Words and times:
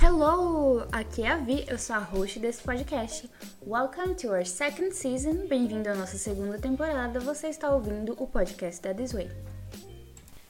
Hello! 0.00 0.86
Aqui 0.92 1.22
é 1.22 1.28
a 1.28 1.36
Vi, 1.38 1.66
eu 1.68 1.76
sou 1.76 1.96
a 1.96 1.98
host 1.98 2.38
desse 2.38 2.62
podcast. 2.62 3.28
Welcome 3.62 4.14
to 4.16 4.28
our 4.28 4.46
second 4.46 4.92
season. 4.94 5.48
Bem-vindo 5.48 5.88
à 5.88 5.96
nossa 5.96 6.16
segunda 6.16 6.60
temporada. 6.60 7.18
Você 7.18 7.48
está 7.48 7.74
ouvindo 7.74 8.14
o 8.22 8.28
podcast 8.28 8.80
da 8.80 8.94
This 8.94 9.12
Way. 9.12 9.28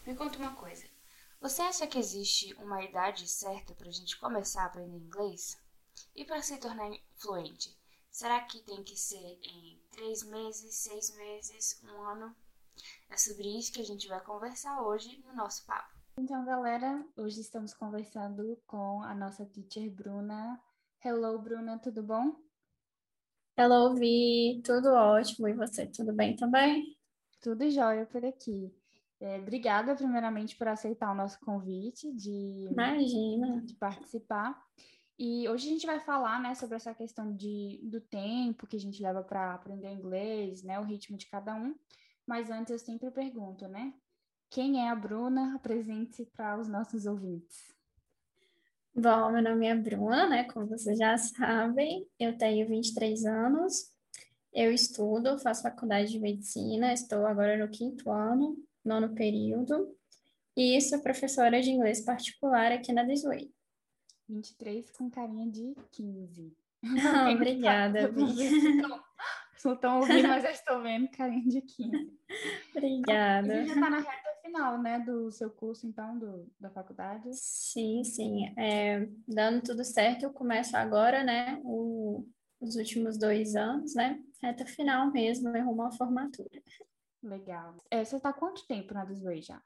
Me 0.06 0.14
conta 0.14 0.38
uma 0.38 0.54
coisa. 0.56 0.84
Você 1.40 1.62
acha 1.62 1.86
que 1.86 1.98
existe 1.98 2.52
uma 2.54 2.84
idade 2.84 3.26
certa 3.26 3.74
para 3.74 3.88
a 3.88 3.92
gente 3.92 4.18
começar 4.18 4.64
a 4.64 4.66
aprender 4.66 4.98
inglês? 4.98 5.56
E 6.14 6.24
para 6.26 6.42
se 6.42 6.58
tornar 6.58 6.90
fluente? 7.16 7.74
Será 8.10 8.42
que 8.42 8.60
tem 8.60 8.82
que 8.82 8.96
ser 8.96 9.38
em 9.42 9.80
três 9.96 10.22
meses, 10.24 10.74
seis 10.74 11.16
meses, 11.16 11.82
um 11.82 12.02
ano? 12.02 12.36
É 13.10 13.16
sobre 13.16 13.48
isso 13.58 13.72
que 13.72 13.80
a 13.80 13.84
gente 13.84 14.06
vai 14.06 14.20
conversar 14.20 14.82
hoje 14.82 15.24
no 15.26 15.34
nosso 15.34 15.64
papo. 15.66 15.96
Então, 16.18 16.44
galera, 16.44 17.02
hoje 17.16 17.40
estamos 17.40 17.72
conversando 17.72 18.60
com 18.66 19.02
a 19.02 19.14
nossa 19.14 19.46
teacher 19.46 19.90
Bruna. 19.90 20.60
Hello, 21.02 21.38
Bruna, 21.38 21.78
tudo 21.78 22.02
bom? 22.02 22.36
Hello, 23.56 23.94
Vi, 23.94 24.60
tudo 24.62 24.90
ótimo. 24.90 25.48
E 25.48 25.54
você, 25.54 25.86
tudo 25.86 26.12
bem 26.12 26.36
também? 26.36 26.94
Tudo 27.40 27.68
jóia 27.70 28.04
por 28.04 28.22
aqui. 28.22 28.70
É, 29.18 29.38
obrigada, 29.38 29.94
primeiramente, 29.94 30.56
por 30.56 30.68
aceitar 30.68 31.10
o 31.10 31.14
nosso 31.14 31.40
convite 31.40 32.12
de, 32.12 32.68
Imagina. 32.70 33.62
de 33.62 33.74
participar. 33.74 34.62
E 35.18 35.48
hoje 35.48 35.68
a 35.68 35.72
gente 35.72 35.86
vai 35.86 35.98
falar, 35.98 36.40
né, 36.42 36.54
sobre 36.54 36.76
essa 36.76 36.94
questão 36.94 37.34
de, 37.34 37.80
do 37.82 38.00
tempo 38.00 38.66
que 38.66 38.76
a 38.76 38.80
gente 38.80 39.02
leva 39.02 39.22
para 39.22 39.54
aprender 39.54 39.90
inglês, 39.90 40.62
né, 40.62 40.78
o 40.78 40.84
ritmo 40.84 41.16
de 41.16 41.26
cada 41.26 41.54
um. 41.54 41.74
Mas 42.26 42.50
antes 42.50 42.70
eu 42.70 42.78
sempre 42.78 43.10
pergunto, 43.10 43.66
né, 43.66 43.94
quem 44.50 44.84
é 44.84 44.90
a 44.90 44.94
Bruna? 44.94 45.54
Apresente-se 45.56 46.26
para 46.26 46.58
os 46.58 46.68
nossos 46.68 47.06
ouvintes. 47.06 47.74
Bom, 48.94 49.30
meu 49.30 49.42
nome 49.42 49.66
é 49.66 49.74
Bruna, 49.74 50.28
né, 50.28 50.44
como 50.44 50.66
vocês 50.66 50.98
já 50.98 51.16
sabem, 51.16 52.06
eu 52.18 52.36
tenho 52.36 52.68
23 52.68 53.24
anos, 53.24 53.90
eu 54.52 54.72
estudo, 54.72 55.38
faço 55.38 55.62
faculdade 55.62 56.12
de 56.12 56.18
medicina, 56.18 56.92
estou 56.92 57.26
agora 57.26 57.56
no 57.56 57.68
quinto 57.68 58.10
ano, 58.10 58.56
nono 58.84 59.14
período, 59.14 59.94
e 60.56 60.80
sou 60.80 61.00
professora 61.00 61.60
de 61.60 61.70
inglês 61.70 62.02
particular 62.02 62.72
aqui 62.72 62.92
na 62.92 63.02
Desway. 63.02 63.50
23 64.28 64.90
com 64.92 65.10
carinha 65.10 65.50
de 65.50 65.74
15. 65.92 66.56
Ah, 66.82 67.30
obrigada, 67.34 68.10
Não 69.64 69.72
estão 69.72 70.00
ouvindo, 70.00 70.28
mas 70.28 70.44
eu 70.44 70.50
estou 70.50 70.82
vendo 70.82 71.08
carinha 71.10 71.48
de 71.48 71.60
15. 71.62 72.18
Obrigada. 72.76 73.48
Você 73.48 73.64
já 73.66 73.74
está 73.74 73.90
na 73.90 73.98
reta 73.98 74.40
final, 74.42 74.82
né, 74.82 75.00
do 75.00 75.30
seu 75.30 75.50
curso, 75.50 75.86
então, 75.86 76.18
do, 76.18 76.50
da 76.60 76.70
faculdade? 76.70 77.28
Sim, 77.32 78.04
sim. 78.04 78.54
É, 78.58 79.08
dando 79.26 79.62
tudo 79.62 79.84
certo, 79.84 80.24
eu 80.24 80.32
começo 80.32 80.76
agora, 80.76 81.24
né, 81.24 81.60
o, 81.64 82.24
os 82.60 82.76
últimos 82.76 83.18
dois 83.18 83.56
anos, 83.56 83.94
né, 83.94 84.22
reta 84.42 84.64
final 84.66 85.10
mesmo, 85.10 85.48
eu 85.56 85.64
rumo 85.64 85.82
à 85.82 85.92
formatura. 85.92 86.62
Legal. 87.22 87.76
É, 87.90 88.04
você 88.04 88.16
está 88.16 88.32
quanto 88.32 88.66
tempo 88.66 88.94
na 88.94 89.04
Desway 89.04 89.42
já? 89.42 89.60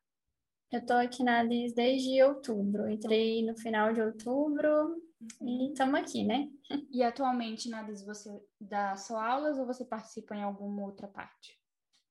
Eu 0.70 0.78
estou 0.78 0.98
aqui 0.98 1.24
na 1.24 1.42
Liz 1.42 1.74
desde 1.74 2.22
outubro. 2.22 2.88
Entrei 2.88 3.44
no 3.44 3.58
final 3.58 3.92
de 3.92 4.00
outubro 4.00 5.02
e 5.42 5.72
estamos 5.72 5.98
aqui, 5.98 6.22
né? 6.22 6.48
E 6.92 7.02
atualmente 7.02 7.68
na 7.68 7.82
Liz 7.82 8.04
você 8.04 8.30
dá 8.60 8.96
só 8.96 9.18
aulas 9.18 9.58
ou 9.58 9.66
você 9.66 9.84
participa 9.84 10.36
em 10.36 10.44
alguma 10.44 10.82
outra 10.82 11.08
parte? 11.08 11.58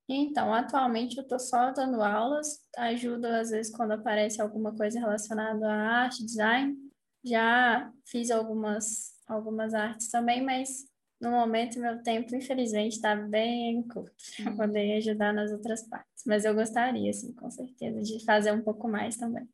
Então, 0.09 0.53
atualmente 0.53 1.15
eu 1.15 1.23
estou 1.23 1.39
só 1.39 1.71
dando 1.71 2.02
aulas, 2.02 2.59
ajudo 2.75 3.27
às 3.27 3.52
vezes 3.52 3.73
quando 3.73 3.91
aparece 3.91 4.41
alguma 4.41 4.75
coisa 4.75 4.99
relacionada 4.99 5.65
à 5.65 6.02
arte, 6.02 6.25
design. 6.25 6.75
Já 7.23 7.93
fiz 8.05 8.30
algumas, 8.30 9.14
algumas 9.26 9.73
artes 9.73 10.09
também, 10.09 10.43
mas 10.43 10.89
no 11.19 11.31
momento 11.31 11.80
meu 11.80 12.02
tempo, 12.02 12.35
infelizmente, 12.35 12.93
está 12.93 13.15
bem 13.15 13.83
curto 13.83 14.15
para 14.43 14.52
poder 14.53 14.97
ajudar 14.97 15.33
nas 15.33 15.52
outras 15.52 15.83
partes. 15.83 16.23
Mas 16.25 16.45
eu 16.45 16.53
gostaria, 16.53 17.11
sim, 17.11 17.33
com 17.33 17.49
certeza, 17.52 18.02
de 18.02 18.23
fazer 18.23 18.52
um 18.52 18.61
pouco 18.61 18.87
mais 18.87 19.17
também. 19.17 19.47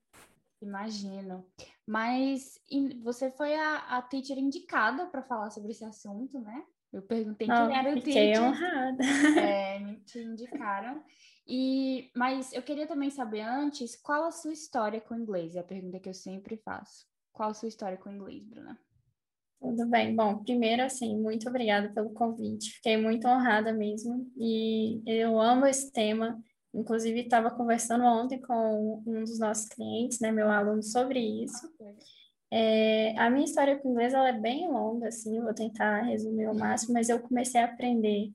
Imagino. 0.61 1.45
Mas 1.85 2.59
você 3.03 3.31
foi 3.31 3.55
a, 3.55 3.77
a 3.97 4.01
teacher 4.01 4.37
indicada 4.37 5.07
para 5.07 5.21
falar 5.21 5.49
sobre 5.49 5.71
esse 5.71 5.83
assunto, 5.83 6.39
né? 6.39 6.63
Eu 6.91 7.01
perguntei 7.01 7.47
quem 7.47 7.77
era 7.77 7.89
o 7.89 7.93
fiquei 7.93 8.31
teacher. 8.31 8.43
honrada. 8.43 9.03
É, 9.39 9.79
me 9.83 9.95
te 9.97 10.19
indicaram. 10.19 11.03
E, 11.47 12.09
mas 12.15 12.53
eu 12.53 12.63
queria 12.63 12.87
também 12.87 13.09
saber 13.09 13.41
antes 13.41 13.95
qual 13.95 14.23
a 14.23 14.31
sua 14.31 14.53
história 14.53 15.01
com 15.01 15.13
o 15.13 15.17
inglês. 15.17 15.55
É 15.55 15.59
a 15.59 15.63
pergunta 15.63 15.99
que 15.99 16.09
eu 16.09 16.13
sempre 16.13 16.57
faço. 16.57 17.05
Qual 17.33 17.49
a 17.49 17.53
sua 17.53 17.67
história 17.67 17.97
com 17.97 18.09
o 18.09 18.13
inglês, 18.13 18.43
Bruna? 18.45 18.79
Tudo 19.59 19.88
bem. 19.88 20.16
Bom, 20.16 20.43
primeiro, 20.43 20.83
assim, 20.83 21.17
muito 21.17 21.49
obrigada 21.49 21.89
pelo 21.93 22.11
convite. 22.11 22.73
Fiquei 22.75 22.97
muito 22.97 23.27
honrada 23.27 23.73
mesmo. 23.73 24.31
E 24.38 25.01
eu 25.05 25.39
amo 25.39 25.66
esse 25.66 25.91
tema. 25.91 26.39
Inclusive, 26.73 27.21
estava 27.21 27.49
conversando 27.49 28.03
ontem 28.03 28.39
com 28.41 29.01
um 29.07 29.23
dos 29.23 29.39
nossos 29.39 29.67
clientes, 29.69 30.19
né, 30.19 30.31
meu 30.31 30.49
aluno, 30.49 30.83
sobre 30.83 31.19
isso. 31.19 31.69
É, 32.51 33.17
a 33.17 33.29
minha 33.29 33.45
história 33.45 33.77
com 33.77 33.91
inglês 33.91 34.13
ela 34.13 34.29
é 34.29 34.39
bem 34.39 34.67
longa, 34.67 35.07
assim, 35.07 35.41
vou 35.41 35.53
tentar 35.53 36.01
resumir 36.03 36.45
ao 36.45 36.55
máximo, 36.55 36.93
mas 36.93 37.09
eu 37.09 37.19
comecei 37.19 37.59
a 37.59 37.66
aprender 37.66 38.31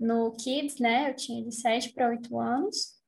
no 0.00 0.32
Kids, 0.32 0.78
né? 0.78 1.10
Eu 1.10 1.14
tinha 1.14 1.44
de 1.44 1.54
7 1.54 1.92
para 1.92 2.08
8 2.08 2.38
anos. 2.38 3.01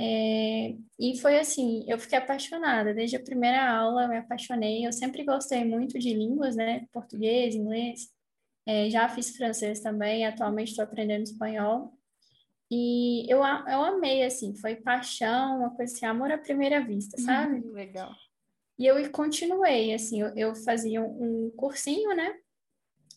É, 0.00 0.76
e 0.96 1.18
foi 1.20 1.40
assim, 1.40 1.84
eu 1.88 1.98
fiquei 1.98 2.16
apaixonada. 2.16 2.94
Desde 2.94 3.16
a 3.16 3.22
primeira 3.22 3.68
aula 3.68 4.04
eu 4.04 4.08
me 4.08 4.18
apaixonei. 4.18 4.86
Eu 4.86 4.92
sempre 4.92 5.24
gostei 5.24 5.64
muito 5.64 5.98
de 5.98 6.14
línguas, 6.14 6.54
né? 6.54 6.86
Português, 6.92 7.56
inglês. 7.56 8.08
É, 8.64 8.88
já 8.88 9.08
fiz 9.08 9.36
francês 9.36 9.80
também, 9.80 10.24
atualmente 10.24 10.68
estou 10.68 10.84
aprendendo 10.84 11.24
espanhol. 11.24 11.92
E 12.70 13.26
eu, 13.28 13.38
eu 13.38 13.82
amei, 13.82 14.22
assim, 14.22 14.54
foi 14.54 14.76
paixão, 14.76 15.58
uma 15.58 15.74
coisa 15.74 15.92
assim, 15.92 16.06
amor 16.06 16.30
à 16.30 16.38
primeira 16.38 16.80
vista, 16.84 17.18
sabe? 17.18 17.66
Legal. 17.70 18.12
E 18.78 18.86
eu 18.86 19.10
continuei, 19.10 19.94
assim, 19.94 20.20
eu, 20.20 20.28
eu 20.36 20.54
fazia 20.54 21.02
um 21.02 21.50
cursinho, 21.56 22.14
né? 22.14 22.36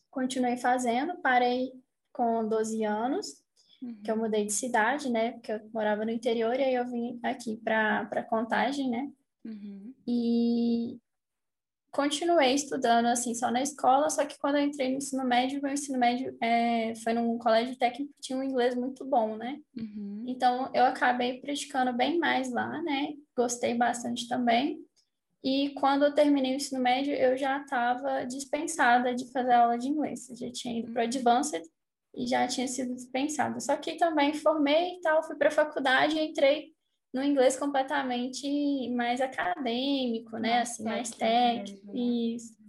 Continuei 0.10 0.58
fazendo, 0.58 1.18
parei 1.22 1.72
com 2.12 2.48
12 2.48 2.84
anos, 2.84 3.41
Uhum. 3.82 3.98
que 4.04 4.12
eu 4.12 4.18
mudei 4.18 4.46
de 4.46 4.54
cidade, 4.54 5.10
né? 5.10 5.32
Porque 5.32 5.52
eu 5.52 5.60
morava 5.74 6.06
no 6.06 6.12
interior 6.12 6.54
e 6.60 6.64
aí 6.64 6.76
eu 6.76 6.86
vim 6.86 7.20
aqui 7.24 7.58
para 7.58 8.24
Contagem, 8.30 8.90
né? 8.90 9.12
Uhum. 9.44 9.94
E 10.08 11.00
continuei 11.92 12.54
estudando 12.54 13.08
assim 13.08 13.34
só 13.34 13.52
na 13.52 13.62
escola, 13.62 14.10
só 14.10 14.26
que 14.26 14.40
quando 14.40 14.56
eu 14.56 14.64
entrei 14.64 14.90
no 14.90 14.98
ensino 14.98 15.26
médio, 15.26 15.62
meu 15.62 15.74
ensino 15.74 15.98
médio 15.98 16.38
é, 16.42 16.94
foi 16.96 17.12
num 17.14 17.38
colégio 17.38 17.76
técnico 17.76 18.14
que 18.14 18.22
tinha 18.22 18.38
um 18.40 18.44
inglês 18.44 18.76
muito 18.76 19.04
bom, 19.04 19.36
né? 19.36 19.60
Uhum. 19.78 20.24
Então 20.28 20.70
eu 20.74 20.86
acabei 20.86 21.40
praticando 21.42 21.92
bem 21.92 22.18
mais 22.18 22.52
lá, 22.52 22.82
né? 22.84 23.14
Gostei 23.36 23.74
bastante 23.74 24.28
também. 24.28 24.80
E 25.44 25.72
quando 25.72 26.06
eu 26.06 26.14
terminei 26.14 26.54
o 26.54 26.56
ensino 26.56 26.80
médio, 26.80 27.14
eu 27.14 27.36
já 27.36 27.60
estava 27.60 28.24
dispensada 28.26 29.14
de 29.16 29.30
fazer 29.32 29.54
aula 29.54 29.78
de 29.78 29.88
inglês. 29.88 30.30
Eu 30.30 30.36
já 30.36 30.52
tinha 30.52 30.80
ido 30.80 30.92
para 30.94 31.02
o 31.02 31.06
Advanced 31.06 31.64
e 32.16 32.28
já 32.28 32.48
tinha 32.48 32.68
sido 32.68 32.94
dispensada. 32.94 33.60
Só 33.60 33.76
que 33.78 33.98
também 33.98 34.34
formei 34.34 34.98
e 34.98 35.02
tal, 35.02 35.24
fui 35.24 35.36
para 35.36 35.48
a 35.48 35.52
faculdade 35.52 36.16
e 36.16 36.26
entrei 36.26 36.74
no 37.14 37.24
inglês 37.24 37.58
completamente 37.58 38.90
mais 38.92 39.20
acadêmico, 39.20 40.38
né? 40.38 40.56
Mais 40.56 40.70
assim, 40.72 40.84
mais 40.84 41.10
técnico 41.12 41.82
técnico. 41.82 41.88
né? 41.88 42.00
Isso. 42.36 42.62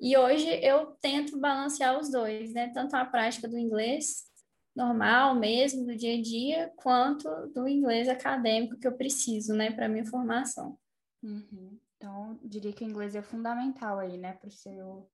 E 0.00 0.16
hoje 0.16 0.48
eu 0.62 0.86
tento 1.00 1.38
balancear 1.38 1.98
os 1.98 2.10
dois, 2.10 2.52
né? 2.52 2.70
Tanto 2.72 2.94
a 2.94 3.04
prática 3.04 3.48
do 3.48 3.58
inglês 3.58 4.28
normal 4.78 5.34
mesmo, 5.34 5.84
do 5.84 5.96
dia 5.96 6.14
a 6.16 6.22
dia, 6.22 6.72
quanto 6.76 7.28
do 7.52 7.66
inglês 7.66 8.08
acadêmico 8.08 8.78
que 8.78 8.86
eu 8.86 8.96
preciso, 8.96 9.52
né, 9.52 9.72
para 9.72 9.88
minha 9.88 10.06
formação. 10.06 10.78
Uhum. 11.20 11.76
Então, 11.96 12.38
diria 12.44 12.72
que 12.72 12.84
o 12.84 12.88
inglês 12.88 13.16
é 13.16 13.22
fundamental 13.22 13.98
aí, 13.98 14.16
né, 14.16 14.34
para 14.34 14.46
o 14.46 14.52
seu... 14.52 15.10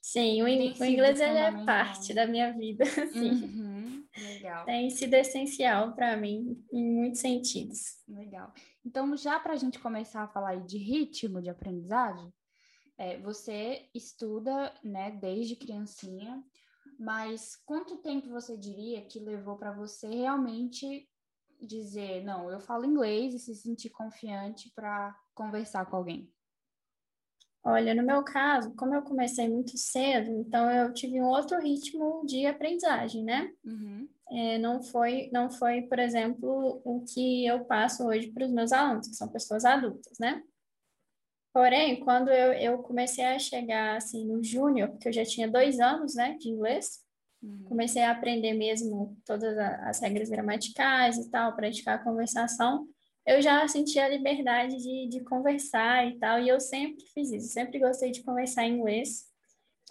Sim, 0.00 0.42
o, 0.42 0.48
in- 0.48 0.72
o 0.80 0.84
inglês 0.84 1.20
é 1.20 1.52
parte 1.64 2.14
da 2.14 2.26
minha 2.26 2.52
vida, 2.52 2.84
sim. 3.12 3.30
Uhum. 3.30 4.04
Legal. 4.16 4.66
Tem 4.66 4.90
sido 4.90 5.14
essencial 5.14 5.94
para 5.94 6.16
mim 6.16 6.64
em 6.72 6.84
muitos 6.84 7.20
sentidos. 7.20 8.02
Legal. 8.08 8.52
Então, 8.84 9.16
já 9.16 9.38
para 9.40 9.54
a 9.54 9.56
gente 9.56 9.78
começar 9.78 10.22
a 10.22 10.28
falar 10.28 10.56
de 10.64 10.78
ritmo 10.78 11.40
de 11.40 11.48
aprendizagem, 11.50 12.32
é, 12.98 13.18
você 13.20 13.88
estuda, 13.94 14.72
né, 14.84 15.10
desde 15.12 15.56
criancinha, 15.56 16.42
mas 16.98 17.56
quanto 17.64 17.98
tempo 17.98 18.28
você 18.28 18.56
diria 18.56 19.04
que 19.06 19.18
levou 19.18 19.56
para 19.56 19.72
você 19.72 20.08
realmente 20.08 21.08
dizer, 21.60 22.22
não, 22.24 22.50
eu 22.50 22.60
falo 22.60 22.84
inglês 22.84 23.34
e 23.34 23.38
se 23.38 23.54
sentir 23.54 23.90
confiante 23.90 24.70
para 24.74 25.16
conversar 25.34 25.86
com 25.86 25.96
alguém? 25.96 26.31
Olha, 27.64 27.94
no 27.94 28.02
meu 28.02 28.24
caso, 28.24 28.74
como 28.74 28.92
eu 28.94 29.02
comecei 29.02 29.48
muito 29.48 29.78
cedo, 29.78 30.30
então 30.32 30.68
eu 30.68 30.92
tive 30.92 31.20
um 31.20 31.26
outro 31.26 31.60
ritmo 31.60 32.24
de 32.26 32.44
aprendizagem, 32.44 33.22
né? 33.22 33.52
Uhum. 33.64 34.08
é, 34.32 34.58
não 34.58 34.82
foi, 34.82 35.30
não 35.32 35.48
foi, 35.48 35.82
por 35.82 36.00
exemplo, 36.00 36.82
o 36.84 37.04
que 37.04 37.46
eu 37.46 37.64
passo 37.64 38.04
hoje 38.04 38.32
para 38.32 38.46
os 38.46 38.52
meus 38.52 38.72
alunos, 38.72 39.06
que 39.06 39.14
são 39.14 39.28
pessoas 39.28 39.64
adultas, 39.64 40.18
né? 40.18 40.42
Porém, 41.52 42.00
quando 42.00 42.30
eu, 42.30 42.52
eu 42.54 42.78
comecei 42.78 43.24
a 43.24 43.38
chegar, 43.38 43.96
assim, 43.96 44.26
no 44.26 44.42
júnior, 44.42 44.88
porque 44.88 45.08
eu 45.08 45.12
já 45.12 45.24
tinha 45.24 45.48
dois 45.48 45.78
anos, 45.78 46.14
né, 46.14 46.36
de 46.40 46.48
inglês, 46.48 47.00
uhum. 47.42 47.64
comecei 47.68 48.02
a 48.02 48.10
aprender 48.10 48.54
mesmo 48.54 49.16
todas 49.24 49.56
as 49.56 50.00
regras 50.00 50.30
gramaticais 50.30 51.18
e 51.18 51.30
tal, 51.30 51.54
praticar 51.54 51.96
a 51.96 52.02
conversação, 52.02 52.88
eu 53.26 53.40
já 53.40 53.66
senti 53.68 53.98
a 53.98 54.08
liberdade 54.08 54.76
de, 54.76 55.08
de 55.08 55.20
conversar 55.24 56.06
e 56.06 56.18
tal, 56.18 56.40
e 56.40 56.48
eu 56.48 56.60
sempre 56.60 57.04
fiz 57.14 57.30
isso, 57.30 57.52
sempre 57.52 57.78
gostei 57.78 58.10
de 58.10 58.22
conversar 58.22 58.64
em 58.64 58.78
inglês 58.78 59.30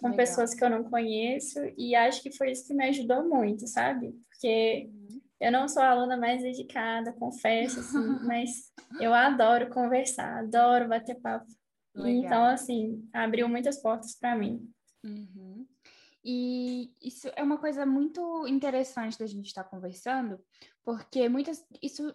com 0.00 0.08
Legal. 0.08 0.16
pessoas 0.16 0.54
que 0.54 0.62
eu 0.64 0.70
não 0.70 0.84
conheço, 0.84 1.58
e 1.76 1.94
acho 1.94 2.22
que 2.22 2.36
foi 2.36 2.50
isso 2.50 2.66
que 2.66 2.74
me 2.74 2.88
ajudou 2.88 3.28
muito, 3.28 3.66
sabe? 3.66 4.14
Porque 4.28 4.90
uhum. 4.90 5.20
eu 5.40 5.52
não 5.52 5.68
sou 5.68 5.82
a 5.82 5.90
aluna 5.90 6.16
mais 6.16 6.42
dedicada, 6.42 7.12
confesso, 7.12 7.80
assim, 7.80 7.98
mas 8.26 8.72
eu 9.00 9.14
adoro 9.14 9.70
conversar, 9.70 10.40
adoro 10.40 10.88
bater 10.88 11.20
papo. 11.20 11.46
Legal. 11.94 12.24
Então, 12.24 12.44
assim, 12.44 13.08
abriu 13.12 13.48
muitas 13.48 13.80
portas 13.80 14.14
para 14.18 14.34
mim. 14.34 14.66
Uhum. 15.04 15.66
E 16.24 16.90
isso 17.02 17.28
é 17.34 17.42
uma 17.42 17.58
coisa 17.58 17.84
muito 17.84 18.46
interessante 18.46 19.18
da 19.18 19.26
gente 19.26 19.46
estar 19.46 19.64
tá 19.64 19.70
conversando, 19.70 20.40
porque 20.84 21.28
muitas 21.28 21.64
isso 21.82 22.14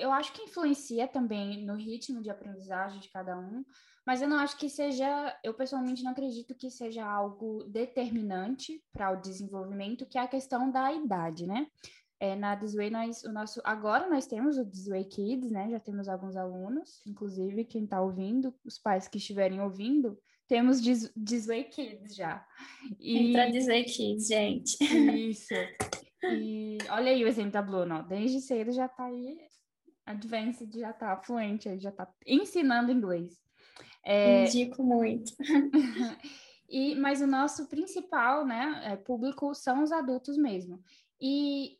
eu 0.00 0.12
acho 0.12 0.32
que 0.32 0.42
influencia 0.42 1.06
também 1.06 1.64
no 1.64 1.74
ritmo 1.74 2.22
de 2.22 2.30
aprendizagem 2.30 3.00
de 3.00 3.10
cada 3.10 3.38
um, 3.38 3.64
mas 4.06 4.22
eu 4.22 4.28
não 4.28 4.38
acho 4.38 4.56
que 4.56 4.68
seja, 4.68 5.38
eu 5.44 5.54
pessoalmente 5.54 6.02
não 6.02 6.12
acredito 6.12 6.54
que 6.54 6.70
seja 6.70 7.04
algo 7.04 7.64
determinante 7.64 8.82
para 8.92 9.12
o 9.12 9.20
desenvolvimento, 9.20 10.06
que 10.06 10.18
é 10.18 10.22
a 10.22 10.28
questão 10.28 10.70
da 10.70 10.92
idade, 10.92 11.46
né? 11.46 11.66
É, 12.18 12.36
na 12.36 12.54
Disway, 12.54 12.90
nós, 12.90 13.22
o 13.24 13.32
nosso, 13.32 13.60
agora 13.64 14.08
nós 14.08 14.26
temos 14.26 14.58
o 14.58 14.64
Disway 14.64 15.04
Kids, 15.04 15.50
né? 15.50 15.70
Já 15.70 15.80
temos 15.80 16.08
alguns 16.08 16.36
alunos, 16.36 17.00
inclusive 17.06 17.64
quem 17.64 17.84
está 17.84 18.00
ouvindo, 18.00 18.54
os 18.64 18.78
pais 18.78 19.08
que 19.08 19.18
estiverem 19.18 19.60
ouvindo, 19.60 20.18
temos 20.48 20.80
Disway 20.82 21.64
Kids 21.64 22.14
já. 22.14 22.44
E... 22.98 23.30
Entra 23.30 23.50
Disway 23.50 23.84
Kids, 23.84 24.26
gente. 24.26 24.76
Isso. 25.30 25.54
E 26.24 26.78
olha 26.90 27.12
aí 27.12 27.24
o 27.24 27.28
exemplo 27.28 27.52
da 27.52 27.62
Blue, 27.62 27.86
Desde 28.08 28.40
cedo 28.40 28.72
já 28.72 28.86
está 28.86 29.04
aí 29.04 29.38
advanced, 30.10 30.78
já 30.78 30.90
está 30.90 31.16
fluente, 31.16 31.78
já 31.78 31.90
está 31.90 32.08
ensinando 32.26 32.92
inglês. 32.92 33.38
É... 34.04 34.44
Indico 34.44 34.82
muito. 34.82 35.32
e, 36.68 36.94
mas 36.96 37.20
o 37.20 37.26
nosso 37.26 37.68
principal 37.68 38.46
né, 38.46 38.80
é, 38.84 38.96
público 38.96 39.54
são 39.54 39.82
os 39.82 39.92
adultos 39.92 40.36
mesmo. 40.36 40.82
E 41.20 41.78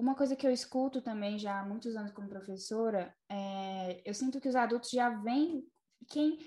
uma 0.00 0.14
coisa 0.14 0.34
que 0.34 0.46
eu 0.46 0.50
escuto 0.50 1.02
também 1.02 1.38
já 1.38 1.60
há 1.60 1.64
muitos 1.64 1.94
anos 1.94 2.10
como 2.12 2.28
professora, 2.28 3.14
é, 3.28 4.00
eu 4.04 4.14
sinto 4.14 4.40
que 4.40 4.48
os 4.48 4.56
adultos 4.56 4.90
já 4.90 5.10
vêm. 5.10 5.62
Quem, 6.08 6.38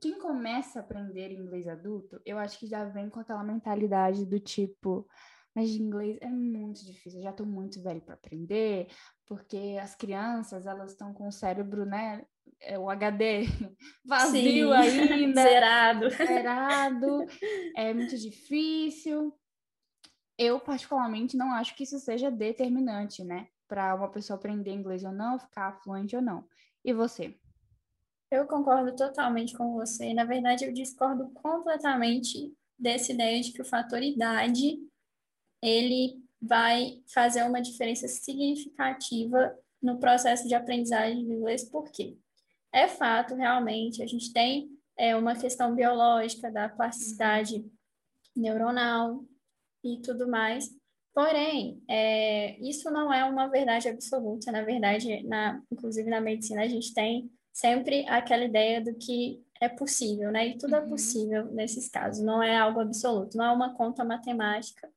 quem 0.00 0.18
começa 0.18 0.78
a 0.78 0.82
aprender 0.82 1.32
inglês 1.32 1.66
adulto, 1.66 2.20
eu 2.24 2.38
acho 2.38 2.58
que 2.58 2.66
já 2.66 2.84
vem 2.84 3.08
com 3.08 3.20
aquela 3.20 3.42
mentalidade 3.42 4.26
do 4.26 4.38
tipo. 4.38 5.08
Mas 5.54 5.70
de 5.70 5.82
inglês 5.82 6.18
é 6.20 6.28
muito 6.28 6.84
difícil, 6.84 7.18
eu 7.18 7.24
já 7.24 7.30
estou 7.30 7.46
muito 7.46 7.82
velho 7.82 8.00
para 8.00 8.14
aprender, 8.14 8.86
porque 9.26 9.78
as 9.82 9.94
crianças, 9.94 10.66
elas 10.66 10.92
estão 10.92 11.12
com 11.12 11.26
o 11.26 11.32
cérebro, 11.32 11.84
né, 11.84 12.24
é, 12.60 12.78
o 12.78 12.88
HD 12.88 13.42
vazio 14.04 14.68
Sim. 14.68 14.72
ainda. 14.72 15.42
Zerado. 15.42 16.10
Zerado. 16.10 17.26
É 17.76 17.94
muito 17.94 18.16
difícil. 18.16 19.32
Eu, 20.36 20.58
particularmente, 20.58 21.36
não 21.36 21.52
acho 21.52 21.76
que 21.76 21.84
isso 21.84 21.98
seja 21.98 22.30
determinante, 22.30 23.22
né? 23.22 23.48
Para 23.68 23.94
uma 23.94 24.08
pessoa 24.08 24.36
aprender 24.36 24.72
inglês 24.72 25.04
ou 25.04 25.12
não, 25.12 25.38
ficar 25.38 25.80
fluente 25.80 26.16
ou 26.16 26.22
não. 26.22 26.44
E 26.84 26.92
você? 26.92 27.36
Eu 28.30 28.46
concordo 28.46 28.94
totalmente 28.96 29.56
com 29.56 29.74
você. 29.74 30.12
Na 30.12 30.24
verdade, 30.24 30.64
eu 30.64 30.72
discordo 30.72 31.30
completamente 31.30 32.52
dessa 32.78 33.12
ideia 33.12 33.40
de 33.40 33.52
que 33.52 33.62
o 33.62 33.64
fator 33.64 34.02
idade 34.02 34.78
ele 35.62 36.22
vai 36.40 37.02
fazer 37.12 37.42
uma 37.42 37.60
diferença 37.60 38.06
significativa 38.06 39.56
no 39.82 39.98
processo 39.98 40.46
de 40.46 40.54
aprendizagem 40.54 41.24
de 41.24 41.32
inglês. 41.32 41.64
Por 41.64 41.90
quê? 41.90 42.16
É 42.72 42.86
fato, 42.86 43.34
realmente, 43.34 44.02
a 44.02 44.06
gente 44.06 44.32
tem 44.32 44.70
é, 44.96 45.16
uma 45.16 45.34
questão 45.34 45.74
biológica 45.74 46.50
da 46.50 46.68
plasticidade 46.68 47.64
neuronal 48.36 49.24
e 49.82 50.00
tudo 50.00 50.28
mais. 50.28 50.70
Porém, 51.14 51.82
é, 51.88 52.58
isso 52.60 52.90
não 52.90 53.12
é 53.12 53.24
uma 53.24 53.48
verdade 53.48 53.88
absoluta. 53.88 54.52
Na 54.52 54.62
verdade, 54.62 55.22
na, 55.24 55.60
inclusive 55.72 56.08
na 56.08 56.20
medicina, 56.20 56.62
a 56.62 56.68
gente 56.68 56.94
tem 56.94 57.30
sempre 57.52 58.06
aquela 58.08 58.44
ideia 58.44 58.80
do 58.80 58.94
que 58.94 59.42
é 59.60 59.68
possível, 59.68 60.30
né? 60.30 60.48
E 60.48 60.58
tudo 60.58 60.76
é 60.76 60.78
uhum. 60.78 60.86
é 60.86 60.88
possível 60.88 61.44
nesses 61.46 61.88
casos, 61.88 62.24
não 62.24 62.40
é 62.40 62.56
algo 62.56 62.78
absoluto, 62.78 63.36
não 63.36 63.44
é 63.44 63.50
uma 63.50 63.74
conta 63.74 64.04
matemática 64.04 64.88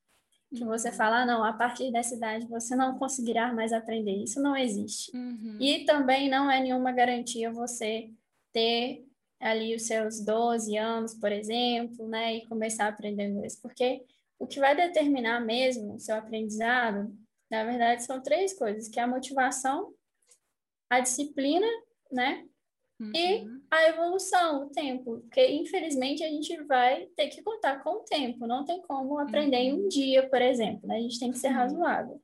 você 0.59 0.89
uhum. 0.89 0.95
fala, 0.95 1.21
ah, 1.21 1.25
não, 1.25 1.43
a 1.43 1.53
partir 1.53 1.91
dessa 1.91 2.13
idade 2.13 2.45
você 2.47 2.75
não 2.75 2.97
conseguirá 2.97 3.53
mais 3.53 3.71
aprender. 3.71 4.23
Isso 4.23 4.41
não 4.41 4.55
existe. 4.55 5.15
Uhum. 5.15 5.57
E 5.59 5.85
também 5.85 6.29
não 6.29 6.51
é 6.51 6.59
nenhuma 6.59 6.91
garantia 6.91 7.51
você 7.51 8.09
ter 8.51 9.05
ali 9.39 9.75
os 9.75 9.83
seus 9.83 10.23
12 10.23 10.77
anos, 10.77 11.13
por 11.15 11.31
exemplo, 11.31 12.07
né, 12.07 12.35
e 12.35 12.47
começar 12.47 12.85
a 12.85 12.89
aprender 12.89 13.27
inglês, 13.27 13.59
porque 13.59 14.03
o 14.37 14.45
que 14.45 14.59
vai 14.59 14.75
determinar 14.75 15.39
mesmo 15.39 15.95
o 15.95 15.99
seu 15.99 16.15
aprendizado, 16.15 17.11
na 17.49 17.63
verdade, 17.63 18.03
são 18.03 18.21
três 18.21 18.53
coisas, 18.53 18.87
que 18.87 18.99
é 18.99 19.03
a 19.03 19.07
motivação, 19.07 19.93
a 20.89 20.99
disciplina, 20.99 21.65
né, 22.11 22.45
Uhum. 23.01 23.11
E 23.15 23.47
a 23.71 23.89
evolução, 23.89 24.65
o 24.65 24.69
tempo, 24.69 25.21
porque 25.21 25.45
infelizmente 25.47 26.23
a 26.23 26.27
gente 26.27 26.55
vai 26.65 27.07
ter 27.15 27.29
que 27.29 27.41
contar 27.41 27.83
com 27.83 27.95
o 27.95 28.03
tempo, 28.03 28.45
não 28.45 28.63
tem 28.63 28.79
como 28.83 29.17
aprender 29.17 29.57
uhum. 29.57 29.63
em 29.63 29.73
um 29.73 29.81
uhum. 29.83 29.87
dia, 29.87 30.29
por 30.29 30.39
exemplo, 30.39 30.87
né? 30.87 30.97
A 30.97 31.01
gente 31.01 31.19
tem 31.19 31.31
que 31.31 31.39
ser 31.39 31.47
uhum. 31.47 31.53
razoável. 31.55 32.21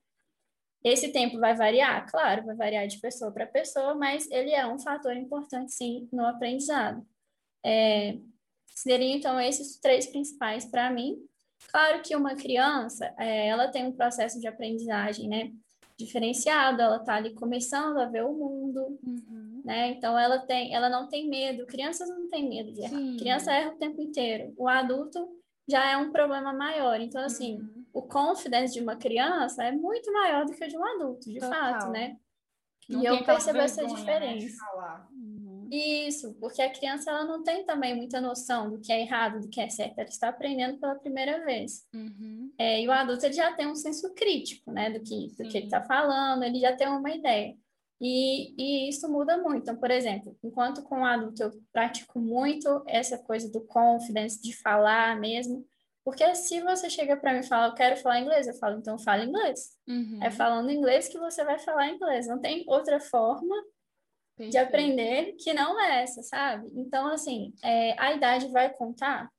Esse 0.84 1.12
tempo 1.12 1.40
vai 1.40 1.56
variar? 1.56 2.10
Claro, 2.10 2.46
vai 2.46 2.56
variar 2.56 2.88
de 2.88 3.00
pessoa 3.00 3.32
para 3.32 3.48
pessoa, 3.48 3.96
mas 3.96 4.30
ele 4.30 4.52
é 4.52 4.66
um 4.68 4.78
fator 4.78 5.16
importante, 5.18 5.74
sim, 5.74 6.08
no 6.14 6.26
aprendizado. 6.26 7.04
É, 7.66 8.18
seriam, 8.68 9.18
então, 9.18 9.40
esses 9.40 9.80
três 9.80 10.06
principais 10.06 10.66
para 10.66 10.92
mim. 10.92 11.18
Claro 11.72 12.02
que 12.04 12.16
uma 12.16 12.36
criança, 12.36 13.14
é, 13.18 13.48
ela 13.48 13.68
tem 13.70 13.86
um 13.86 13.92
processo 13.92 14.40
de 14.40 14.48
aprendizagem, 14.48 15.28
né? 15.28 15.52
Diferenciado, 15.98 16.82
ela 16.82 16.98
está 16.98 17.16
ali 17.16 17.34
começando 17.34 17.98
a 17.98 18.06
ver 18.06 18.24
o 18.24 18.34
mundo, 18.34 19.00
uhum 19.04 19.48
né? 19.68 19.90
Então 19.90 20.18
ela 20.18 20.40
tem, 20.40 20.74
ela 20.74 20.90
não 20.90 21.10
tem 21.10 21.30
medo. 21.30 21.66
Crianças 21.66 22.08
não 22.08 22.30
têm 22.30 22.48
medo 22.48 22.72
de 22.72 22.80
errar. 22.80 22.98
Sim. 22.98 23.18
Criança 23.18 23.52
erra 23.52 23.74
o 23.74 23.78
tempo 23.78 24.02
inteiro. 24.02 24.54
O 24.58 24.66
adulto 24.66 25.28
já 25.70 25.86
é 25.92 25.98
um 25.98 26.10
problema 26.10 26.54
maior. 26.54 27.02
Então 27.02 27.22
assim, 27.22 27.60
uhum. 27.60 27.86
o 27.92 28.02
confidence 28.02 28.74
de 28.74 28.80
uma 28.80 28.96
criança 28.96 29.66
é 29.66 29.74
muito 29.74 30.10
maior 30.14 30.46
do 30.46 30.54
que 30.54 30.64
o 30.64 30.68
de 30.70 30.78
um 30.78 30.86
adulto, 30.86 31.30
de 31.30 31.40
Total. 31.40 31.52
fato, 31.52 31.92
né? 31.92 32.16
Não 32.88 33.04
e 33.04 33.06
eu 33.06 33.22
percebo 33.26 33.58
essa 33.58 33.84
né, 33.84 33.90
diferença. 33.90 34.46
Né. 34.78 35.08
Isso, 35.72 36.34
porque 36.40 36.62
a 36.62 36.72
criança 36.72 37.10
ela 37.10 37.26
não 37.26 37.44
tem 37.44 37.66
também 37.66 37.96
muita 37.96 38.22
noção 38.22 38.70
do 38.70 38.80
que 38.80 38.92
é 38.92 39.02
errado, 39.02 39.42
do 39.42 39.50
que 39.50 39.60
é 39.60 39.70
certo. 39.70 40.00
Ela 40.00 40.10
está 40.10 40.30
aprendendo 40.30 40.80
pela 40.80 40.96
primeira 40.96 41.44
vez. 41.44 41.86
Uhum. 41.94 42.52
É, 42.58 42.82
e 42.82 42.88
o 42.88 42.92
adulto 42.92 43.26
ele 43.26 43.34
já 43.34 43.54
tem 43.54 43.68
um 43.68 43.76
senso 43.76 44.14
crítico, 44.14 44.72
né, 44.72 44.90
do 44.90 45.02
que, 45.02 45.28
do 45.38 45.50
que 45.50 45.58
ele 45.58 45.66
está 45.66 45.82
falando. 45.84 46.44
Ele 46.44 46.60
já 46.60 46.76
tem 46.76 46.88
uma 46.88 47.12
ideia. 47.12 47.56
E, 48.00 48.54
e 48.58 48.90
isso 48.90 49.10
muda 49.12 49.38
muito. 49.38 49.64
Então, 49.64 49.76
por 49.76 49.92
exemplo, 49.92 50.38
enquanto 50.44 50.84
com 50.84 51.02
o 51.02 51.06
adulto 51.06 51.44
eu 51.44 51.52
pratico 51.74 52.20
muito 52.20 52.84
essa 52.86 53.18
coisa 53.18 53.52
do 53.52 53.62
confidence, 53.62 54.42
de 54.42 54.56
falar 54.56 55.20
mesmo, 55.20 55.66
porque 56.08 56.36
se 56.36 56.62
você 56.62 56.90
chega 56.90 57.18
para 57.18 57.34
mim 57.34 57.40
e 57.40 57.48
fala, 57.48 57.68
eu 57.68 57.74
quero 57.74 57.98
falar 57.98 58.22
inglês, 58.22 58.48
eu 58.48 58.54
falo, 58.54 58.78
então 58.78 58.98
fala 58.98 59.26
inglês. 59.26 59.76
Uhum. 59.86 60.20
É 60.24 60.32
falando 60.32 60.72
inglês 60.72 61.10
que 61.10 61.18
você 61.18 61.44
vai 61.44 61.60
falar 61.60 61.90
inglês. 61.90 62.28
Não 62.28 62.40
tem 62.40 62.64
outra 62.68 62.98
forma 63.00 63.56
Perfeito. 64.38 64.52
de 64.52 64.58
aprender 64.58 65.34
que 65.34 65.54
não 65.54 65.82
é 65.82 66.04
essa, 66.04 66.22
sabe? 66.22 66.72
Então, 66.76 67.08
assim, 67.08 67.54
é, 67.64 68.00
a 68.00 68.14
idade 68.14 68.48
vai 68.50 68.72
contar? 68.72 69.32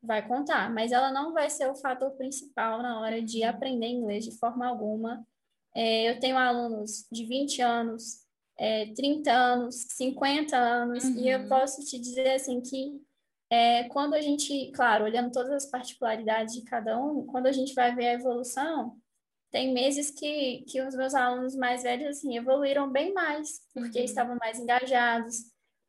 Vai 0.00 0.26
contar, 0.26 0.72
mas 0.72 0.92
ela 0.92 1.10
não 1.10 1.32
vai 1.32 1.50
ser 1.50 1.68
o 1.68 1.74
fator 1.74 2.12
principal 2.12 2.80
na 2.80 3.00
hora 3.00 3.20
de 3.20 3.42
aprender 3.42 3.88
inglês 3.88 4.24
de 4.24 4.38
forma 4.38 4.66
alguma 4.66 5.26
é, 5.74 6.10
eu 6.10 6.18
tenho 6.18 6.36
alunos 6.36 7.06
de 7.10 7.24
20 7.24 7.62
anos, 7.62 8.24
é, 8.58 8.86
30 8.94 9.30
anos, 9.30 9.76
50 9.90 10.56
anos, 10.56 11.04
uhum. 11.04 11.20
e 11.20 11.28
eu 11.28 11.40
uhum. 11.40 11.48
posso 11.48 11.84
te 11.84 11.98
dizer 11.98 12.32
assim 12.32 12.60
que 12.60 13.00
é, 13.50 13.84
quando 13.84 14.14
a 14.14 14.20
gente, 14.20 14.72
claro, 14.72 15.04
olhando 15.04 15.30
todas 15.30 15.52
as 15.52 15.66
particularidades 15.70 16.54
de 16.54 16.62
cada 16.62 17.00
um, 17.00 17.24
quando 17.26 17.46
a 17.46 17.52
gente 17.52 17.74
vai 17.74 17.94
ver 17.94 18.08
a 18.08 18.12
evolução, 18.14 18.96
tem 19.50 19.72
meses 19.72 20.10
que, 20.10 20.64
que 20.68 20.80
os 20.80 20.94
meus 20.94 21.14
alunos 21.14 21.56
mais 21.56 21.82
velhos 21.82 22.18
assim, 22.18 22.36
evoluíram 22.36 22.90
bem 22.90 23.12
mais, 23.12 23.60
porque 23.72 23.98
uhum. 23.98 24.04
estavam 24.04 24.36
mais 24.36 24.58
engajados, 24.58 25.36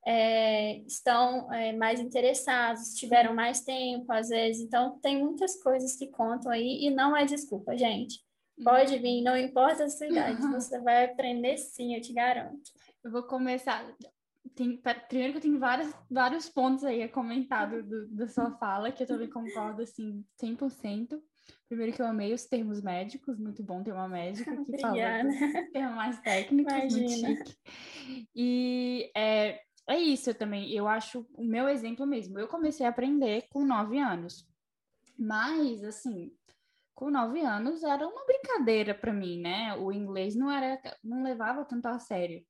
é, 0.05 0.77
estão 0.79 1.51
é, 1.53 1.73
mais 1.73 1.99
interessados, 1.99 2.95
tiveram 2.95 3.33
mais 3.33 3.61
tempo, 3.61 4.11
às 4.11 4.29
vezes. 4.29 4.61
Então, 4.61 4.97
tem 4.99 5.19
muitas 5.19 5.61
coisas 5.61 5.95
que 5.95 6.07
contam 6.07 6.51
aí 6.51 6.85
e 6.85 6.89
não 6.89 7.15
é 7.15 7.25
desculpa, 7.25 7.77
gente. 7.77 8.19
Pode 8.63 8.97
vir, 8.97 9.21
não 9.21 9.37
importa 9.37 9.85
a 9.85 9.89
sua 9.89 10.07
idade, 10.07 10.41
você 10.51 10.79
vai 10.81 11.05
aprender 11.05 11.57
sim, 11.57 11.95
eu 11.95 12.01
te 12.01 12.11
garanto. 12.11 12.71
Eu 13.03 13.11
vou 13.11 13.23
começar. 13.23 13.85
Tem, 14.53 14.81
primeiro 15.07 15.33
que 15.33 15.37
eu 15.37 15.41
tenho 15.41 15.59
vários, 15.59 15.93
vários 16.09 16.49
pontos 16.49 16.83
aí 16.83 17.01
a 17.01 17.09
comentar 17.09 17.69
do, 17.69 18.07
da 18.09 18.27
sua 18.27 18.51
fala, 18.57 18.91
que 18.91 19.03
eu 19.03 19.07
também 19.07 19.29
concordo, 19.29 19.81
assim, 19.81 20.25
100%. 20.41 21.21
Primeiro 21.69 21.93
que 21.93 22.01
eu 22.01 22.07
amei 22.07 22.33
os 22.33 22.45
termos 22.45 22.81
médicos, 22.81 23.37
muito 23.37 23.61
bom 23.63 23.83
ter 23.83 23.93
uma 23.93 24.09
médica 24.09 24.51
que 24.65 24.81
fala 24.81 24.95
termos 25.71 25.95
mais 25.95 26.19
técnicos, 26.19 26.73
Imagina. 26.73 27.27
muito 27.27 27.47
chique. 27.47 27.57
E 28.35 29.11
é, 29.15 29.61
é 29.87 29.99
isso 29.99 30.33
também, 30.33 30.71
eu 30.71 30.87
acho 30.87 31.27
o 31.35 31.43
meu 31.43 31.69
exemplo 31.69 32.07
mesmo. 32.07 32.39
Eu 32.39 32.47
comecei 32.47 32.87
a 32.87 32.89
aprender 32.89 33.45
com 33.51 33.63
nove 33.63 33.99
anos, 33.99 34.47
mas, 35.15 35.83
assim, 35.83 36.31
com 36.95 37.11
nove 37.11 37.39
anos 37.41 37.83
era 37.83 38.07
uma 38.07 38.25
brincadeira 38.25 38.95
para 38.95 39.13
mim, 39.13 39.39
né? 39.39 39.75
O 39.75 39.91
inglês 39.91 40.35
não 40.35 40.51
era, 40.51 40.81
não 41.03 41.21
levava 41.21 41.63
tanto 41.65 41.85
a 41.85 41.99
sério. 41.99 42.43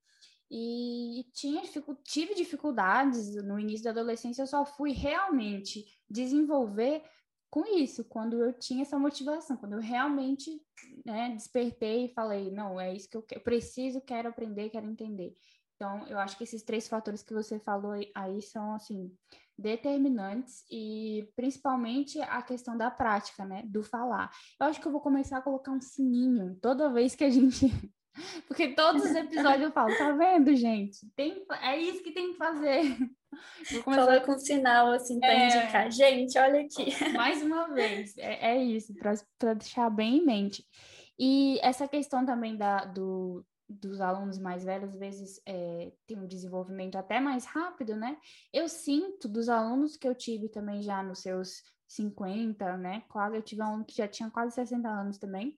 E 0.50 1.26
tinha, 1.34 1.62
tive 2.06 2.34
dificuldades 2.34 3.36
no 3.44 3.60
início 3.60 3.84
da 3.84 3.92
adolescência, 3.92 4.42
eu 4.44 4.48
só 4.48 4.66
fui 4.66 4.92
realmente 4.92 5.86
desenvolver 6.10 7.04
com 7.50 7.66
isso, 7.66 8.04
quando 8.06 8.44
eu 8.44 8.54
tinha 8.54 8.84
essa 8.84 9.00
motivação, 9.00 9.58
quando 9.58 9.74
eu 9.74 9.80
realmente 9.80 10.62
né, 11.06 11.30
despertei 11.30 12.06
e 12.06 12.14
falei, 12.14 12.52
não, 12.52 12.80
é 12.80 12.94
isso 12.94 13.10
que 13.10 13.18
eu, 13.18 13.26
eu 13.32 13.42
preciso, 13.42 14.02
quero 14.02 14.30
aprender, 14.30 14.70
quero 14.70 14.90
entender. 14.90 15.34
Então, 15.76 16.06
eu 16.08 16.20
acho 16.20 16.38
que 16.38 16.44
esses 16.44 16.62
três 16.62 16.88
fatores 16.88 17.24
que 17.24 17.34
você 17.34 17.58
falou 17.58 17.94
aí 18.14 18.42
são, 18.42 18.74
assim, 18.74 19.12
determinantes 19.58 20.64
e 20.70 21.30
principalmente 21.36 22.20
a 22.22 22.42
questão 22.42 22.78
da 22.78 22.92
prática, 22.92 23.46
né, 23.46 23.64
do 23.66 23.82
falar. 23.82 24.30
Eu 24.60 24.68
acho 24.68 24.80
que 24.80 24.88
eu 24.88 24.92
vou 24.92 25.02
começar 25.02 25.38
a 25.38 25.42
colocar 25.42 25.72
um 25.72 25.82
sininho 25.82 26.58
toda 26.62 26.92
vez 26.92 27.16
que 27.16 27.24
a 27.24 27.30
gente 27.30 27.66
porque 28.48 28.70
todos 28.70 29.04
os 29.04 29.16
episódios 29.16 29.64
eu 29.64 29.72
falo, 29.72 29.96
tá 29.98 30.12
vendo, 30.12 30.56
gente? 30.56 31.08
Tem, 31.16 31.46
é 31.62 31.78
isso 31.78 32.04
que 32.04 32.12
tem 32.12 32.32
que 32.32 32.38
fazer. 32.38 32.82
Vou 33.72 33.84
começar... 33.84 34.06
Coloca 34.06 34.32
um 34.32 34.40
sinal 34.40 34.92
assim 34.92 35.20
para 35.20 35.34
é... 35.34 35.46
indicar. 35.48 35.92
Gente, 35.92 36.38
olha 36.38 36.62
aqui. 36.62 36.92
Mais 37.14 37.42
uma 37.42 37.68
vez, 37.74 38.18
é, 38.18 38.54
é 38.54 38.64
isso, 38.64 38.94
para 38.96 39.54
deixar 39.54 39.90
bem 39.90 40.18
em 40.18 40.26
mente. 40.26 40.66
E 41.18 41.60
essa 41.62 41.88
questão 41.88 42.26
também 42.26 42.58
da, 42.58 42.86
do, 42.86 43.46
dos 43.68 44.02
alunos 44.02 44.40
mais 44.40 44.64
velhos, 44.64 44.90
às 44.90 45.00
vezes 45.00 45.42
é, 45.46 45.92
tem 46.08 46.18
um 46.18 46.28
desenvolvimento 46.28 46.98
até 46.98 47.20
mais 47.20 47.46
rápido, 47.46 47.96
né? 47.96 48.18
Eu 48.54 48.68
sinto 48.68 49.28
dos 49.28 49.50
alunos 49.50 49.96
que 49.96 50.08
eu 50.08 50.16
tive 50.16 50.50
também 50.50 50.82
já 50.82 51.04
nos 51.04 51.20
seus 51.20 51.62
50, 51.88 52.78
né? 52.78 53.04
Quase, 53.10 53.36
eu 53.36 53.42
tive 53.42 53.62
um 53.62 53.66
aluno 53.66 53.86
que 53.86 53.96
já 53.96 54.08
tinha 54.08 54.30
quase 54.30 54.56
60 54.56 54.88
anos 54.88 55.18
também 55.18 55.58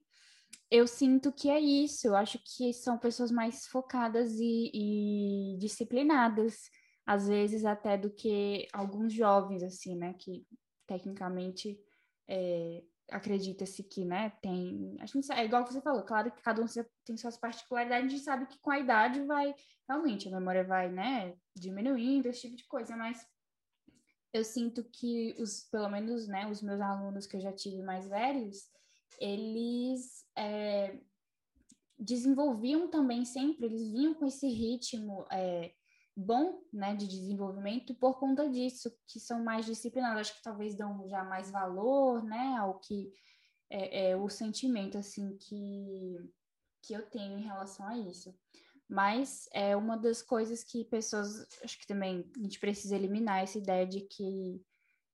eu 0.71 0.87
sinto 0.87 1.31
que 1.31 1.49
é 1.49 1.59
isso. 1.59 2.07
Eu 2.07 2.15
acho 2.15 2.39
que 2.39 2.73
são 2.73 2.97
pessoas 2.97 3.29
mais 3.29 3.67
focadas 3.67 4.31
e, 4.39 4.71
e 4.73 5.57
disciplinadas, 5.59 6.69
às 7.05 7.27
vezes 7.27 7.65
até 7.65 7.97
do 7.97 8.09
que 8.09 8.67
alguns 8.73 9.13
jovens, 9.13 9.61
assim, 9.61 9.95
né? 9.97 10.13
Que 10.17 10.47
tecnicamente 10.87 11.77
é, 12.27 12.83
acredita-se 13.11 13.83
que, 13.83 14.05
né, 14.05 14.31
tem. 14.41 14.95
A 14.99 15.05
gente, 15.05 15.31
é 15.31 15.43
igual 15.43 15.65
você 15.65 15.81
falou, 15.81 16.03
claro 16.03 16.31
que 16.31 16.41
cada 16.41 16.61
um 16.61 16.65
tem 17.05 17.17
suas 17.17 17.37
particularidades, 17.37 18.05
a 18.05 18.09
gente 18.09 18.23
sabe 18.23 18.45
que 18.45 18.59
com 18.59 18.71
a 18.71 18.79
idade 18.79 19.21
vai, 19.25 19.53
realmente, 19.87 20.27
a 20.27 20.31
memória 20.31 20.63
vai, 20.63 20.89
né, 20.89 21.35
diminuindo, 21.55 22.27
esse 22.27 22.41
tipo 22.41 22.55
de 22.55 22.65
coisa, 22.67 22.95
mas 22.95 23.25
eu 24.33 24.43
sinto 24.45 24.83
que 24.83 25.35
os, 25.37 25.63
pelo 25.69 25.89
menos, 25.89 26.27
né, 26.27 26.47
os 26.47 26.61
meus 26.61 26.79
alunos 26.79 27.27
que 27.27 27.35
eu 27.35 27.41
já 27.41 27.51
tive 27.51 27.83
mais 27.83 28.07
velhos, 28.07 28.69
eles 29.19 30.25
é, 30.37 30.99
desenvolviam 31.97 32.89
também 32.89 33.25
sempre, 33.25 33.65
eles 33.65 33.91
vinham 33.91 34.13
com 34.13 34.25
esse 34.25 34.47
ritmo 34.47 35.25
é, 35.31 35.73
bom 36.15 36.61
né, 36.73 36.95
de 36.95 37.07
desenvolvimento 37.07 37.93
por 37.95 38.19
conta 38.19 38.49
disso, 38.49 38.91
que 39.07 39.19
são 39.19 39.43
mais 39.43 39.65
disciplinados, 39.65 40.21
acho 40.21 40.35
que 40.35 40.43
talvez 40.43 40.75
dão 40.75 41.07
já 41.07 41.23
mais 41.23 41.51
valor 41.51 42.23
né, 42.23 42.57
ao 42.57 42.79
que 42.79 43.13
é, 43.69 44.09
é 44.09 44.17
o 44.17 44.29
sentimento 44.29 44.97
assim 44.97 45.37
que, 45.37 46.17
que 46.83 46.93
eu 46.93 47.09
tenho 47.09 47.39
em 47.39 47.43
relação 47.43 47.87
a 47.87 47.97
isso. 47.97 48.35
Mas 48.89 49.47
é 49.53 49.75
uma 49.75 49.95
das 49.95 50.21
coisas 50.21 50.65
que 50.65 50.83
pessoas, 50.83 51.47
acho 51.63 51.79
que 51.79 51.87
também 51.87 52.29
a 52.37 52.43
gente 52.43 52.59
precisa 52.59 52.95
eliminar 52.95 53.41
essa 53.41 53.57
ideia 53.57 53.87
de 53.87 54.01
que 54.01 54.61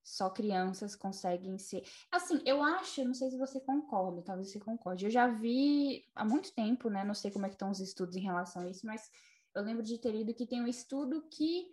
só 0.08 0.30
crianças 0.30 0.96
conseguem 0.96 1.58
ser. 1.58 1.84
Assim, 2.10 2.40
eu 2.46 2.62
acho, 2.62 3.04
não 3.04 3.12
sei 3.12 3.30
se 3.30 3.36
você 3.36 3.60
concorda, 3.60 4.22
talvez 4.22 4.50
você 4.50 4.58
concorde. 4.58 5.04
Eu 5.04 5.10
já 5.10 5.28
vi 5.28 6.02
há 6.14 6.24
muito 6.24 6.50
tempo, 6.54 6.88
né? 6.88 7.04
Não 7.04 7.12
sei 7.12 7.30
como 7.30 7.44
é 7.44 7.48
que 7.50 7.56
estão 7.56 7.70
os 7.70 7.78
estudos 7.78 8.16
em 8.16 8.20
relação 8.20 8.62
a 8.62 8.70
isso, 8.70 8.86
mas 8.86 9.10
eu 9.54 9.62
lembro 9.62 9.82
de 9.82 9.98
ter 9.98 10.12
lido 10.12 10.32
que 10.32 10.46
tem 10.46 10.62
um 10.62 10.66
estudo 10.66 11.28
que 11.30 11.70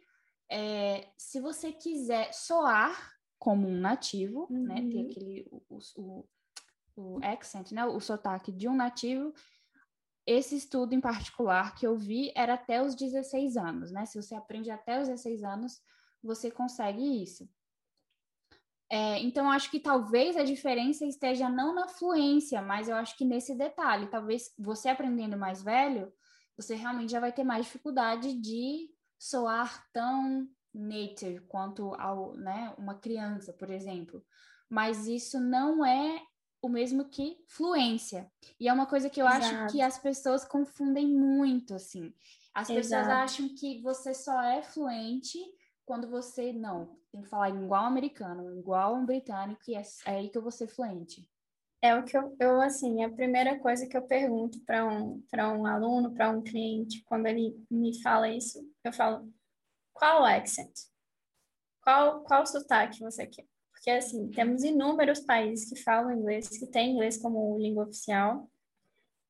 é, 0.52 1.08
se 1.18 1.40
você 1.40 1.72
quiser 1.72 2.34
soar 2.34 3.14
como 3.40 3.70
um 3.70 3.80
nativo, 3.80 4.48
uhum. 4.50 4.64
né? 4.64 4.82
Ter 4.82 5.10
aquele 5.10 5.48
o, 5.50 5.80
o, 5.96 6.26
o 6.98 7.20
accent, 7.24 7.72
né? 7.72 7.86
O 7.86 8.02
sotaque 8.02 8.52
de 8.52 8.68
um 8.68 8.76
nativo. 8.76 9.34
Esse 10.28 10.58
estudo 10.58 10.94
em 10.94 11.00
particular 11.00 11.74
que 11.74 11.88
eu 11.88 11.96
vi 11.96 12.34
era 12.36 12.56
até 12.56 12.84
os 12.84 12.96
16 12.96 13.56
anos, 13.56 13.92
né? 13.92 14.06
Se 14.06 14.22
você 14.22 14.36
aprende 14.36 14.70
até 14.70 15.00
os 15.00 15.08
16 15.08 15.44
anos, 15.44 15.82
você 16.22 16.52
consegue 16.52 17.24
isso. 17.24 17.48
É, 18.90 19.20
então, 19.20 19.50
acho 19.50 19.72
que 19.72 19.80
talvez 19.80 20.38
a 20.38 20.44
diferença 20.44 21.06
esteja 21.06 21.50
não 21.50 21.74
na 21.74 21.88
fluência, 21.88 22.62
mas 22.62 22.88
eu 22.88 22.96
acho 22.96 23.18
que 23.18 23.26
nesse 23.26 23.56
detalhe. 23.56 24.08
Talvez 24.08 24.54
você 24.58 24.90
aprendendo 24.90 25.38
mais 25.38 25.64
velho, 25.64 26.14
você 26.56 26.76
realmente 26.76 27.12
já 27.12 27.20
vai 27.20 27.32
ter 27.32 27.44
mais 27.44 27.66
dificuldade 27.66 28.34
de 28.34 28.90
soar 29.18 29.86
tão 29.92 30.48
native 30.74 31.40
quanto 31.48 31.94
ao, 31.96 32.34
né, 32.36 32.74
uma 32.78 32.96
criança, 32.96 33.54
por 33.54 33.70
exemplo. 33.70 34.24
Mas 34.70 35.08
isso 35.08 35.40
não 35.40 35.86
é 35.86 36.22
o 36.62 36.70
mesmo 36.70 37.06
que 37.06 37.38
fluência. 37.48 38.32
E 38.60 38.68
é 38.68 38.74
uma 38.74 38.86
coisa 38.86 39.10
que 39.10 39.22
eu 39.22 39.28
Exato. 39.28 39.46
acho 39.46 39.72
que 39.72 39.82
as 39.82 39.98
pessoas 40.00 40.44
confundem 40.44 41.08
muito, 41.08 41.76
assim. 41.76 42.14
As 42.54 42.70
Exato. 42.70 42.82
pessoas 42.82 43.08
acham 43.08 43.50
que 43.56 43.82
você 43.82 44.14
só 44.14 44.42
é 44.42 44.62
fluente 44.62 45.40
quando 45.86 46.10
você 46.10 46.52
não 46.52 46.98
tem 47.12 47.22
que 47.22 47.30
falar 47.30 47.50
igual 47.50 47.86
americano, 47.86 48.58
igual 48.58 48.96
um 48.96 49.06
britânico, 49.06 49.62
e 49.68 49.76
é, 49.76 49.82
é 50.06 50.12
aí 50.18 50.30
que 50.30 50.38
eu 50.38 50.42
vou 50.42 50.52
ser 50.52 50.68
fluente. 50.68 51.30
É 51.82 51.96
o 51.96 52.04
que 52.04 52.18
eu, 52.18 52.36
eu 52.40 52.62
assim, 52.62 53.04
a 53.04 53.10
primeira 53.10 53.60
coisa 53.60 53.86
que 53.88 53.96
eu 53.96 54.02
pergunto 54.02 54.60
para 54.66 54.86
um, 54.88 55.24
um 55.34 55.66
aluno, 55.66 56.14
para 56.14 56.32
um 56.32 56.42
cliente, 56.42 57.04
quando 57.06 57.28
ele 57.28 57.56
me 57.70 58.02
fala 58.02 58.28
isso, 58.28 58.60
eu 58.84 58.92
falo, 58.92 59.32
qual 59.94 60.26
accent? 60.26 60.74
Qual, 61.82 62.22
qual 62.22 62.46
sotaque 62.46 63.00
você 63.00 63.28
quer? 63.28 63.46
Porque, 63.72 63.92
assim, 63.92 64.32
temos 64.32 64.64
inúmeros 64.64 65.20
países 65.20 65.70
que 65.70 65.84
falam 65.84 66.12
inglês, 66.12 66.48
que 66.50 66.66
têm 66.66 66.94
inglês 66.94 67.18
como 67.22 67.58
língua 67.60 67.84
oficial, 67.84 68.50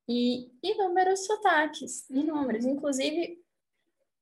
e 0.08 0.50
inúmeros 0.64 1.26
sotaques, 1.26 2.10
inúmeros. 2.10 2.64
Inclusive, 2.64 3.44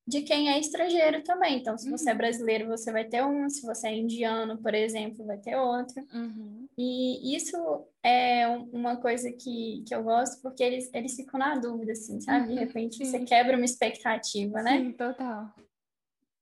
de 0.06 0.22
quem 0.22 0.50
é 0.50 0.60
estrangeiro 0.60 1.24
também. 1.24 1.58
Então, 1.58 1.78
se 1.78 1.90
você 1.90 2.10
é 2.10 2.12
uhum. 2.12 2.18
brasileiro, 2.18 2.68
você 2.68 2.92
vai 2.92 3.06
ter 3.06 3.24
um, 3.24 3.50
se 3.50 3.66
você 3.66 3.88
é 3.88 3.96
indiano, 3.96 4.58
por 4.58 4.74
exemplo, 4.74 5.26
vai 5.26 5.38
ter 5.38 5.56
outro. 5.56 6.06
Uhum. 6.14 6.68
E 6.78 7.36
isso 7.36 7.56
é 8.04 8.48
uma 8.74 8.98
coisa 8.98 9.32
que, 9.32 9.84
que 9.88 9.96
eu 9.96 10.04
gosto, 10.04 10.42
porque 10.42 10.62
eles, 10.62 10.90
eles 10.94 11.16
ficam 11.16 11.40
na 11.40 11.56
dúvida, 11.56 11.94
assim, 11.94 12.20
sabe? 12.20 12.48
De 12.48 12.54
uhum. 12.54 12.60
repente 12.60 12.98
Sim. 12.98 13.06
você 13.06 13.20
quebra 13.22 13.56
uma 13.56 13.66
expectativa, 13.66 14.62
né? 14.62 14.80
Sim, 14.80 14.92
total. 14.92 15.54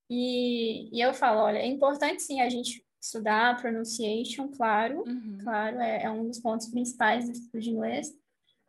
E, 0.10 0.90
e 0.92 1.00
eu 1.00 1.14
falo, 1.14 1.42
olha, 1.42 1.60
é 1.60 1.68
importante 1.68 2.22
sim 2.24 2.42
a 2.42 2.50
gente 2.50 2.84
estudar 3.02 3.52
a 3.52 3.56
pronunciation, 3.56 4.50
claro, 4.50 5.04
uhum. 5.08 5.38
claro, 5.42 5.80
é, 5.80 6.04
é 6.04 6.10
um 6.10 6.28
dos 6.28 6.40
pontos 6.40 6.68
principais 6.68 7.26
do 7.26 7.32
estudo 7.32 7.60
de 7.60 7.70
inglês, 7.70 8.14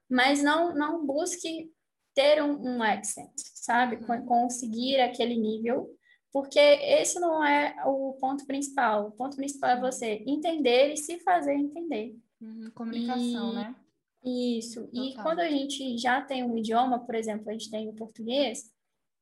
mas 0.08 0.42
não, 0.42 0.74
não 0.74 1.04
busque 1.04 1.70
ter 2.14 2.42
um, 2.42 2.76
um 2.76 2.82
accent, 2.82 3.32
sabe? 3.36 3.98
Conseguir 4.26 5.00
aquele 5.00 5.36
nível, 5.36 5.88
porque 6.32 6.58
esse 6.58 7.20
não 7.20 7.44
é 7.44 7.74
o 7.86 8.14
ponto 8.20 8.46
principal. 8.46 9.08
O 9.08 9.12
ponto 9.12 9.36
principal 9.36 9.70
é 9.70 9.80
você 9.80 10.22
entender 10.26 10.92
e 10.92 10.96
se 10.96 11.18
fazer 11.20 11.54
entender. 11.54 12.16
Uhum, 12.40 12.70
comunicação, 12.74 13.52
e, 13.52 13.54
né? 13.54 13.76
Isso. 14.24 14.86
Total. 14.86 15.04
E 15.04 15.14
quando 15.14 15.40
a 15.40 15.48
gente 15.48 15.98
já 15.98 16.20
tem 16.20 16.42
um 16.42 16.56
idioma, 16.56 16.98
por 16.98 17.14
exemplo, 17.14 17.48
a 17.48 17.52
gente 17.52 17.70
tem 17.70 17.88
o 17.88 17.94
português, 17.94 18.70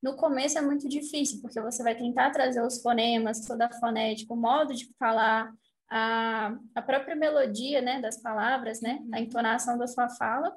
no 0.03 0.17
começo 0.17 0.59
é 0.59 0.63
muito 0.63 0.89
difícil, 0.89 1.41
porque 1.43 1.61
você 1.61 1.83
vai 1.83 1.95
tentar 1.95 2.31
trazer 2.31 2.63
os 2.63 2.81
fonemas, 2.81 3.45
toda 3.45 3.67
a 3.67 3.73
fonética, 3.73 4.33
o 4.33 4.37
modo 4.37 4.75
de 4.75 4.89
falar, 4.99 5.53
a, 5.91 6.57
a 6.75 6.83
própria 6.83 7.15
melodia, 7.15 7.83
né, 7.83 8.01
das 8.01 8.17
palavras, 8.17 8.81
né, 8.81 8.99
a 9.13 9.17
uhum. 9.17 9.23
entonação 9.25 9.77
da 9.77 9.87
sua 9.87 10.09
fala, 10.09 10.57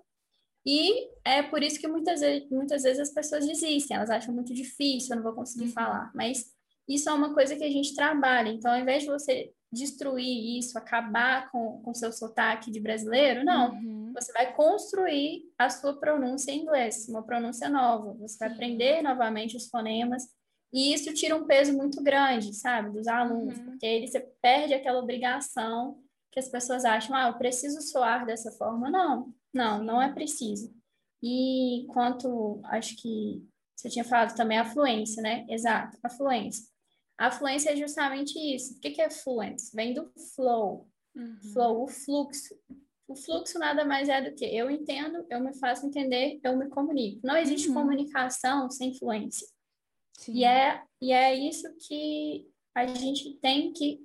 e 0.66 1.10
é 1.26 1.44
por 1.44 1.62
isso 1.62 1.80
que 1.80 1.88
muitas 1.88 2.22
vezes, 2.22 2.50
muitas 2.50 2.84
vezes 2.84 3.00
as 3.00 3.14
pessoas 3.14 3.46
desistem, 3.46 3.98
elas 3.98 4.10
acham 4.10 4.34
muito 4.34 4.54
difícil, 4.54 5.12
eu 5.12 5.18
não 5.18 5.24
vou 5.24 5.34
conseguir 5.34 5.66
uhum. 5.66 5.72
falar. 5.72 6.12
Mas 6.16 6.46
isso 6.88 7.10
é 7.10 7.14
uma 7.14 7.34
coisa 7.34 7.56
que 7.56 7.64
a 7.64 7.70
gente 7.70 7.96
trabalha. 7.96 8.50
Então, 8.50 8.72
ao 8.72 8.80
invés 8.80 9.04
de 9.04 9.10
você 9.10 9.52
destruir 9.72 10.60
isso, 10.60 10.78
acabar 10.78 11.52
com 11.52 11.82
o 11.86 11.94
seu 11.94 12.12
sotaque 12.12 12.72
de 12.72 12.80
brasileiro, 12.80 13.44
não. 13.44 13.74
Uhum. 13.74 14.14
você 14.14 14.32
vai 14.32 14.54
construir 14.54 15.42
a 15.58 15.70
sua 15.70 16.00
pronúncia 16.00 16.52
em 16.52 16.62
inglês, 16.62 17.08
uma 17.10 17.24
pronúncia 17.24 17.68
nova. 17.70 18.14
Você 18.20 18.38
vai 18.38 18.50
aprender 18.54 19.02
novamente 19.02 19.58
os 19.58 19.68
fonemas. 19.68 20.24
E 20.72 20.94
isso 20.94 21.14
tira 21.14 21.36
um 21.36 21.46
peso 21.46 21.76
muito 21.76 22.02
grande, 22.02 22.54
sabe, 22.54 22.92
dos 22.92 23.08
alunos, 23.08 23.58
uhum. 23.58 23.66
porque 23.66 23.86
aí 23.86 24.08
você 24.08 24.20
perde 24.42 24.74
aquela 24.74 25.00
obrigação 25.00 26.03
que 26.34 26.40
as 26.40 26.50
pessoas 26.50 26.84
acham, 26.84 27.16
ah, 27.16 27.28
eu 27.28 27.38
preciso 27.38 27.80
soar 27.82 28.26
dessa 28.26 28.52
forma. 28.52 28.90
Não, 28.90 29.32
não, 29.54 29.84
não 29.84 30.02
é 30.02 30.12
preciso. 30.12 30.74
E 31.22 31.86
quanto, 31.90 32.60
acho 32.66 32.96
que 32.98 33.48
você 33.76 33.88
tinha 33.88 34.04
falado 34.04 34.36
também 34.36 34.58
a 34.58 34.66
fluência, 34.66 35.22
né? 35.22 35.46
Exato, 35.48 35.98
a 36.02 36.10
fluência. 36.10 36.66
A 37.18 37.30
fluência 37.30 37.70
é 37.70 37.76
justamente 37.76 38.38
isso. 38.38 38.76
O 38.76 38.80
que 38.80 39.00
é 39.00 39.10
fluência? 39.10 39.70
Vem 39.76 39.94
do 39.94 40.12
flow. 40.36 40.90
Uhum. 41.16 41.38
Flow, 41.54 41.84
o 41.84 41.88
fluxo. 41.88 42.56
O 43.08 43.16
fluxo 43.16 43.60
nada 43.60 43.86
mais 43.86 44.10
é 44.10 44.22
do 44.22 44.36
que 44.36 44.46
eu 44.46 44.72
entendo, 44.72 45.24
eu 45.30 45.40
me 45.40 45.54
faço 45.60 45.86
entender, 45.86 46.40
eu 46.44 46.58
me 46.58 46.68
comunico. 46.68 47.20
Não 47.24 47.38
existe 47.38 47.68
uhum. 47.68 47.76
comunicação 47.76 48.72
sem 48.72 48.98
fluência. 48.98 49.48
Sim. 50.18 50.34
E 50.34 50.44
é, 50.44 50.82
e 51.00 51.12
é 51.12 51.36
isso 51.36 51.68
que 51.88 52.50
a 52.74 52.88
gente 52.88 53.36
tem 53.36 53.72
que 53.72 54.02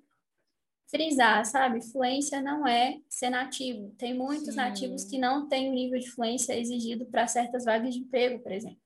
frisar, 0.90 1.44
sabe? 1.44 1.82
Fluência 1.82 2.40
não 2.40 2.66
é 2.66 2.98
ser 3.08 3.30
nativo. 3.30 3.94
Tem 3.98 4.14
muitos 4.14 4.50
Sim. 4.50 4.56
nativos 4.56 5.04
que 5.04 5.18
não 5.18 5.48
têm 5.48 5.70
o 5.70 5.74
nível 5.74 5.98
de 5.98 6.10
fluência 6.10 6.58
exigido 6.58 7.06
para 7.06 7.26
certas 7.26 7.64
vagas 7.64 7.94
de 7.94 8.00
emprego, 8.00 8.42
por 8.42 8.52
exemplo. 8.52 8.78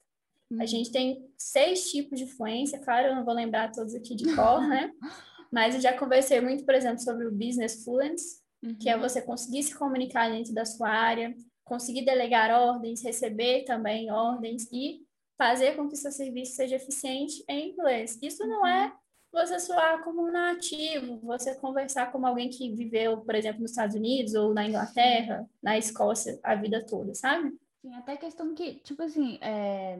Uhum. 0.50 0.60
A 0.60 0.66
gente 0.66 0.90
tem 0.90 1.24
seis 1.38 1.90
tipos 1.90 2.18
de 2.18 2.26
fluência, 2.26 2.78
claro, 2.80 3.08
eu 3.08 3.14
não 3.14 3.24
vou 3.24 3.34
lembrar 3.34 3.72
todos 3.72 3.94
aqui 3.94 4.14
de 4.14 4.34
cor, 4.34 4.66
né? 4.68 4.90
Mas 5.50 5.74
eu 5.74 5.80
já 5.80 5.96
conversei 5.96 6.40
muito, 6.40 6.64
por 6.64 6.74
exemplo, 6.74 6.98
sobre 6.98 7.26
o 7.26 7.32
business 7.32 7.84
fluence, 7.84 8.40
uhum. 8.62 8.74
que 8.74 8.88
é 8.88 8.96
uhum. 8.96 9.02
você 9.02 9.22
conseguir 9.22 9.62
se 9.62 9.74
comunicar 9.76 10.30
dentro 10.30 10.52
da 10.52 10.64
sua 10.64 10.88
área, 10.88 11.34
conseguir 11.64 12.04
delegar 12.04 12.50
ordens, 12.50 13.02
receber 13.02 13.64
também 13.64 14.10
ordens 14.10 14.66
e 14.72 15.06
fazer 15.38 15.76
com 15.76 15.88
que 15.88 15.96
seu 15.96 16.10
serviço 16.10 16.56
seja 16.56 16.76
eficiente 16.76 17.44
em 17.48 17.70
inglês. 17.70 18.18
Isso 18.22 18.46
não 18.46 18.66
é 18.66 18.86
uhum. 18.86 18.92
Você 19.32 19.58
soar 19.58 20.04
como 20.04 20.28
um 20.28 20.30
nativo, 20.30 21.18
você 21.20 21.54
conversar 21.54 22.12
como 22.12 22.26
alguém 22.26 22.50
que 22.50 22.74
viveu, 22.74 23.22
por 23.22 23.34
exemplo, 23.34 23.62
nos 23.62 23.70
Estados 23.70 23.96
Unidos 23.96 24.34
ou 24.34 24.52
na 24.52 24.66
Inglaterra, 24.66 25.48
na 25.62 25.78
Escócia, 25.78 26.38
a 26.42 26.54
vida 26.54 26.84
toda, 26.84 27.14
sabe? 27.14 27.58
Sim, 27.80 27.94
até 27.94 28.16
questão 28.16 28.54
que, 28.54 28.74
tipo 28.80 29.02
assim, 29.02 29.38
é... 29.40 29.98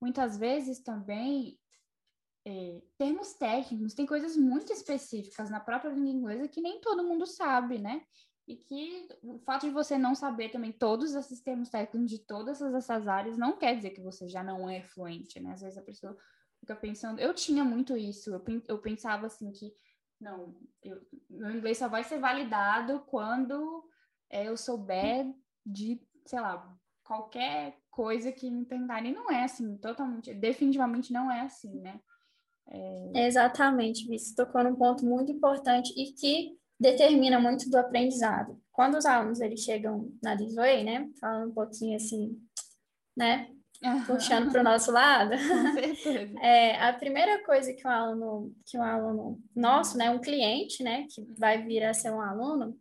muitas 0.00 0.38
vezes 0.38 0.78
também 0.78 1.58
é, 2.46 2.82
termos 2.98 3.32
técnicos, 3.34 3.94
tem 3.94 4.06
coisas 4.06 4.36
muito 4.36 4.72
específicas 4.72 5.50
na 5.50 5.60
própria 5.60 5.90
língua 5.90 6.10
inglesa 6.10 6.48
que 6.48 6.60
nem 6.60 6.80
todo 6.80 7.04
mundo 7.04 7.26
sabe, 7.26 7.78
né? 7.78 8.02
E 8.46 8.56
que 8.56 9.08
o 9.22 9.38
fato 9.38 9.66
de 9.66 9.72
você 9.72 9.96
não 9.96 10.14
saber 10.14 10.50
também 10.50 10.70
todos 10.70 11.14
esses 11.14 11.40
termos 11.40 11.70
técnicos 11.70 12.10
de 12.10 12.18
todas 12.18 12.60
essas 12.60 13.08
áreas 13.08 13.38
não 13.38 13.56
quer 13.56 13.74
dizer 13.74 13.90
que 13.90 14.02
você 14.02 14.28
já 14.28 14.42
não 14.42 14.68
é 14.68 14.82
fluente, 14.82 15.40
né? 15.40 15.52
Às 15.52 15.62
vezes 15.62 15.78
a 15.78 15.82
pessoa 15.82 16.14
fica 16.64 16.74
pensando. 16.74 17.20
Eu 17.20 17.34
tinha 17.34 17.62
muito 17.62 17.96
isso, 17.96 18.30
eu, 18.30 18.42
eu 18.66 18.78
pensava 18.78 19.26
assim 19.26 19.52
que, 19.52 19.72
não, 20.20 20.56
eu, 20.82 21.00
meu 21.28 21.50
inglês 21.50 21.78
só 21.78 21.88
vai 21.88 22.02
ser 22.02 22.18
validado 22.18 23.00
quando 23.06 23.84
é, 24.30 24.48
eu 24.48 24.56
souber 24.56 25.26
de, 25.64 26.00
sei 26.26 26.40
lá, 26.40 26.74
qualquer 27.04 27.78
coisa 27.90 28.32
que 28.32 28.50
me 28.50 28.64
perguntarem. 28.64 29.12
E 29.12 29.14
não 29.14 29.30
é 29.30 29.44
assim, 29.44 29.76
totalmente, 29.76 30.32
definitivamente 30.34 31.12
não 31.12 31.30
é 31.30 31.42
assim, 31.42 31.80
né? 31.80 32.00
É... 32.66 33.26
Exatamente, 33.26 34.08
Vice. 34.08 34.34
Tocou 34.34 34.64
num 34.64 34.74
ponto 34.74 35.04
muito 35.04 35.30
importante 35.30 35.92
e 35.96 36.12
que 36.12 36.58
determina 36.80 37.38
muito 37.38 37.68
do 37.68 37.76
aprendizado. 37.76 38.60
Quando 38.72 38.96
os 38.96 39.04
alunos 39.04 39.40
eles 39.40 39.60
chegam 39.60 40.10
na 40.22 40.34
Disway, 40.34 40.82
né, 40.82 41.10
falando 41.20 41.50
um 41.50 41.54
pouquinho 41.54 41.94
assim, 41.94 42.40
né, 43.16 43.54
puxando 44.06 44.50
para 44.50 44.60
o 44.60 44.64
nosso 44.64 44.90
lado, 44.90 45.32
é, 46.42 46.80
a 46.80 46.92
primeira 46.92 47.44
coisa 47.44 47.72
que 47.72 47.86
um 47.86 47.90
aluno, 47.90 48.54
que 48.64 48.78
um 48.78 48.82
aluno 48.82 49.40
nosso, 49.54 49.96
né, 49.96 50.10
um 50.10 50.20
cliente, 50.20 50.82
né, 50.82 51.06
que 51.10 51.22
vai 51.38 51.62
vir 51.62 51.84
a 51.84 51.94
ser 51.94 52.10
um 52.10 52.20
aluno, 52.20 52.78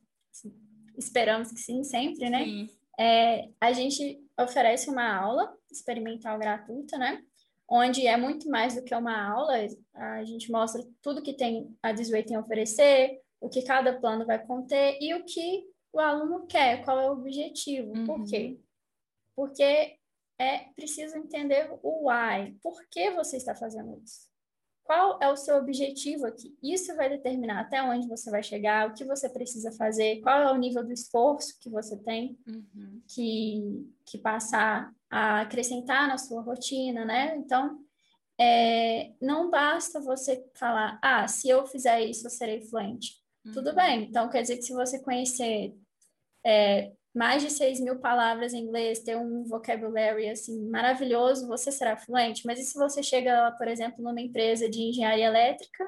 esperamos 0.97 1.51
que 1.51 1.60
sim, 1.60 1.84
sempre, 1.84 2.30
né, 2.30 2.43
sim. 2.43 2.69
É, 2.99 3.49
a 3.60 3.73
gente 3.73 4.19
oferece 4.39 4.89
uma 4.89 5.15
aula 5.15 5.51
experimental 5.71 6.38
gratuita, 6.38 6.97
né, 6.97 7.21
onde 7.67 8.06
é 8.06 8.17
muito 8.17 8.49
mais 8.49 8.75
do 8.75 8.84
que 8.84 8.93
uma 8.93 9.30
aula, 9.32 9.54
a 9.93 10.23
gente 10.23 10.51
mostra 10.51 10.84
tudo 11.01 11.23
que 11.23 11.34
tem 11.34 11.75
a 11.82 11.91
Disway 11.91 12.23
tem 12.23 12.38
a 12.38 12.39
oferecer, 12.39 13.19
o 13.41 13.49
que 13.49 13.62
cada 13.63 13.99
plano 13.99 14.25
vai 14.25 14.45
conter 14.45 14.97
e 15.01 15.13
o 15.13 15.25
que 15.25 15.65
o 15.91 15.99
aluno 15.99 16.47
quer, 16.47 16.84
qual 16.84 16.99
é 16.99 17.10
o 17.10 17.13
objetivo. 17.13 17.91
Uhum. 17.95 18.06
Por 18.06 18.23
quê? 18.25 18.58
Porque 19.36 19.97
é 20.39 20.60
preciso 20.76 21.17
entender 21.17 21.69
o 21.82 22.10
why. 22.10 22.58
Por 22.62 22.82
que 22.89 23.12
você 23.12 23.38
está 23.38 23.56
fazendo 23.56 24.02
isso? 24.04 24.32
Qual 24.84 25.17
é 25.22 25.32
o 25.32 25.38
seu 25.38 25.56
objetivo 25.58 26.26
aqui? 26.26 26.58
Isso 26.62 26.93
vai 26.96 27.10
determinar 27.10 27.62
até 27.62 27.82
onde 27.82 28.08
você 28.08 28.30
vai 28.30 28.43
chegar, 28.43 28.89
o 28.89 28.93
que 28.93 29.06
você 29.06 29.30
precisa 29.30 29.72
fazer, 29.72 30.19
qual 30.22 30.41
é 30.41 30.52
o 30.52 30.58
nível 30.58 30.84
do 30.84 30.91
esforço 30.91 31.58
que 31.60 31.69
você 31.69 31.98
tem 31.98 32.38
uhum. 32.46 33.02
que, 33.08 33.88
que 34.06 34.17
passar 34.17 34.93
a 35.10 35.41
acrescentar 35.41 36.08
na 36.08 36.17
sua 36.17 36.41
rotina, 36.41 37.06
né? 37.06 37.34
Então, 37.38 37.80
é, 38.38 39.13
não 39.22 39.50
basta 39.50 40.02
você 40.02 40.43
falar, 40.54 41.00
ah, 41.02 41.28
se 41.30 41.48
eu 41.48 41.65
fizer 41.65 42.02
isso, 42.02 42.26
eu 42.26 42.32
serei 42.32 42.62
fluente. 42.62 43.22
Uhum. 43.46 43.54
Tudo 43.54 43.74
bem, 43.74 44.04
então 44.04 44.30
quer 44.30 44.41
dizer 44.41 44.58
que 44.58 44.63
se 44.63 44.74
você 44.74 45.00
conhecer 45.00 45.74
é, 46.46 46.91
mais 47.13 47.43
de 47.43 47.52
6 47.52 47.80
mil 47.80 47.99
palavras 47.99 48.54
em 48.54 48.63
inglês, 48.63 49.04
ter 49.04 49.15
um 49.15 49.43
vocabulary 49.43 50.30
assim 50.30 50.67
maravilhoso, 50.69 51.47
você 51.47 51.71
será 51.71 51.95
fluente. 51.95 52.45
Mas 52.45 52.60
e 52.60 52.63
se 52.63 52.73
você 52.73 53.04
chega, 53.04 53.52
por 53.58 53.67
exemplo, 53.67 54.04
numa 54.04 54.19
empresa 54.19 54.67
de 54.67 54.82
engenharia 54.82 55.28
elétrica 55.28 55.86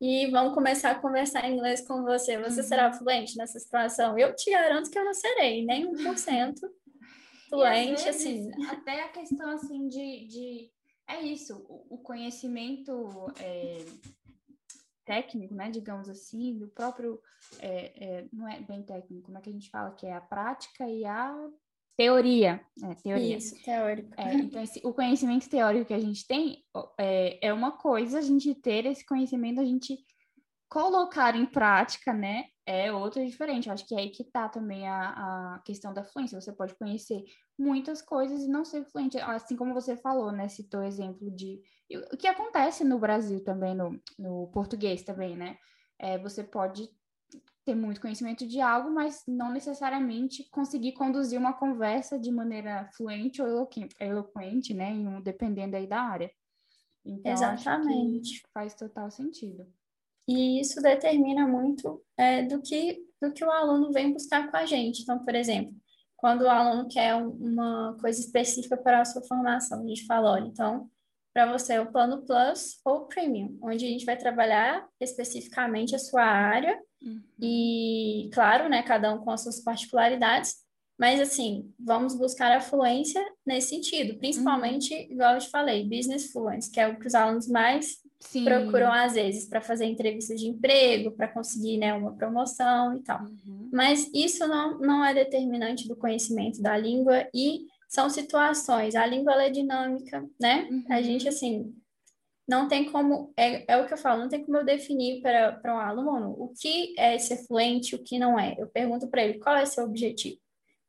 e 0.00 0.26
vão 0.30 0.54
começar 0.54 0.92
a 0.92 1.00
conversar 1.00 1.48
em 1.48 1.54
inglês 1.54 1.86
com 1.86 2.02
você, 2.02 2.38
você 2.38 2.60
uhum. 2.60 2.66
será 2.66 2.92
fluente 2.92 3.36
nessa 3.36 3.58
situação? 3.58 4.16
Eu 4.16 4.34
te 4.36 4.50
garanto 4.50 4.90
que 4.90 4.98
eu 4.98 5.04
não 5.04 5.14
serei, 5.14 5.64
nem 5.64 5.90
1%. 5.92 6.54
fluente, 7.48 8.04
vezes, 8.04 8.06
assim. 8.06 8.50
Até 8.68 9.02
a 9.02 9.08
questão, 9.08 9.50
assim, 9.50 9.88
de... 9.88 10.26
de... 10.26 10.70
É 11.08 11.22
isso, 11.22 11.64
o 11.88 11.98
conhecimento 11.98 13.08
é, 13.38 13.78
técnico, 15.06 15.54
né, 15.54 15.70
digamos 15.70 16.08
assim, 16.08 16.58
do 16.58 16.68
próprio... 16.68 17.18
É, 17.60 18.04
é, 18.04 18.28
não 18.32 18.46
é 18.46 18.60
bem 18.60 18.82
técnico, 18.82 19.26
como 19.26 19.38
é 19.38 19.40
que 19.40 19.48
a 19.48 19.52
gente 19.52 19.70
fala? 19.70 19.92
Que 19.92 20.06
é 20.06 20.12
a 20.12 20.20
prática 20.20 20.86
e 20.86 21.04
a 21.04 21.32
teoria. 21.96 22.60
É, 22.84 22.94
teoria. 22.94 23.36
Isso, 23.36 23.62
teórico. 23.64 24.10
É, 24.16 24.34
então, 24.34 24.62
esse, 24.62 24.80
o 24.84 24.92
conhecimento 24.92 25.48
teórico 25.48 25.86
que 25.86 25.94
a 25.94 25.98
gente 25.98 26.26
tem 26.26 26.62
é, 26.98 27.48
é 27.48 27.52
uma 27.52 27.72
coisa, 27.72 28.18
a 28.18 28.22
gente 28.22 28.54
ter 28.54 28.84
esse 28.84 29.06
conhecimento, 29.06 29.60
a 29.60 29.64
gente 29.64 29.96
colocar 30.68 31.36
em 31.36 31.46
prática, 31.46 32.12
né, 32.12 32.46
é 32.66 32.92
outra 32.92 33.24
diferente. 33.24 33.68
Eu 33.68 33.74
acho 33.74 33.86
que 33.86 33.94
é 33.94 33.98
aí 33.98 34.10
que 34.10 34.24
tá 34.24 34.48
também 34.48 34.88
a, 34.88 35.54
a 35.54 35.62
questão 35.64 35.94
da 35.94 36.04
fluência. 36.04 36.40
Você 36.40 36.52
pode 36.52 36.74
conhecer 36.74 37.22
muitas 37.56 38.02
coisas 38.02 38.42
e 38.42 38.48
não 38.48 38.64
ser 38.64 38.84
fluente. 38.84 39.16
Assim 39.18 39.56
como 39.56 39.72
você 39.72 39.96
falou, 39.96 40.32
né, 40.32 40.48
citou 40.48 40.82
exemplo 40.82 41.30
de... 41.30 41.62
O 42.12 42.16
que 42.16 42.26
acontece 42.26 42.82
no 42.82 42.98
Brasil 42.98 43.42
também, 43.44 43.74
no, 43.74 44.00
no 44.18 44.48
português 44.48 45.02
também, 45.02 45.36
né? 45.36 45.56
É, 45.98 46.18
você 46.18 46.42
pode 46.42 46.90
ter 47.64 47.74
muito 47.74 48.00
conhecimento 48.00 48.46
de 48.46 48.60
algo, 48.60 48.90
mas 48.90 49.24
não 49.26 49.52
necessariamente 49.52 50.48
conseguir 50.50 50.92
conduzir 50.92 51.38
uma 51.38 51.52
conversa 51.52 52.18
de 52.18 52.30
maneira 52.30 52.88
fluente 52.96 53.42
ou 53.42 53.68
eloquente, 53.98 54.72
né, 54.72 54.92
dependendo 55.22 55.76
aí 55.76 55.86
da 55.86 56.00
área. 56.00 56.30
Então, 57.04 57.32
Exatamente. 57.32 58.42
faz 58.54 58.74
total 58.74 59.10
sentido. 59.10 59.66
E 60.28 60.60
isso 60.60 60.80
determina 60.80 61.46
muito 61.46 62.04
é, 62.16 62.42
do, 62.42 62.60
que, 62.60 63.04
do 63.20 63.32
que 63.32 63.44
o 63.44 63.50
aluno 63.50 63.92
vem 63.92 64.12
buscar 64.12 64.50
com 64.50 64.56
a 64.56 64.66
gente. 64.66 65.02
Então, 65.02 65.24
por 65.24 65.34
exemplo, 65.34 65.74
quando 66.16 66.42
o 66.42 66.50
aluno 66.50 66.88
quer 66.88 67.14
uma 67.14 67.96
coisa 68.00 68.20
específica 68.20 68.76
para 68.76 69.00
a 69.00 69.04
sua 69.04 69.22
formação, 69.22 69.82
a 69.82 69.86
gente 69.86 70.04
fala, 70.06 70.32
olha, 70.32 70.46
então, 70.46 70.90
para 71.36 71.52
você 71.52 71.74
é 71.74 71.80
o 71.82 71.92
plano 71.92 72.22
Plus 72.22 72.80
ou 72.82 73.02
Premium, 73.08 73.58
onde 73.62 73.84
a 73.84 73.88
gente 73.88 74.06
vai 74.06 74.16
trabalhar 74.16 74.88
especificamente 74.98 75.94
a 75.94 75.98
sua 75.98 76.22
área 76.22 76.80
uhum. 77.02 77.22
e, 77.38 78.30
claro, 78.32 78.70
né, 78.70 78.82
cada 78.82 79.12
um 79.12 79.18
com 79.18 79.30
as 79.30 79.42
suas 79.42 79.60
particularidades, 79.60 80.54
mas, 80.98 81.20
assim, 81.20 81.70
vamos 81.78 82.14
buscar 82.14 82.50
a 82.52 82.60
fluência 82.62 83.22
nesse 83.44 83.68
sentido, 83.68 84.16
principalmente, 84.16 84.94
uhum. 84.94 85.12
igual 85.12 85.34
eu 85.34 85.40
te 85.40 85.50
falei, 85.50 85.86
Business 85.86 86.32
Fluence, 86.32 86.70
que 86.70 86.80
é 86.80 86.88
o 86.88 86.98
que 86.98 87.06
os 87.06 87.14
alunos 87.14 87.46
mais 87.46 87.98
Sim. 88.18 88.42
procuram 88.42 88.90
às 88.90 89.12
vezes 89.12 89.46
para 89.46 89.60
fazer 89.60 89.84
entrevistas 89.84 90.40
de 90.40 90.46
emprego, 90.46 91.10
para 91.10 91.28
conseguir 91.28 91.76
né, 91.76 91.92
uma 91.92 92.14
promoção 92.14 92.96
e 92.96 93.02
tal. 93.02 93.22
Uhum. 93.22 93.68
Mas 93.70 94.10
isso 94.14 94.48
não, 94.48 94.78
não 94.78 95.04
é 95.04 95.12
determinante 95.12 95.86
do 95.86 95.96
conhecimento 95.96 96.62
da 96.62 96.78
língua 96.78 97.28
e 97.34 97.66
são 97.96 98.10
situações. 98.10 98.94
A 98.94 99.06
língua 99.06 99.42
é 99.42 99.48
dinâmica, 99.48 100.22
né? 100.38 100.68
Uhum. 100.70 100.84
A 100.90 101.00
gente, 101.00 101.26
assim, 101.26 101.74
não 102.46 102.68
tem 102.68 102.92
como, 102.92 103.32
é, 103.34 103.64
é 103.72 103.78
o 103.78 103.86
que 103.86 103.94
eu 103.94 103.98
falo, 103.98 104.20
não 104.20 104.28
tem 104.28 104.44
como 104.44 104.58
eu 104.58 104.66
definir 104.66 105.22
para 105.22 105.74
um 105.74 105.78
aluno 105.78 106.36
o 106.38 106.52
que 106.60 106.94
é 106.98 107.18
ser 107.18 107.38
fluente, 107.46 107.94
o 107.94 108.02
que 108.04 108.18
não 108.18 108.38
é. 108.38 108.54
Eu 108.58 108.66
pergunto 108.68 109.08
para 109.08 109.24
ele 109.24 109.38
qual 109.38 109.56
é 109.56 109.64
seu 109.64 109.82
objetivo. 109.82 110.38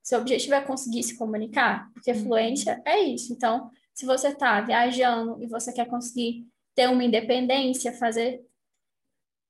Seu 0.04 0.20
objetivo 0.20 0.56
é 0.56 0.62
conseguir 0.62 1.02
se 1.02 1.17
comunicar, 1.17 1.89
porque 1.93 2.12
uhum. 2.12 2.24
fluência 2.24 2.82
é 2.86 3.00
isso. 3.00 3.32
Então, 3.32 3.72
se 3.93 4.06
você 4.06 4.28
está 4.28 4.60
viajando 4.60 5.41
e 5.41 5.48
você 5.48 5.72
quer 5.72 5.88
conseguir 5.88 6.46
ter 6.76 6.89
uma 6.89 7.06
independência, 7.06 7.93
fazer 7.93 8.41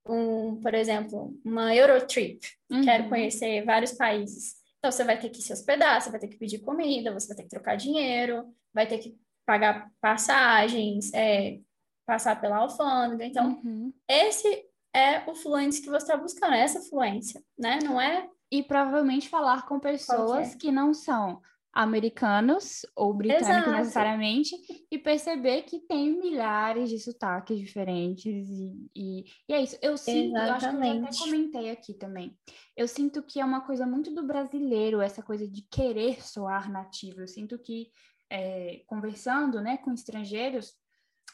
um, 0.06 0.62
por 0.62 0.76
exemplo, 0.76 1.36
uma 1.44 1.76
Eurotrip, 1.76 2.40
uhum. 2.70 2.84
quero 2.84 3.10
conhecer 3.10 3.66
vários 3.66 3.94
países. 3.94 4.58
Então, 4.88 4.92
você 4.96 5.04
vai 5.04 5.20
ter 5.20 5.30
que 5.30 5.42
se 5.42 5.52
hospedar, 5.52 6.02
você 6.02 6.10
vai 6.10 6.18
ter 6.18 6.30
que 6.30 6.38
pedir 6.38 6.60
comida, 6.60 7.12
você 7.12 7.28
vai 7.28 7.36
ter 7.36 7.44
que 7.44 7.50
trocar 7.50 7.76
dinheiro, 7.76 8.46
vai 8.74 8.88
ter 8.88 9.00
que 9.00 9.20
pagar 9.46 9.92
passagens, 10.00 11.14
é, 11.14 11.60
passar 12.06 12.40
pela 12.40 12.60
alfândega. 12.60 13.26
Então, 13.26 13.60
uhum. 13.66 13.92
esse 14.08 14.66
é 14.96 15.30
o 15.30 15.36
fluente 15.36 15.82
que 15.82 15.90
você 15.90 16.06
está 16.06 16.16
buscando, 16.16 16.54
é 16.54 16.62
essa 16.62 16.80
fluência, 16.80 17.44
né? 17.60 17.80
Não 17.84 18.00
é. 18.00 18.30
E 18.50 18.64
provavelmente 18.64 19.28
falar 19.28 19.66
com 19.66 19.78
pessoas 19.78 20.56
que 20.56 20.72
não 20.72 20.94
são 20.94 21.42
americanos 21.74 22.86
ou 22.96 23.14
britânicos 23.14 23.50
Exato. 23.50 23.72
necessariamente 23.72 24.56
e 24.90 24.98
perceber 24.98 25.62
que 25.64 25.80
tem 25.80 26.18
milhares 26.18 26.90
de 26.90 27.00
sotaques 27.00 27.60
diferentes 27.60 28.50
e, 28.50 28.90
e, 28.96 29.26
e 29.48 29.54
é 29.54 29.62
isso. 29.62 29.78
Eu 29.82 29.96
sinto, 29.98 30.36
eu 30.36 30.54
acho 30.54 30.70
que 30.70 30.76
eu 30.76 31.06
até 31.06 31.18
comentei 31.20 31.70
aqui 31.70 31.94
também. 31.94 32.36
Eu 32.76 32.88
sinto 32.88 33.22
que 33.22 33.40
é 33.40 33.46
uma 33.46 33.62
coisa 33.62 33.86
muito 33.86 34.14
do 34.14 34.26
brasileiro 34.26 35.02
essa 35.02 35.22
coisa 35.22 35.48
de 35.48 35.62
querer 35.70 36.24
soar 36.26 36.72
nativo. 36.72 37.22
Eu 37.22 37.28
sinto 37.28 37.60
que 37.60 37.92
é, 38.30 38.82
conversando, 38.88 39.62
né, 39.62 39.78
com 39.78 39.94
estrangeiros 39.94 40.74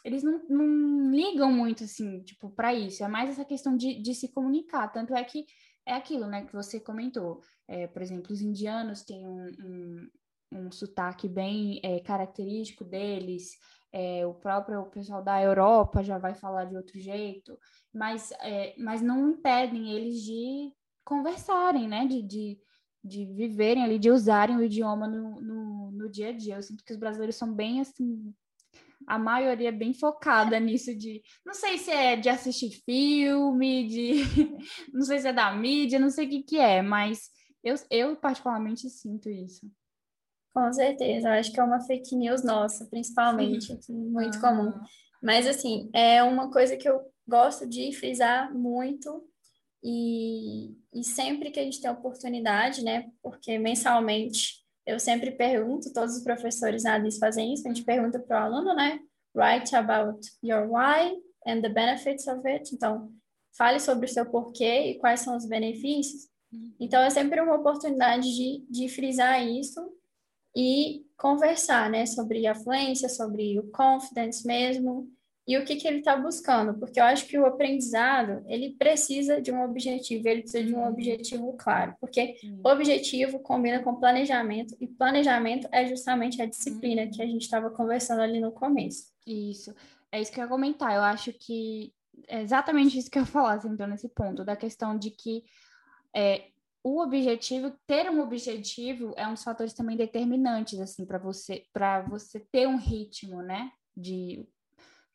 eles 0.04 0.22
não, 0.22 0.42
não 0.50 1.12
ligam 1.12 1.52
muito 1.52 1.86
assim, 1.86 2.22
tipo, 2.24 2.50
para 2.50 2.74
isso. 2.74 3.04
É 3.04 3.08
mais 3.08 3.30
essa 3.30 3.46
questão 3.46 3.78
de, 3.78 4.02
de 4.02 4.14
se 4.14 4.34
comunicar. 4.34 4.90
Tanto 4.90 5.16
é 5.16 5.24
que 5.24 5.46
é 5.86 5.94
aquilo, 5.94 6.28
né, 6.28 6.46
que 6.46 6.54
você 6.54 6.80
comentou. 6.80 7.42
É, 7.68 7.88
por 7.88 8.02
exemplo, 8.02 8.34
os 8.34 8.42
indianos 8.42 9.04
têm 9.04 9.26
um, 9.26 9.48
um, 9.48 10.08
um 10.54 10.72
sotaque 10.72 11.28
bem 11.28 11.80
é, 11.84 12.00
característico 12.00 12.84
deles, 12.84 13.58
é, 13.92 14.26
o 14.26 14.34
próprio 14.34 14.82
o 14.82 14.90
pessoal 14.90 15.24
da 15.24 15.42
Europa 15.42 16.04
já 16.04 16.18
vai 16.18 16.34
falar 16.34 16.66
de 16.66 16.76
outro 16.76 17.00
jeito, 17.00 17.58
mas, 17.94 18.32
é, 18.42 18.74
mas 18.78 19.02
não 19.02 19.32
impedem 19.32 19.92
eles 19.92 20.22
de 20.24 20.74
conversarem, 21.04 21.88
né? 21.88 22.06
De, 22.08 22.24
de, 22.24 22.60
de 23.04 23.26
viverem 23.26 23.84
ali, 23.84 24.00
de 24.00 24.10
usarem 24.10 24.58
o 24.58 24.64
idioma 24.64 25.08
no, 25.08 25.42
no, 25.42 25.92
no 25.92 26.10
dia 26.10 26.30
a 26.30 26.32
dia. 26.32 26.56
Eu 26.56 26.64
sinto 26.64 26.84
que 26.84 26.94
os 26.94 27.00
brasileiros 27.00 27.36
são 27.36 27.54
bem 27.54 27.82
assim, 27.82 28.34
a 29.08 29.20
maioria 29.20 29.70
é 29.70 29.72
bem 29.72 29.94
focada 29.94 30.60
nisso 30.60 30.96
de, 30.98 31.22
não 31.46 31.54
sei 31.54 31.78
se 31.78 31.92
é 31.92 32.16
de 32.16 32.30
assistir 32.30 32.72
filme, 32.86 33.88
de, 33.88 34.14
não 34.94 35.02
sei 35.02 35.20
se 35.20 35.28
é 35.28 35.34
da 35.34 35.54
mídia, 35.54 36.00
não 36.00 36.10
sei 36.10 36.26
o 36.26 36.30
que 36.30 36.44
que 36.44 36.58
é, 36.58 36.82
mas 36.82 37.30
eu, 37.64 37.76
eu 37.90 38.16
particularmente 38.16 38.90
sinto 38.90 39.30
isso. 39.30 39.70
Com 40.54 40.72
certeza, 40.72 41.30
eu 41.30 41.34
acho 41.34 41.52
que 41.52 41.60
é 41.60 41.64
uma 41.64 41.82
fake 41.82 42.16
news 42.16 42.44
nossa, 42.44 42.86
principalmente, 42.86 43.74
aqui, 43.74 43.92
muito 43.92 44.40
comum. 44.40 44.72
Mas, 45.22 45.48
assim, 45.48 45.90
é 45.94 46.22
uma 46.22 46.52
coisa 46.52 46.78
que 46.78 46.88
eu 46.88 47.02
gosto 47.28 47.68
de 47.68 47.92
frisar 47.94 48.54
muito 48.54 49.24
e, 49.84 50.76
e 50.94 51.04
sempre 51.04 51.50
que 51.50 51.60
a 51.60 51.64
gente 51.64 51.82
tem 51.82 51.90
oportunidade, 51.90 52.84
né? 52.84 53.10
Porque 53.22 53.58
mensalmente 53.58 54.64
eu 54.86 55.00
sempre 55.00 55.32
pergunto, 55.32 55.94
todos 55.94 56.18
os 56.18 56.24
professores 56.24 56.84
na 56.84 56.96
ADIS 56.96 57.18
fazem 57.18 57.54
isso, 57.54 57.68
a 57.68 57.74
gente 57.74 57.86
pergunta 57.86 58.20
para 58.20 58.42
o 58.42 58.46
aluno, 58.46 58.76
né? 58.76 59.00
Write 59.34 59.76
about 59.76 60.20
your 60.44 60.68
why 60.70 61.18
and 61.48 61.62
the 61.62 61.70
benefits 61.70 62.28
of 62.28 62.48
it. 62.48 62.76
Então, 62.76 63.12
fale 63.58 63.80
sobre 63.80 64.06
o 64.06 64.10
seu 64.10 64.26
porquê 64.26 64.92
e 64.92 65.00
quais 65.00 65.22
são 65.22 65.36
os 65.36 65.46
benefícios. 65.46 66.28
Uhum. 66.52 66.74
Então, 66.80 67.02
é 67.02 67.10
sempre 67.10 67.42
uma 67.42 67.56
oportunidade 67.56 68.30
de, 68.36 68.66
de 68.70 68.90
frisar 68.90 69.42
isso 69.42 69.82
e 70.56 71.06
conversar, 71.18 71.90
né, 71.90 72.06
sobre 72.06 72.46
a 72.48 72.56
fluência, 72.56 73.10
sobre 73.10 73.58
o 73.60 73.64
confidence 73.72 74.46
mesmo 74.46 75.10
e 75.46 75.58
o 75.58 75.66
que, 75.66 75.76
que 75.76 75.88
ele 75.88 76.00
está 76.00 76.16
buscando, 76.16 76.74
porque 76.80 77.00
eu 77.00 77.04
acho 77.04 77.26
que 77.26 77.38
o 77.38 77.46
aprendizado 77.46 78.44
ele 78.48 78.76
precisa 78.78 79.42
de 79.42 79.52
um 79.52 79.64
objetivo, 79.64 80.28
ele 80.28 80.42
precisa 80.42 80.64
de 80.64 80.74
um 80.74 80.80
uhum. 80.80 80.88
objetivo 80.88 81.54
claro, 81.54 81.96
porque 82.00 82.36
o 82.64 82.70
objetivo 82.70 83.40
combina 83.40 83.84
com 83.84 83.96
planejamento 83.96 84.76
e 84.80 84.88
planejamento 84.88 85.68
é 85.70 85.86
justamente 85.86 86.42
a 86.42 86.46
disciplina 86.46 87.08
que 87.08 87.22
a 87.22 87.26
gente 87.26 87.42
estava 87.42 87.70
conversando 87.70 88.22
ali 88.22 88.40
no 88.40 88.54
começo. 88.54 89.12
Isso, 89.28 89.76
é 90.12 90.22
isso 90.22 90.32
que 90.32 90.40
eu 90.40 90.44
ia 90.44 90.50
comentar. 90.50 90.94
Eu 90.96 91.02
acho 91.02 91.34
que 91.34 91.94
é 92.28 92.42
exatamente 92.42 92.98
isso 92.98 93.12
que 93.12 93.18
eu 93.18 93.24
ia 93.24 93.28
falar, 93.28 93.62
nesse 93.88 94.08
ponto, 94.08 94.46
da 94.46 94.56
questão 94.56 94.98
de 94.98 95.12
que 95.12 95.44
é, 96.16 96.46
o 96.84 97.02
objetivo, 97.02 97.72
ter 97.88 98.10
um 98.10 98.22
objetivo 98.22 99.14
é 99.16 99.26
um 99.26 99.34
dos 99.34 99.44
fatores 99.44 99.74
também 99.74 99.96
determinantes, 99.96 100.80
assim, 100.82 101.06
para 101.06 101.18
você, 101.18 101.66
para 101.72 102.02
você 102.02 102.42
ter 102.52 102.68
um 102.68 102.78
ritmo, 102.78 103.42
né? 103.42 103.72
De 103.96 104.46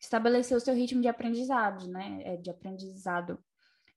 estabelecer 0.00 0.57
o 0.57 0.61
seu 0.61 0.74
ritmo 0.74 1.02
de 1.02 1.09
aprendizado, 1.09 1.87
né? 1.87 2.22
É, 2.24 2.37
de 2.37 2.48
aprendizado. 2.50 3.38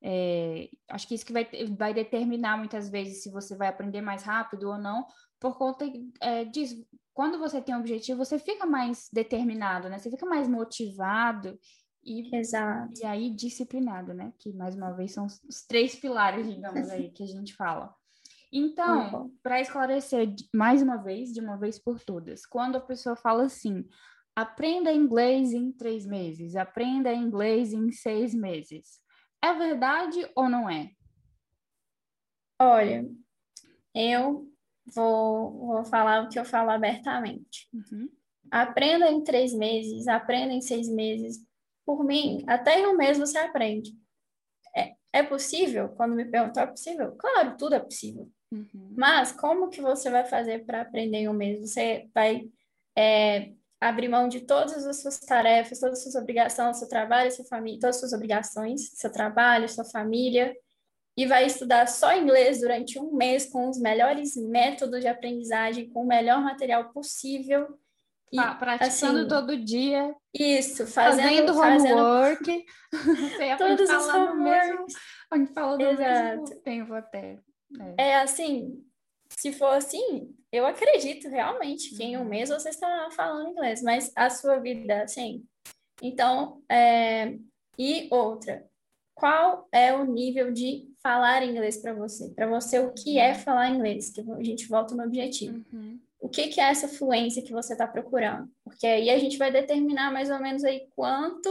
É, 0.04 0.68
acho 0.90 1.08
que 1.08 1.16
isso 1.16 1.26
que 1.26 1.32
vai, 1.32 1.48
vai 1.78 1.94
determinar 1.94 2.58
muitas 2.58 2.90
vezes 2.90 3.24
se 3.24 3.32
você 3.32 3.56
vai 3.56 3.70
aprender 3.70 4.02
mais 4.02 4.24
rápido 4.24 4.70
ou 4.70 4.78
não, 4.78 5.06
por 5.40 5.58
conta 5.58 5.86
é, 6.20 6.44
disso. 6.44 6.86
Quando 7.14 7.40
você 7.40 7.62
tem 7.62 7.76
um 7.76 7.80
objetivo, 7.80 8.18
você 8.24 8.38
fica 8.38 8.66
mais 8.66 9.08
determinado, 9.14 9.88
né? 9.88 9.98
Você 9.98 10.10
fica 10.10 10.26
mais 10.26 10.48
motivado 10.48 11.58
e, 12.04 12.36
Exato. 12.36 12.94
e 13.00 13.06
aí 13.06 13.30
disciplinado, 13.30 14.14
né? 14.14 14.34
Que 14.40 14.54
mais 14.54 14.76
uma 14.76 14.92
vez 14.92 15.12
são 15.14 15.26
os 15.26 15.66
três 15.68 15.96
pilares, 15.96 16.48
digamos 16.48 16.90
aí, 16.90 17.12
que 17.12 17.24
a 17.24 17.28
gente 17.28 17.56
fala. 17.56 17.94
Então, 18.52 19.14
uhum. 19.14 19.38
para 19.42 19.62
esclarecer 19.62 20.34
mais 20.54 20.82
uma 20.82 20.98
vez, 20.98 21.32
de 21.32 21.40
uma 21.40 21.58
vez 21.58 21.80
por 21.80 22.00
todas, 22.02 22.46
quando 22.46 22.76
a 22.76 22.82
pessoa 22.82 23.16
fala 23.16 23.44
assim, 23.44 23.88
aprenda 24.36 24.92
inglês 24.92 25.54
em 25.54 25.72
três 25.72 26.06
meses, 26.06 26.56
aprenda 26.56 27.14
inglês 27.14 27.72
em 27.72 27.92
seis 27.92 28.34
meses, 28.34 29.00
é 29.42 29.54
verdade 29.54 30.30
ou 30.36 30.50
não 30.50 30.70
é? 30.70 30.92
Olha, 32.60 33.10
eu 33.96 34.52
vou, 34.94 35.68
vou 35.68 35.86
falar 35.86 36.24
o 36.24 36.30
que 36.30 36.38
eu 36.38 36.46
falo 36.46 36.72
abertamente. 36.72 37.70
Uhum. 37.74 38.10
Aprenda 38.52 39.10
em 39.10 39.24
três 39.24 39.54
meses, 39.54 40.08
aprenda 40.08 40.54
em 40.54 40.62
seis 40.62 40.90
meses, 40.90 41.38
por 41.86 42.04
mim, 42.04 42.44
até 42.48 42.80
em 42.80 42.88
um 42.88 42.96
mês 42.96 43.18
você 43.18 43.38
aprende. 43.38 43.92
É, 44.76 44.94
é 45.14 45.24
possível? 45.24 45.90
Quando 45.90 46.16
me 46.16 46.26
perguntam, 46.26 46.64
é 46.64 46.68
possível? 46.68 47.16
Claro, 47.18 47.58
tudo 47.58 47.76
é 47.76 47.80
possível. 47.80 48.30
Uhum. 48.52 48.94
Mas 48.98 49.32
como 49.32 49.70
que 49.70 49.82
você 49.82 50.10
vai 50.10 50.26
fazer 50.26 50.66
para 50.66 50.82
aprender 50.82 51.20
em 51.20 51.30
um 51.30 51.34
mês? 51.34 51.60
Você 51.62 52.10
vai 52.14 52.50
é, 52.98 53.52
abrir 53.80 54.10
mão 54.10 54.28
de 54.28 54.42
todas 54.42 54.86
as 54.86 55.02
suas 55.02 55.20
tarefas, 55.20 55.80
todas 55.80 56.00
as 56.00 56.04
suas 56.04 56.16
obrigações, 56.16 56.78
seu 56.78 56.88
trabalho, 56.88 57.32
sua 57.32 57.46
família, 57.46 57.80
todas 57.80 57.96
as 57.96 58.00
suas 58.00 58.14
obrigações, 58.14 58.90
seu 58.94 59.12
trabalho, 59.12 59.68
sua 59.68 59.86
família, 59.86 60.56
e 61.18 61.26
vai 61.26 61.46
estudar 61.46 61.88
só 61.88 62.16
inglês 62.16 62.62
durante 62.62 63.00
um 63.00 63.14
mês 63.14 63.46
com 63.48 63.70
os 63.70 63.80
melhores 63.80 64.36
métodos 64.36 65.02
de 65.02 65.08
aprendizagem, 65.08 65.90
com 65.90 66.04
o 66.04 66.08
melhor 66.08 66.42
material 66.42 66.92
possível 66.92 67.68
e, 68.32 68.56
praticando 68.56 69.20
assim, 69.20 69.28
todo 69.28 69.58
dia. 69.58 70.16
Isso, 70.34 70.88
fazendo, 70.88 71.54
fazendo 71.54 71.98
homework. 71.98 72.66
todos 73.58 73.90
os 73.90 74.08
homeworks. 74.08 74.96
A 75.30 75.38
gente 75.38 75.54
fala 75.54 75.78
do 75.78 75.84
Exato. 75.84 76.42
mesmo 76.42 76.62
tempo 76.62 76.94
até. 76.94 77.40
É. 77.98 78.10
é. 78.10 78.16
assim, 78.16 78.82
se 79.30 79.52
for 79.52 79.74
assim, 79.74 80.34
eu 80.52 80.66
acredito 80.66 81.28
realmente 81.28 81.96
que 81.96 82.04
em 82.04 82.18
um 82.18 82.22
uhum. 82.22 82.30
mês 82.30 82.50
você 82.50 82.70
está 82.70 83.10
falando 83.12 83.50
inglês, 83.50 83.82
mas 83.84 84.12
a 84.16 84.30
sua 84.30 84.60
vida, 84.60 85.04
assim. 85.04 85.44
Então, 86.02 86.62
é... 86.70 87.38
e 87.78 88.08
outra, 88.12 88.66
qual 89.14 89.68
é 89.72 89.94
o 89.94 90.06
nível 90.06 90.52
de 90.52 90.90
falar 91.04 91.44
inglês 91.44 91.78
para 91.78 91.94
você? 91.94 92.30
Para 92.30 92.48
você, 92.48 92.80
o 92.80 92.94
que 92.94 93.20
é 93.20 93.34
uhum. 93.34 93.40
falar 93.40 93.70
inglês? 93.70 94.10
Que 94.10 94.22
a 94.22 94.44
gente 94.44 94.68
volta 94.68 94.96
no 94.96 95.04
objetivo. 95.04 95.64
Uhum 95.74 96.00
o 96.22 96.30
que, 96.30 96.48
que 96.48 96.62
é 96.62 96.66
essa 96.66 96.88
fluência 96.88 97.44
que 97.44 97.52
você 97.52 97.74
está 97.74 97.88
procurando. 97.88 98.48
Porque 98.64 98.86
aí 98.86 99.10
a 99.10 99.18
gente 99.18 99.38
vai 99.38 99.52
determinar 99.52 100.14
mais 100.14 100.30
ou 100.30 100.40
menos 100.40 100.64
aí 100.64 100.88
quanto 100.96 101.50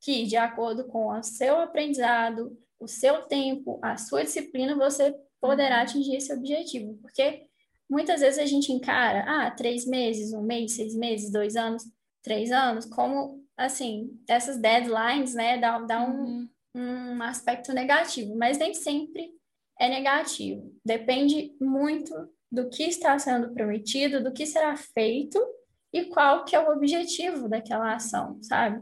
que, 0.00 0.26
de 0.26 0.36
acordo 0.36 0.84
com 0.84 1.08
o 1.08 1.22
seu 1.22 1.56
aprendizado, 1.56 2.56
o 2.78 2.86
seu 2.86 3.22
tempo, 3.22 3.80
a 3.82 3.96
sua 3.96 4.22
disciplina, 4.22 4.76
você 4.76 5.14
poderá 5.40 5.76
uhum. 5.76 5.82
atingir 5.82 6.16
esse 6.16 6.32
objetivo. 6.32 6.98
Porque 7.00 7.46
muitas 7.88 8.20
vezes 8.20 8.38
a 8.38 8.46
gente 8.46 8.70
encara, 8.70 9.24
ah, 9.26 9.50
três 9.50 9.86
meses, 9.86 10.34
um 10.34 10.42
mês, 10.42 10.72
seis 10.72 10.94
meses, 10.94 11.32
dois 11.32 11.56
anos, 11.56 11.82
três 12.22 12.52
anos, 12.52 12.84
como, 12.84 13.42
assim, 13.56 14.10
essas 14.28 14.58
deadlines, 14.58 15.34
né, 15.34 15.56
dá, 15.56 15.78
dá 15.78 16.02
um, 16.02 16.46
uhum. 16.74 17.16
um 17.16 17.22
aspecto 17.22 17.72
negativo, 17.72 18.36
mas 18.36 18.58
nem 18.58 18.74
sempre 18.74 19.30
é 19.78 19.88
negativo. 19.88 20.74
Depende 20.84 21.56
muito 21.58 22.14
do 22.50 22.68
que 22.68 22.84
está 22.84 23.18
sendo 23.18 23.52
prometido, 23.52 24.22
do 24.22 24.32
que 24.32 24.46
será 24.46 24.76
feito 24.76 25.38
e 25.92 26.04
qual 26.06 26.44
que 26.44 26.54
é 26.54 26.60
o 26.60 26.72
objetivo 26.72 27.48
daquela 27.48 27.94
ação, 27.94 28.38
sabe? 28.42 28.80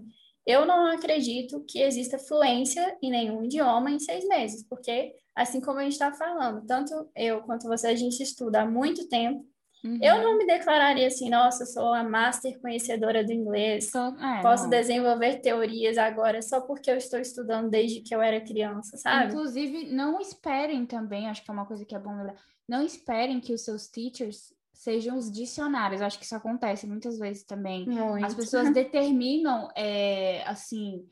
eu 0.48 0.64
não 0.64 0.87
acredito 0.87 1.62
que 1.68 1.83
exista 1.83 2.18
fluência 2.18 2.96
em 3.02 3.11
nenhum 3.11 3.44
idioma 3.44 3.90
em 3.90 3.98
seis 3.98 4.26
meses, 4.26 4.66
porque, 4.66 5.14
assim 5.37 5.61
como 5.61 5.78
a 5.78 5.83
gente 5.83 5.92
está 5.92 6.11
falando, 6.11 6.64
tanto 6.66 7.07
eu 7.14 7.42
quanto 7.42 7.68
você, 7.68 7.88
a 7.88 7.94
gente 7.94 8.22
estuda 8.22 8.62
há 8.62 8.66
muito 8.66 9.07
tempo. 9.11 9.44
Uhum. 9.85 9.98
Eu 10.02 10.22
não 10.22 10.38
me 10.38 10.46
declararia 10.46 11.07
assim, 11.07 11.28
nossa, 11.28 11.66
sou 11.66 11.92
a 11.92 12.02
master 12.02 12.59
conhecedora 12.62 13.22
do 13.22 13.31
inglês, 13.31 13.94
é, 13.94 14.40
posso 14.40 14.64
não. 14.64 14.70
desenvolver 14.70 15.42
teorias 15.42 15.98
agora 15.98 16.40
só 16.40 16.62
porque 16.62 16.90
eu 16.90 16.96
estou 16.96 17.20
estudando 17.20 17.68
desde 17.68 18.00
que 18.00 18.14
eu 18.14 18.22
era 18.22 18.40
criança, 18.40 18.96
sabe? 18.96 19.26
Inclusive, 19.26 19.92
não 19.92 20.18
esperem 20.18 20.87
também, 20.87 21.28
acho 21.28 21.44
que 21.44 21.50
é 21.50 21.54
uma 21.54 21.66
coisa 21.66 21.85
que 21.85 21.94
é 21.94 21.98
bom 21.98 22.16
lembrar, 22.16 22.37
não 22.68 22.85
esperem 22.85 23.40
que 23.40 23.54
os 23.54 23.62
seus 23.62 23.88
teachers 23.88 24.52
sejam 24.72 25.16
os 25.16 25.31
dicionários. 25.31 26.00
Acho 26.00 26.18
que 26.18 26.24
isso 26.24 26.37
acontece 26.37 26.87
muitas 26.87 27.18
vezes 27.18 27.44
também. 27.44 27.87
Muito. 27.88 28.24
As 28.24 28.35
pessoas 28.35 28.72
determinam, 28.72 29.68
é, 29.74 30.42
assim, 30.46 31.04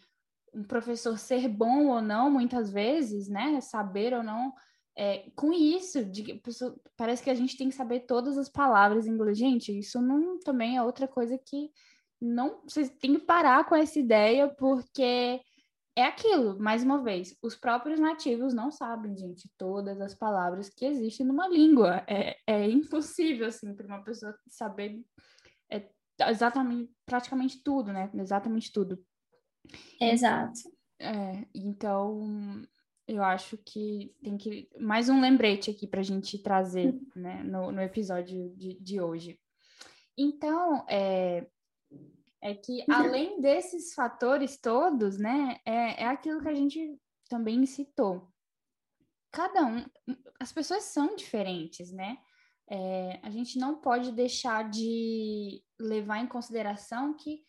um 0.55 0.63
professor 0.63 1.19
ser 1.19 1.49
bom 1.49 1.89
ou 1.89 2.01
não, 2.01 2.31
muitas 2.31 2.71
vezes, 2.71 3.29
né? 3.29 3.61
Saber 3.61 4.15
ou 4.15 4.23
não. 4.23 4.53
É, 4.99 5.29
com 5.35 5.53
isso, 5.53 6.05
de, 6.05 6.41
parece 6.97 7.23
que 7.23 7.29
a 7.29 7.35
gente 7.35 7.57
tem 7.57 7.69
que 7.69 7.75
saber 7.75 8.01
todas 8.01 8.39
as 8.39 8.49
palavras 8.49 9.07
em 9.07 9.11
inglês. 9.11 9.37
Gente, 9.37 9.77
isso 9.77 10.01
não 10.01 10.39
também 10.39 10.77
é 10.77 10.83
outra 10.83 11.09
coisa 11.09 11.37
que 11.37 11.71
não 12.21 12.63
vocês 12.67 12.89
têm 12.89 13.15
que 13.15 13.27
parar 13.27 13.65
com 13.67 13.75
essa 13.75 13.99
ideia, 13.99 14.49
porque 14.49 15.41
é 15.97 16.05
aquilo, 16.05 16.59
mais 16.61 16.83
uma 16.85 17.03
vez, 17.03 17.35
os 17.43 17.57
próprios 17.57 17.99
nativos 17.99 18.53
não 18.53 18.71
sabem, 18.71 19.17
gente, 19.17 19.51
todas 19.57 19.99
as 19.99 20.15
palavras 20.15 20.69
que 20.69 20.85
existem 20.85 21.25
numa 21.25 21.49
língua. 21.49 22.05
É, 22.07 22.37
é 22.47 22.69
impossível, 22.69 23.47
assim, 23.47 23.75
para 23.75 23.87
uma 23.87 24.05
pessoa 24.05 24.39
saber 24.47 25.03
é, 25.73 25.89
exatamente, 26.29 26.93
praticamente 27.07 27.63
tudo, 27.63 27.95
né? 27.95 28.11
Exatamente 28.15 28.71
tudo. 28.71 29.03
Exato. 29.99 30.61
É, 31.01 31.47
então, 31.55 32.63
eu 33.09 33.23
acho 33.23 33.57
que 33.57 34.15
tem 34.23 34.37
que. 34.37 34.69
Mais 34.79 35.09
um 35.09 35.19
lembrete 35.19 35.71
aqui 35.71 35.87
para 35.87 36.01
a 36.01 36.05
gente 36.05 36.43
trazer 36.43 36.95
né, 37.15 37.43
no, 37.43 37.73
no 37.73 37.81
episódio 37.81 38.55
de, 38.55 38.79
de 38.79 39.01
hoje. 39.01 39.41
Então, 40.19 40.85
é, 40.89 41.47
é 42.43 42.55
que 42.55 42.85
além 42.91 43.41
desses 43.41 43.95
fatores 43.95 44.59
todos, 44.61 45.19
né, 45.19 45.59
é, 45.65 46.03
é 46.03 46.07
aquilo 46.07 46.41
que 46.41 46.49
a 46.49 46.55
gente 46.55 46.99
também 47.29 47.65
citou. 47.67 48.29
Cada 49.33 49.67
um, 49.67 49.85
as 50.41 50.53
pessoas 50.53 50.85
são 50.85 51.15
diferentes, 51.17 51.93
né? 51.93 52.19
É, 52.69 53.21
a 53.23 53.31
gente 53.31 53.59
não 53.59 53.81
pode 53.81 54.11
deixar 54.13 54.69
de 54.69 55.63
levar 55.79 56.19
em 56.19 56.27
consideração 56.27 57.15
que, 57.15 57.45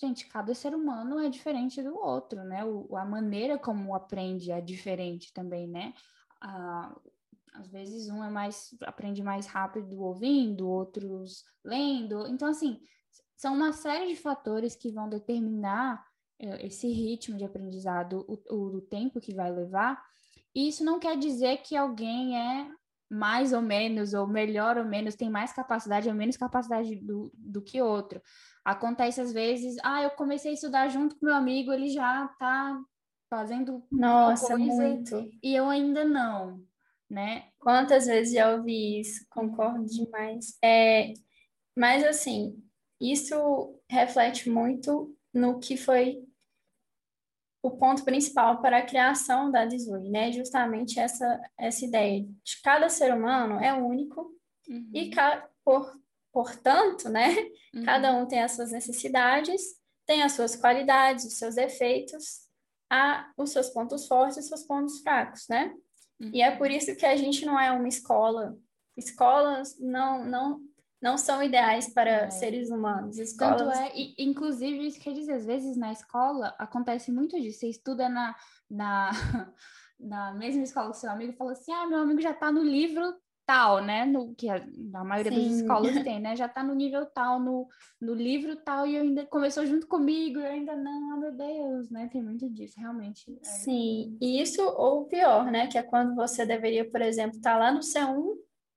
gente, 0.00 0.26
cada 0.26 0.54
ser 0.54 0.74
humano 0.74 1.18
é 1.18 1.28
diferente 1.28 1.82
do 1.82 1.96
outro, 1.96 2.44
né? 2.44 2.64
O, 2.64 2.96
a 2.96 3.04
maneira 3.04 3.58
como 3.58 3.94
aprende 3.94 4.52
é 4.52 4.60
diferente 4.60 5.32
também, 5.32 5.66
né? 5.66 5.94
Ah, 6.40 6.94
às 7.54 7.68
vezes 7.68 8.08
um 8.08 8.22
é 8.22 8.30
mais 8.30 8.74
aprende 8.82 9.22
mais 9.22 9.46
rápido 9.46 10.00
ouvindo, 10.02 10.68
outros 10.68 11.44
lendo. 11.64 12.26
Então, 12.26 12.48
assim, 12.48 12.80
são 13.42 13.54
uma 13.54 13.72
série 13.72 14.06
de 14.06 14.14
fatores 14.14 14.76
que 14.76 14.92
vão 14.92 15.08
determinar 15.08 16.06
uh, 16.40 16.64
esse 16.64 16.86
ritmo 16.86 17.36
de 17.36 17.44
aprendizado, 17.44 18.24
o, 18.28 18.54
o, 18.54 18.76
o 18.76 18.80
tempo 18.80 19.20
que 19.20 19.34
vai 19.34 19.50
levar. 19.50 20.00
E 20.54 20.68
isso 20.68 20.84
não 20.84 21.00
quer 21.00 21.18
dizer 21.18 21.56
que 21.56 21.76
alguém 21.76 22.38
é 22.38 22.68
mais 23.10 23.52
ou 23.52 23.60
menos, 23.60 24.14
ou 24.14 24.28
melhor 24.28 24.78
ou 24.78 24.84
menos, 24.84 25.16
tem 25.16 25.28
mais 25.28 25.52
capacidade 25.52 26.08
ou 26.08 26.14
menos 26.14 26.36
capacidade 26.36 26.94
do, 26.94 27.32
do 27.34 27.60
que 27.60 27.82
outro. 27.82 28.22
Acontece 28.64 29.20
às 29.20 29.32
vezes, 29.32 29.76
ah, 29.82 30.00
eu 30.04 30.10
comecei 30.10 30.52
a 30.52 30.54
estudar 30.54 30.88
junto 30.88 31.18
com 31.18 31.26
meu 31.26 31.34
amigo, 31.34 31.72
ele 31.72 31.88
já 31.88 32.28
tá 32.38 32.80
fazendo 33.28 33.84
Nossa, 33.90 34.56
muito. 34.56 35.28
E 35.42 35.52
eu 35.52 35.68
ainda 35.68 36.04
não, 36.04 36.62
né? 37.10 37.48
Quantas 37.58 38.06
vezes 38.06 38.34
já 38.34 38.54
ouvi 38.54 39.00
isso? 39.00 39.26
Concordo 39.28 39.84
demais. 39.84 40.56
É, 40.62 41.12
mas 41.76 42.04
assim, 42.04 42.56
isso 43.10 43.80
reflete 43.90 44.48
muito 44.48 45.16
no 45.34 45.58
que 45.58 45.76
foi 45.76 46.22
o 47.62 47.70
ponto 47.70 48.04
principal 48.04 48.60
para 48.60 48.78
a 48.78 48.86
criação 48.86 49.50
da 49.50 49.64
Disney, 49.64 50.10
né? 50.10 50.32
Justamente 50.32 50.98
essa, 50.98 51.40
essa 51.58 51.84
ideia 51.84 52.22
de 52.22 52.60
cada 52.62 52.88
ser 52.88 53.14
humano 53.14 53.60
é 53.60 53.72
único 53.72 54.34
uhum. 54.68 54.90
e, 54.92 55.10
por, 55.64 55.92
portanto, 56.32 57.08
né? 57.08 57.34
Uhum. 57.74 57.84
Cada 57.84 58.12
um 58.14 58.26
tem 58.26 58.42
as 58.42 58.52
suas 58.52 58.72
necessidades, 58.72 59.62
tem 60.04 60.22
as 60.22 60.32
suas 60.32 60.56
qualidades, 60.56 61.24
os 61.24 61.38
seus 61.38 61.54
defeitos, 61.54 62.42
a, 62.90 63.32
os 63.36 63.50
seus 63.50 63.70
pontos 63.70 64.06
fortes 64.06 64.36
e 64.36 64.40
os 64.40 64.48
seus 64.48 64.64
pontos 64.64 65.00
fracos, 65.00 65.46
né? 65.48 65.72
Uhum. 66.20 66.30
E 66.34 66.42
é 66.42 66.54
por 66.56 66.70
isso 66.70 66.94
que 66.96 67.06
a 67.06 67.16
gente 67.16 67.46
não 67.46 67.58
é 67.58 67.70
uma 67.70 67.88
escola. 67.88 68.56
Escolas 68.96 69.78
não, 69.78 70.24
não 70.24 70.60
não 71.02 71.18
são 71.18 71.42
ideais 71.42 71.92
para 71.92 72.10
é. 72.10 72.30
seres 72.30 72.70
humanos. 72.70 73.18
Escolas... 73.18 73.60
Tanto 73.60 73.72
é, 73.72 73.92
e, 73.94 74.14
inclusive, 74.18 74.86
isso 74.86 75.00
quer 75.00 75.12
dizer, 75.12 75.32
às 75.32 75.44
vezes 75.44 75.76
na 75.76 75.90
escola 75.90 76.54
acontece 76.58 77.10
muito 77.10 77.38
disso. 77.40 77.58
Você 77.58 77.68
estuda 77.68 78.08
na, 78.08 78.36
na, 78.70 79.10
na 79.98 80.32
mesma 80.34 80.62
escola 80.62 80.92
que 80.92 80.98
seu 80.98 81.10
amigo 81.10 81.32
e 81.32 81.36
fala 81.36 81.52
assim: 81.52 81.72
ah, 81.72 81.86
meu 81.88 81.98
amigo 81.98 82.20
já 82.20 82.30
está 82.30 82.52
no 82.52 82.62
livro 82.62 83.14
tal, 83.44 83.82
né? 83.82 84.04
No, 84.04 84.32
que 84.36 84.48
a, 84.48 84.64
a 84.94 85.04
maioria 85.04 85.32
Sim. 85.32 85.48
das 85.48 85.58
escolas 85.58 85.92
tem, 86.04 86.20
né? 86.20 86.36
Já 86.36 86.46
está 86.46 86.62
no 86.62 86.72
nível 86.72 87.04
tal, 87.06 87.40
no, 87.40 87.66
no 88.00 88.14
livro 88.14 88.54
tal, 88.54 88.86
e 88.86 88.96
ainda 88.96 89.26
começou 89.26 89.66
junto 89.66 89.88
comigo, 89.88 90.38
eu 90.38 90.46
ainda 90.46 90.76
não, 90.76 91.16
oh, 91.16 91.20
meu 91.20 91.32
Deus, 91.32 91.90
né? 91.90 92.08
Tem 92.12 92.22
muito 92.22 92.48
disso, 92.48 92.78
realmente. 92.78 93.24
É... 93.28 93.44
Sim, 93.44 94.16
e 94.20 94.40
isso 94.40 94.62
ou 94.62 95.06
pior, 95.06 95.50
né? 95.50 95.66
Que 95.66 95.78
é 95.78 95.82
quando 95.82 96.14
você 96.14 96.46
deveria, 96.46 96.88
por 96.88 97.02
exemplo, 97.02 97.38
estar 97.38 97.54
tá 97.54 97.58
lá 97.58 97.72
no 97.72 97.80
C1 97.80 98.36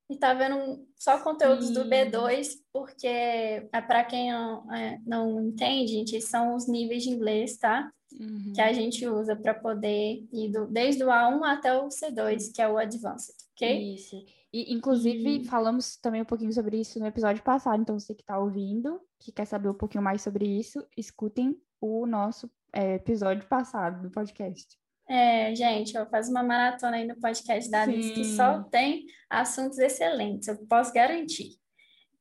e 0.10 0.18
tá 0.18 0.34
vendo 0.34 0.86
só 0.98 1.20
conteúdos 1.20 1.68
Sim. 1.68 1.74
do 1.74 1.86
B2, 1.86 2.48
porque 2.72 3.08
é 3.08 3.82
para 3.88 4.04
quem 4.04 4.32
não, 4.32 4.74
é, 4.74 5.00
não 5.06 5.42
entende, 5.42 5.94
gente, 5.94 6.22
são 6.22 6.56
os 6.56 6.68
níveis 6.68 7.04
de 7.04 7.10
inglês, 7.10 7.58
tá? 7.58 7.92
Uhum. 8.14 8.54
Que 8.54 8.62
a 8.62 8.72
gente 8.72 9.08
usa 9.08 9.36
para 9.36 9.54
poder 9.54 10.24
ir 10.32 10.52
do, 10.52 10.68
desde 10.68 11.04
o 11.04 11.08
A1 11.08 11.44
até 11.44 11.74
o 11.74 11.88
C2, 11.88 12.54
que 12.54 12.62
é 12.62 12.70
o 12.70 12.78
Advanced, 12.78 13.36
ok? 13.56 13.96
Isso. 13.96 14.16
E, 14.54 14.74
inclusive, 14.74 15.42
e... 15.42 15.44
falamos 15.44 15.98
também 15.98 16.22
um 16.22 16.26
pouquinho 16.26 16.54
sobre 16.54 16.80
isso 16.80 17.00
no 17.00 17.08
episódio 17.08 17.44
passado, 17.44 17.82
então 17.82 18.00
você 18.00 18.14
que 18.14 18.22
está 18.22 18.40
ouvindo, 18.40 19.02
que 19.20 19.32
quer 19.32 19.46
saber 19.46 19.70
um 19.70 19.74
pouquinho 19.74 20.04
mais 20.04 20.22
sobre 20.22 20.46
isso, 20.46 20.86
escutem 20.96 21.60
o 21.82 22.06
nosso 22.06 22.50
é, 22.72 22.96
episódio 22.96 23.48
passado 23.48 24.02
do 24.04 24.12
podcast. 24.12 24.78
É, 25.08 25.54
gente, 25.56 25.96
eu 25.96 26.06
faço 26.08 26.32
uma 26.32 26.42
maratona 26.42 26.98
aí 26.98 27.06
no 27.06 27.16
podcast 27.20 27.70
da 27.70 27.84
Alice 27.84 28.14
que 28.14 28.24
só 28.24 28.64
tem 28.64 29.06
assuntos 29.30 29.78
excelentes, 29.78 30.48
eu 30.48 30.58
posso 30.68 30.92
garantir. 30.92 31.58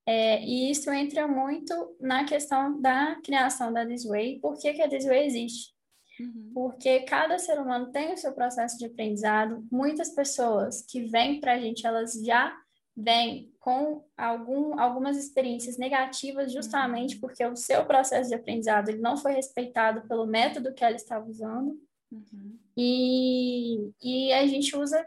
É, 0.06 0.42
e 0.42 0.70
isso 0.70 0.90
entra 0.90 1.26
muito 1.26 1.96
na 1.98 2.24
questão 2.24 2.80
da 2.80 3.18
criação 3.24 3.72
da 3.72 3.84
Disway. 3.84 4.38
Por 4.38 4.58
que, 4.58 4.74
que 4.74 4.82
a 4.82 4.86
Disway 4.86 5.26
existe? 5.26 5.72
Uhum. 6.20 6.50
Porque 6.52 7.00
cada 7.00 7.38
ser 7.38 7.58
humano 7.58 7.90
tem 7.90 8.12
o 8.12 8.16
seu 8.16 8.32
processo 8.32 8.76
de 8.78 8.84
aprendizado. 8.84 9.66
Muitas 9.72 10.10
pessoas 10.10 10.82
que 10.82 11.04
vêm 11.04 11.40
para 11.40 11.54
a 11.54 11.58
gente, 11.58 11.86
elas 11.86 12.12
já 12.22 12.54
vêm 12.96 13.50
com 13.58 14.04
algum, 14.16 14.78
algumas 14.78 15.16
experiências 15.16 15.78
negativas, 15.78 16.52
justamente 16.52 17.14
uhum. 17.14 17.20
porque 17.22 17.44
o 17.44 17.56
seu 17.56 17.84
processo 17.86 18.28
de 18.28 18.36
aprendizado 18.36 18.90
ele 18.90 19.00
não 19.00 19.16
foi 19.16 19.32
respeitado 19.32 20.06
pelo 20.06 20.26
método 20.26 20.74
que 20.74 20.84
ela 20.84 20.94
estava 20.94 21.26
usando. 21.26 21.80
Uhum. 22.14 22.58
E, 22.76 23.90
e 24.02 24.32
a 24.32 24.46
gente 24.46 24.76
usa 24.76 25.04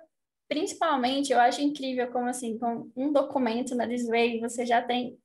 principalmente, 0.48 1.34
eu 1.34 1.40
acho 1.40 1.62
incrível 1.62 2.10
como 2.12 2.28
assim, 2.28 2.58
com 2.58 2.90
um 2.96 3.12
documento 3.12 3.76
na 3.76 3.86
Disway, 3.86 4.40
você 4.40 4.66
já 4.66 4.82
tem 4.82 5.18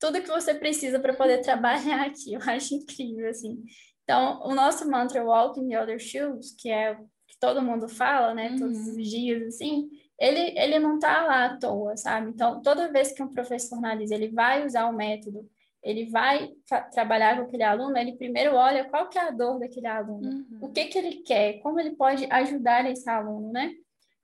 tudo 0.00 0.20
que 0.20 0.28
você 0.28 0.54
precisa 0.54 0.98
para 0.98 1.14
poder 1.14 1.36
uhum. 1.36 1.42
trabalhar 1.44 2.06
aqui. 2.06 2.32
Eu 2.34 2.40
acho 2.46 2.74
incrível, 2.74 3.28
assim. 3.28 3.62
Então, 4.02 4.40
o 4.42 4.54
nosso 4.54 4.90
mantra 4.90 5.24
Walk 5.24 5.60
in 5.60 5.68
the 5.68 5.80
Other 5.80 5.98
Shoes, 5.98 6.56
que 6.58 6.70
é 6.70 6.94
que 7.28 7.38
todo 7.38 7.62
mundo 7.62 7.88
fala, 7.88 8.34
né, 8.34 8.50
uhum. 8.50 8.58
todos 8.58 8.88
os 8.88 9.08
dias, 9.08 9.42
assim, 9.46 9.88
ele, 10.18 10.58
ele 10.58 10.78
não 10.78 10.94
está 10.96 11.22
lá 11.22 11.44
à 11.46 11.56
toa, 11.56 11.96
sabe? 11.96 12.30
Então, 12.30 12.60
toda 12.62 12.90
vez 12.90 13.12
que 13.12 13.22
um 13.22 13.28
professor 13.28 13.78
analisa, 13.78 14.14
ele 14.14 14.28
vai 14.28 14.66
usar 14.66 14.86
o 14.86 14.92
método 14.92 15.48
ele 15.82 16.06
vai 16.06 16.52
trabalhar 16.92 17.36
com 17.36 17.42
aquele 17.42 17.64
aluno, 17.64 17.96
ele 17.96 18.16
primeiro 18.16 18.54
olha 18.54 18.88
qual 18.88 19.08
que 19.08 19.18
é 19.18 19.22
a 19.22 19.30
dor 19.30 19.58
daquele 19.58 19.88
aluno, 19.88 20.28
uhum. 20.28 20.58
o 20.60 20.68
que 20.70 20.84
que 20.84 20.96
ele 20.96 21.16
quer, 21.22 21.54
como 21.60 21.80
ele 21.80 21.96
pode 21.96 22.26
ajudar 22.30 22.88
esse 22.88 23.08
aluno, 23.10 23.50
né? 23.50 23.74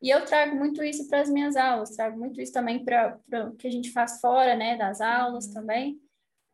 E 0.01 0.09
eu 0.09 0.25
trago 0.25 0.55
muito 0.55 0.85
isso 0.85 1.09
para 1.09 1.21
as 1.21 1.29
minhas 1.29 1.57
aulas, 1.57 1.97
trago 1.97 2.17
muito 2.17 2.41
isso 2.41 2.53
também 2.53 2.85
para 2.85 3.19
o 3.49 3.57
que 3.57 3.67
a 3.67 3.71
gente 3.71 3.91
faz 3.91 4.21
fora, 4.21 4.55
né, 4.55 4.77
das 4.77 5.01
aulas 5.01 5.47
uhum. 5.49 5.55
também, 5.55 6.01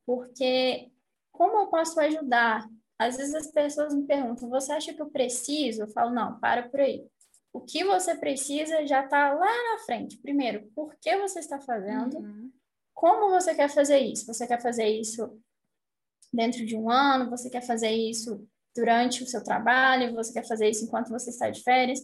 porque 0.06 0.90
como 1.30 1.58
eu 1.58 1.66
posso 1.66 2.00
ajudar? 2.00 2.66
Às 2.98 3.16
vezes 3.18 3.34
as 3.34 3.50
pessoas 3.50 3.94
me 3.94 4.06
perguntam, 4.06 4.48
você 4.48 4.72
acha 4.72 4.94
que 4.94 5.02
eu 5.02 5.10
preciso? 5.10 5.82
Eu 5.82 5.88
falo, 5.88 6.14
não, 6.14 6.38
para 6.38 6.68
por 6.68 6.80
aí. 6.80 7.04
O 7.52 7.60
que 7.60 7.84
você 7.84 8.14
precisa 8.14 8.86
já 8.86 9.04
está 9.04 9.32
lá 9.34 9.46
na 9.46 9.78
frente. 9.84 10.16
Primeiro, 10.18 10.70
por 10.74 10.94
que 10.96 11.16
você 11.16 11.40
está 11.40 11.60
fazendo? 11.60 12.18
Uhum 12.18 12.50
como 12.94 13.30
você 13.30 13.54
quer 13.54 13.68
fazer 13.68 13.98
isso? 13.98 14.26
Você 14.26 14.46
quer 14.46 14.60
fazer 14.62 14.86
isso 14.86 15.38
dentro 16.32 16.64
de 16.64 16.76
um 16.76 16.88
ano? 16.88 17.28
Você 17.30 17.50
quer 17.50 17.62
fazer 17.62 17.90
isso 17.90 18.46
durante 18.74 19.22
o 19.22 19.26
seu 19.26 19.42
trabalho, 19.42 20.14
você 20.14 20.32
quer 20.32 20.46
fazer 20.46 20.68
isso 20.68 20.84
enquanto 20.84 21.10
você 21.10 21.30
está 21.30 21.50
de 21.50 21.62
férias. 21.62 22.00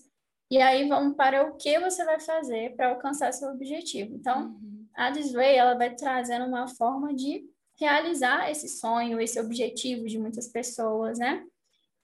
E 0.50 0.59
aí 0.59 0.88
vamos 0.88 1.16
para 1.16 1.48
o 1.48 1.57
que 1.57 1.79
você 1.79 2.05
vai 2.05 2.18
fazer 2.20 2.74
para 2.74 2.88
alcançar 2.88 3.33
seu 3.33 3.50
objetivo. 3.50 4.14
Então, 4.14 4.48
uhum. 4.48 4.87
a 4.94 5.11
Disway, 5.11 5.57
ela 5.57 5.74
vai 5.74 5.94
trazendo 5.94 6.46
uma 6.46 6.66
forma 6.66 7.14
de 7.14 7.44
realizar 7.79 8.50
esse 8.50 8.68
sonho, 8.68 9.20
esse 9.20 9.40
objetivo 9.40 10.07
de 10.07 10.18
muitas 10.18 10.48
pessoas, 10.48 11.18
né? 11.18 11.44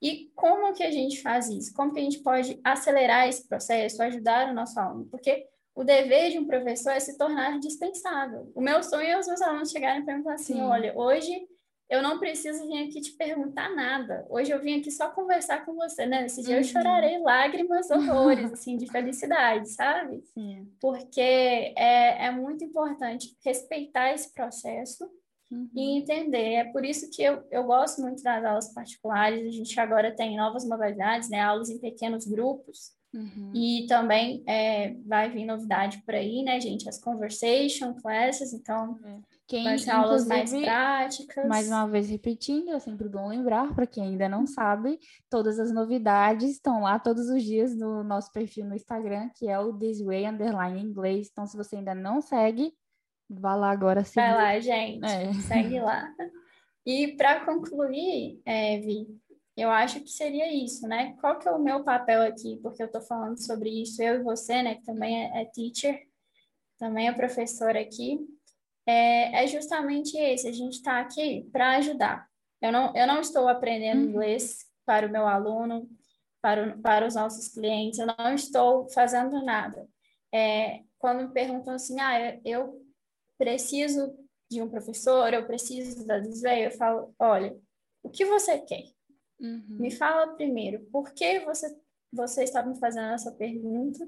E 0.00 0.30
como 0.34 0.72
que 0.74 0.82
a 0.82 0.90
gente 0.90 1.20
faz 1.22 1.48
isso? 1.48 1.72
Como 1.74 1.92
que 1.92 1.98
a 1.98 2.02
gente 2.02 2.20
pode 2.20 2.60
acelerar 2.62 3.28
esse 3.28 3.46
processo, 3.48 4.02
ajudar 4.02 4.50
o 4.50 4.54
nosso 4.54 4.78
aluno? 4.78 5.06
Porque 5.06 5.46
o 5.76 5.84
dever 5.84 6.30
de 6.30 6.38
um 6.38 6.46
professor 6.46 6.90
é 6.90 7.00
se 7.00 7.18
tornar 7.18 7.60
dispensável. 7.60 8.50
O 8.54 8.62
meu 8.62 8.82
sonho 8.82 9.06
é 9.06 9.18
os 9.18 9.26
meus 9.26 9.42
alunos 9.42 9.70
chegarem 9.70 10.02
para 10.02 10.14
mim 10.14 10.20
e 10.20 10.24
falar 10.24 10.34
assim, 10.36 10.54
Sim. 10.54 10.62
olha, 10.62 10.96
hoje 10.96 11.46
eu 11.90 12.02
não 12.02 12.18
preciso 12.18 12.66
vir 12.66 12.88
aqui 12.88 12.98
te 13.02 13.12
perguntar 13.12 13.68
nada. 13.76 14.26
Hoje 14.30 14.50
eu 14.50 14.60
vim 14.60 14.80
aqui 14.80 14.90
só 14.90 15.10
conversar 15.10 15.66
com 15.66 15.74
você, 15.74 16.06
né? 16.06 16.22
Nesse 16.22 16.42
dia 16.42 16.54
uhum. 16.54 16.60
eu 16.60 16.64
chorarei 16.64 17.18
lágrimas, 17.18 17.90
horrores, 17.90 18.50
assim, 18.52 18.78
de 18.78 18.86
felicidade, 18.90 19.68
sabe? 19.68 20.24
Sim. 20.32 20.66
Porque 20.80 21.20
é, 21.20 22.24
é 22.24 22.30
muito 22.30 22.64
importante 22.64 23.36
respeitar 23.44 24.14
esse 24.14 24.32
processo 24.32 25.04
uhum. 25.50 25.68
e 25.76 25.98
entender. 25.98 26.54
É 26.54 26.64
por 26.64 26.86
isso 26.86 27.10
que 27.10 27.22
eu, 27.22 27.44
eu 27.50 27.64
gosto 27.64 28.00
muito 28.00 28.22
das 28.22 28.42
aulas 28.44 28.72
particulares. 28.72 29.46
A 29.46 29.52
gente 29.52 29.78
agora 29.78 30.16
tem 30.16 30.38
novas 30.38 30.66
modalidades, 30.66 31.28
né? 31.28 31.42
Aulas 31.42 31.68
em 31.68 31.78
pequenos 31.78 32.26
grupos. 32.26 32.96
Uhum. 33.16 33.50
E 33.54 33.86
também 33.88 34.44
é, 34.46 34.94
vai 35.06 35.30
vir 35.30 35.46
novidade 35.46 36.02
por 36.04 36.14
aí, 36.14 36.42
né, 36.42 36.60
gente? 36.60 36.86
As 36.86 37.00
conversation 37.00 37.94
classes, 37.94 38.52
então 38.52 38.98
é. 39.02 39.18
quem, 39.46 39.64
vai 39.64 39.78
ser 39.78 39.90
aulas 39.90 40.26
mais 40.26 40.52
práticas. 40.52 41.48
Mais 41.48 41.68
uma 41.68 41.88
vez 41.88 42.10
repetindo, 42.10 42.74
é 42.74 42.78
sempre 42.78 43.08
bom 43.08 43.28
lembrar, 43.28 43.74
para 43.74 43.86
quem 43.86 44.04
ainda 44.04 44.28
não 44.28 44.46
sabe, 44.46 45.00
todas 45.30 45.58
as 45.58 45.72
novidades 45.72 46.50
estão 46.50 46.82
lá 46.82 46.98
todos 46.98 47.30
os 47.30 47.42
dias 47.42 47.74
no 47.74 48.04
nosso 48.04 48.30
perfil 48.32 48.66
no 48.66 48.74
Instagram, 48.76 49.30
que 49.34 49.48
é 49.48 49.58
o 49.58 49.72
This 49.72 50.02
Way 50.02 50.26
Underline 50.26 50.82
Inglês. 50.82 51.30
Então, 51.32 51.46
se 51.46 51.56
você 51.56 51.76
ainda 51.76 51.94
não 51.94 52.20
segue, 52.20 52.74
vá 53.30 53.54
lá 53.54 53.70
agora 53.70 54.04
seguir. 54.04 54.26
Vai 54.26 54.34
lá, 54.34 54.60
gente. 54.60 55.06
É. 55.06 55.32
Segue 55.32 55.80
lá. 55.80 56.06
E 56.88 57.16
para 57.16 57.44
concluir, 57.44 58.40
é, 58.44 58.78
Vi, 58.78 59.08
eu 59.56 59.70
acho 59.70 60.00
que 60.00 60.10
seria 60.10 60.52
isso, 60.52 60.86
né? 60.86 61.16
Qual 61.20 61.38
que 61.38 61.48
é 61.48 61.50
o 61.50 61.58
meu 61.58 61.82
papel 61.82 62.22
aqui? 62.22 62.58
Porque 62.62 62.82
eu 62.82 62.86
estou 62.86 63.00
falando 63.00 63.38
sobre 63.38 63.70
isso, 63.70 64.02
eu 64.02 64.16
e 64.16 64.22
você, 64.22 64.62
né? 64.62 64.74
Que 64.74 64.84
também 64.84 65.24
é, 65.24 65.42
é 65.42 65.44
teacher, 65.46 66.06
também 66.78 67.08
é 67.08 67.12
professora 67.12 67.80
aqui. 67.80 68.18
É, 68.86 69.44
é 69.44 69.46
justamente 69.46 70.16
esse, 70.16 70.46
a 70.46 70.52
gente 70.52 70.74
está 70.74 71.00
aqui 71.00 71.48
para 71.50 71.76
ajudar. 71.76 72.28
Eu 72.60 72.70
não, 72.70 72.94
eu 72.94 73.06
não 73.06 73.20
estou 73.20 73.48
aprendendo 73.48 74.02
uhum. 74.02 74.10
inglês 74.10 74.66
para 74.84 75.06
o 75.06 75.10
meu 75.10 75.26
aluno, 75.26 75.88
para, 76.40 76.68
o, 76.68 76.78
para 76.80 77.06
os 77.06 77.14
nossos 77.14 77.48
clientes, 77.48 77.98
eu 77.98 78.06
não 78.06 78.34
estou 78.34 78.88
fazendo 78.90 79.44
nada. 79.44 79.88
É, 80.32 80.82
quando 80.98 81.26
me 81.26 81.32
perguntam 81.32 81.74
assim, 81.74 81.98
ah, 82.00 82.38
eu 82.44 82.80
preciso 83.36 84.16
de 84.50 84.62
um 84.62 84.68
professor, 84.68 85.32
eu 85.32 85.46
preciso 85.46 86.06
da 86.06 86.18
Disney, 86.18 86.66
eu 86.66 86.70
falo, 86.70 87.14
olha, 87.18 87.56
o 88.02 88.08
que 88.08 88.24
você 88.24 88.58
quer? 88.58 88.84
Uhum. 89.40 89.64
Me 89.68 89.90
fala 89.90 90.34
primeiro, 90.34 90.80
por 90.92 91.12
que 91.12 91.40
você, 91.40 91.76
você 92.12 92.44
está 92.44 92.62
me 92.62 92.78
fazendo 92.78 93.12
essa 93.12 93.32
pergunta? 93.32 94.06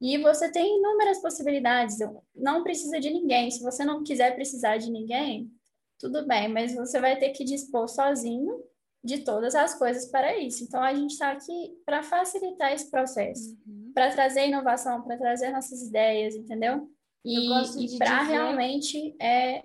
E 0.00 0.18
você 0.18 0.50
tem 0.50 0.78
inúmeras 0.78 1.20
possibilidades, 1.20 1.98
não 2.34 2.62
precisa 2.62 3.00
de 3.00 3.10
ninguém. 3.10 3.50
Se 3.50 3.62
você 3.62 3.84
não 3.84 4.04
quiser 4.04 4.34
precisar 4.34 4.76
de 4.76 4.90
ninguém, 4.90 5.50
tudo 5.98 6.26
bem, 6.26 6.48
mas 6.48 6.74
você 6.74 7.00
vai 7.00 7.18
ter 7.18 7.30
que 7.30 7.44
dispor 7.44 7.88
sozinho 7.88 8.62
de 9.02 9.18
todas 9.18 9.54
as 9.54 9.74
coisas 9.74 10.06
para 10.10 10.36
isso. 10.36 10.64
Então, 10.64 10.82
a 10.82 10.92
gente 10.92 11.12
está 11.12 11.30
aqui 11.30 11.80
para 11.84 12.02
facilitar 12.02 12.72
esse 12.72 12.90
processo, 12.90 13.56
uhum. 13.66 13.92
para 13.94 14.10
trazer 14.10 14.48
inovação, 14.48 15.02
para 15.02 15.16
trazer 15.16 15.50
nossas 15.50 15.80
ideias, 15.80 16.34
entendeu? 16.34 16.90
E, 17.24 17.84
e 17.84 17.98
para 17.98 18.20
dizer... 18.20 18.32
realmente 18.32 19.16
é. 19.20 19.64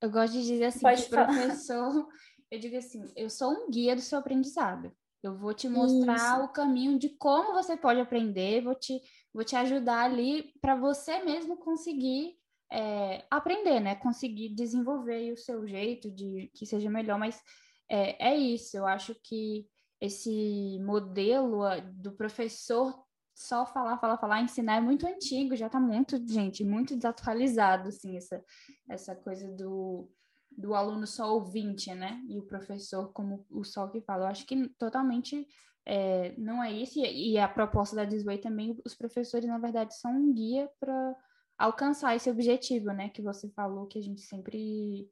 Eu 0.00 0.10
gosto 0.10 0.32
de 0.32 0.46
dizer 0.46 0.64
assim, 0.66 0.80
Pode 0.80 1.04
que 1.04 1.10
professor 1.10 2.08
eu 2.52 2.58
digo 2.58 2.76
assim, 2.76 3.10
eu 3.16 3.30
sou 3.30 3.50
um 3.50 3.70
guia 3.70 3.96
do 3.96 4.02
seu 4.02 4.18
aprendizado. 4.18 4.92
Eu 5.22 5.34
vou 5.34 5.54
te 5.54 5.70
mostrar 5.70 6.36
Isso. 6.36 6.44
o 6.44 6.52
caminho 6.52 6.98
de 6.98 7.08
como 7.08 7.54
você 7.54 7.78
pode 7.78 7.98
aprender, 7.98 8.62
vou 8.62 8.74
te, 8.74 9.00
vou 9.32 9.42
te 9.42 9.56
ajudar 9.56 10.02
ali 10.02 10.52
para 10.60 10.76
você 10.76 11.24
mesmo 11.24 11.56
conseguir 11.56 12.36
é, 12.70 13.24
aprender, 13.30 13.80
né? 13.80 13.94
Conseguir 13.94 14.50
desenvolver 14.50 15.32
o 15.32 15.36
seu 15.36 15.66
jeito 15.66 16.10
de 16.10 16.50
que 16.54 16.66
seja 16.66 16.90
melhor. 16.90 17.18
Mas 17.18 17.40
é, 17.88 18.32
é 18.32 18.36
isso, 18.36 18.76
eu 18.76 18.86
acho 18.86 19.14
que 19.24 19.66
esse 19.98 20.78
modelo 20.84 21.62
do 21.94 22.12
professor 22.12 23.02
só 23.34 23.64
falar, 23.64 23.96
falar, 23.96 24.18
falar, 24.18 24.42
ensinar 24.42 24.76
é 24.76 24.80
muito 24.80 25.06
antigo, 25.06 25.56
já 25.56 25.68
está 25.68 25.80
muito, 25.80 26.18
gente, 26.30 26.62
muito 26.62 26.94
desatualizado, 26.94 27.88
assim, 27.88 28.14
essa, 28.18 28.44
essa 28.90 29.16
coisa 29.16 29.50
do 29.52 30.10
do 30.56 30.74
aluno 30.74 31.06
só 31.06 31.32
ouvinte, 31.34 31.94
né? 31.94 32.22
E 32.28 32.38
o 32.38 32.42
professor 32.42 33.12
como 33.12 33.46
o 33.50 33.64
só 33.64 33.86
que 33.88 34.00
fala. 34.00 34.24
Eu 34.24 34.28
acho 34.28 34.46
que 34.46 34.68
totalmente 34.78 35.46
é, 35.84 36.34
não 36.38 36.62
é 36.62 36.72
isso. 36.72 36.98
E, 36.98 37.32
e 37.32 37.38
a 37.38 37.48
proposta 37.48 37.96
da 37.96 38.04
Disway 38.04 38.38
também, 38.38 38.78
os 38.84 38.94
professores, 38.94 39.46
na 39.46 39.58
verdade, 39.58 39.94
são 39.96 40.12
um 40.12 40.32
guia 40.32 40.70
para 40.78 41.16
alcançar 41.58 42.16
esse 42.16 42.30
objetivo, 42.30 42.86
né? 42.92 43.08
Que 43.08 43.22
você 43.22 43.48
falou 43.50 43.86
que 43.86 43.98
a 43.98 44.02
gente 44.02 44.20
sempre 44.20 45.08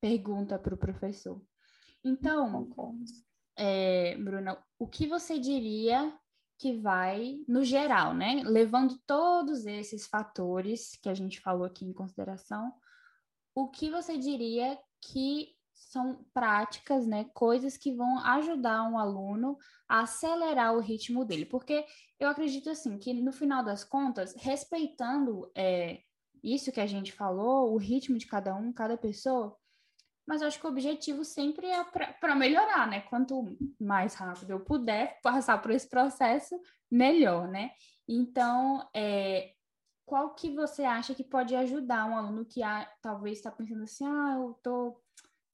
pergunta 0.00 0.58
para 0.58 0.74
o 0.74 0.78
professor. 0.78 1.40
Então, 2.02 2.68
é, 3.56 4.16
Bruna, 4.16 4.58
o 4.78 4.86
que 4.86 5.06
você 5.06 5.38
diria 5.38 6.12
que 6.58 6.76
vai, 6.76 7.38
no 7.48 7.64
geral, 7.64 8.14
né? 8.14 8.42
Levando 8.44 8.98
todos 9.06 9.66
esses 9.66 10.06
fatores 10.06 10.98
que 11.02 11.08
a 11.08 11.14
gente 11.14 11.40
falou 11.40 11.64
aqui 11.64 11.84
em 11.86 11.92
consideração, 11.92 12.72
o 13.54 13.68
que 13.68 13.90
você 13.90 14.16
diria 14.16 14.78
que 15.00 15.54
são 15.72 16.24
práticas, 16.32 17.06
né, 17.06 17.24
coisas 17.34 17.76
que 17.76 17.92
vão 17.92 18.18
ajudar 18.18 18.82
um 18.84 18.98
aluno 18.98 19.56
a 19.88 20.00
acelerar 20.02 20.74
o 20.74 20.80
ritmo 20.80 21.24
dele, 21.24 21.46
porque 21.46 21.84
eu 22.18 22.28
acredito 22.28 22.70
assim 22.70 22.98
que 22.98 23.12
no 23.14 23.32
final 23.32 23.64
das 23.64 23.82
contas, 23.82 24.34
respeitando 24.36 25.50
é, 25.56 26.00
isso 26.44 26.70
que 26.70 26.80
a 26.80 26.86
gente 26.86 27.12
falou, 27.12 27.72
o 27.72 27.78
ritmo 27.78 28.18
de 28.18 28.26
cada 28.26 28.54
um, 28.54 28.72
cada 28.72 28.96
pessoa, 28.96 29.56
mas 30.26 30.42
eu 30.42 30.48
acho 30.48 30.60
que 30.60 30.66
o 30.66 30.70
objetivo 30.70 31.24
sempre 31.24 31.66
é 31.66 31.82
para 32.20 32.36
melhorar, 32.36 32.86
né? 32.86 33.00
Quanto 33.00 33.56
mais 33.80 34.14
rápido 34.14 34.50
eu 34.50 34.60
puder 34.60 35.18
passar 35.22 35.60
por 35.60 35.72
esse 35.72 35.88
processo, 35.88 36.54
melhor, 36.88 37.48
né? 37.48 37.72
Então, 38.06 38.88
é, 38.94 39.54
qual 40.10 40.34
que 40.34 40.52
você 40.52 40.82
acha 40.82 41.14
que 41.14 41.22
pode 41.22 41.54
ajudar 41.54 42.04
um 42.04 42.16
aluno 42.16 42.44
que 42.44 42.64
ah, 42.64 42.84
talvez 43.00 43.38
está 43.38 43.48
pensando 43.48 43.84
assim, 43.84 44.04
ah, 44.04 44.38
eu 44.40 44.58
tô, 44.60 45.00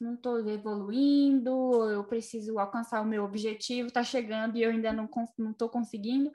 não 0.01 0.15
estou 0.15 0.41
evoluindo, 0.49 1.91
eu 1.91 2.03
preciso 2.05 2.59
alcançar 2.59 3.03
o 3.03 3.05
meu 3.05 3.23
objetivo, 3.23 3.89
está 3.89 4.03
chegando 4.03 4.57
e 4.57 4.63
eu 4.63 4.71
ainda 4.71 4.95
não 4.95 5.11
estou 5.51 5.69
conseguindo. 5.69 6.33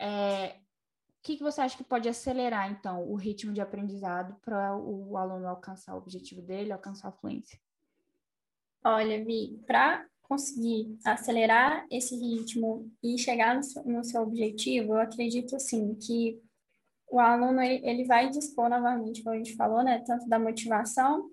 É, 0.00 0.56
o 0.56 1.22
que, 1.22 1.36
que 1.36 1.44
você 1.44 1.60
acha 1.60 1.76
que 1.76 1.84
pode 1.84 2.08
acelerar, 2.08 2.68
então, 2.72 3.08
o 3.08 3.14
ritmo 3.14 3.52
de 3.52 3.60
aprendizado 3.60 4.34
para 4.40 4.76
o 4.76 5.16
aluno 5.16 5.46
alcançar 5.46 5.94
o 5.94 5.98
objetivo 5.98 6.42
dele, 6.42 6.72
alcançar 6.72 7.10
a 7.10 7.12
fluência? 7.12 7.56
Olha, 8.84 9.24
Vi, 9.24 9.62
para 9.64 10.04
conseguir 10.22 10.98
acelerar 11.04 11.86
esse 11.88 12.16
ritmo 12.16 12.90
e 13.00 13.16
chegar 13.16 13.54
no 13.54 13.62
seu, 13.62 13.84
no 13.84 14.02
seu 14.02 14.22
objetivo, 14.22 14.94
eu 14.94 15.00
acredito, 15.00 15.54
assim, 15.54 15.94
que 15.94 16.42
o 17.10 17.18
aluno 17.18 17.60
ele, 17.60 18.04
vai 18.04 18.30
dispor 18.30 18.68
novamente, 18.68 19.22
como 19.22 19.34
a 19.34 19.38
gente 19.38 19.56
falou, 19.56 19.82
né, 19.82 20.02
tanto 20.06 20.28
da 20.28 20.38
motivação 20.38 21.30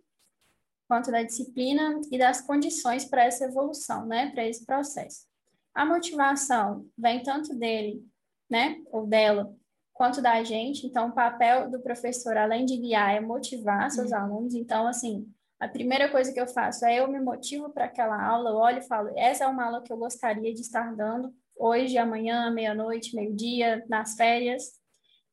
quanto 0.88 1.12
da 1.12 1.22
disciplina 1.22 2.02
e 2.12 2.18
das 2.18 2.42
condições 2.42 3.06
para 3.06 3.26
essa 3.26 3.46
evolução, 3.46 4.06
né, 4.06 4.32
para 4.32 4.48
esse 4.48 4.66
processo. 4.66 5.26
A 5.74 5.86
motivação 5.86 6.86
vem 6.98 7.22
tanto 7.22 7.54
dele, 7.54 8.04
né, 8.50 8.82
ou 8.92 9.06
dela, 9.06 9.54
quanto 9.94 10.22
da 10.22 10.44
gente. 10.44 10.88
Então, 10.88 11.10
o 11.10 11.14
papel 11.14 11.70
do 11.70 11.80
professor, 11.80 12.38
além 12.38 12.66
de 12.66 12.78
guiar, 12.78 13.16
é 13.16 13.20
motivar 13.20 13.92
seus 13.92 14.12
uhum. 14.12 14.18
alunos. 14.18 14.54
Então, 14.56 14.88
assim, 14.88 15.28
a 15.60 15.68
primeira 15.68 16.10
coisa 16.10 16.32
que 16.32 16.40
eu 16.40 16.48
faço 16.48 16.86
é 16.86 17.00
eu 17.00 17.08
me 17.08 17.20
motivo 17.20 17.70
para 17.70 17.86
aquela 17.86 18.24
aula, 18.24 18.52
eu 18.52 18.56
olho 18.56 18.80
e 18.80 18.88
falo, 18.88 19.12
essa 19.16 19.44
é 19.44 19.48
uma 19.48 19.66
aula 19.66 19.84
que 19.84 19.92
eu 19.92 19.98
gostaria 19.98 20.54
de 20.54 20.62
estar 20.62 20.96
dando 20.96 21.34
hoje, 21.56 21.98
amanhã, 21.98 22.52
meia-noite, 22.52 23.16
meio-dia, 23.16 23.84
nas 23.90 24.16
férias. 24.16 24.80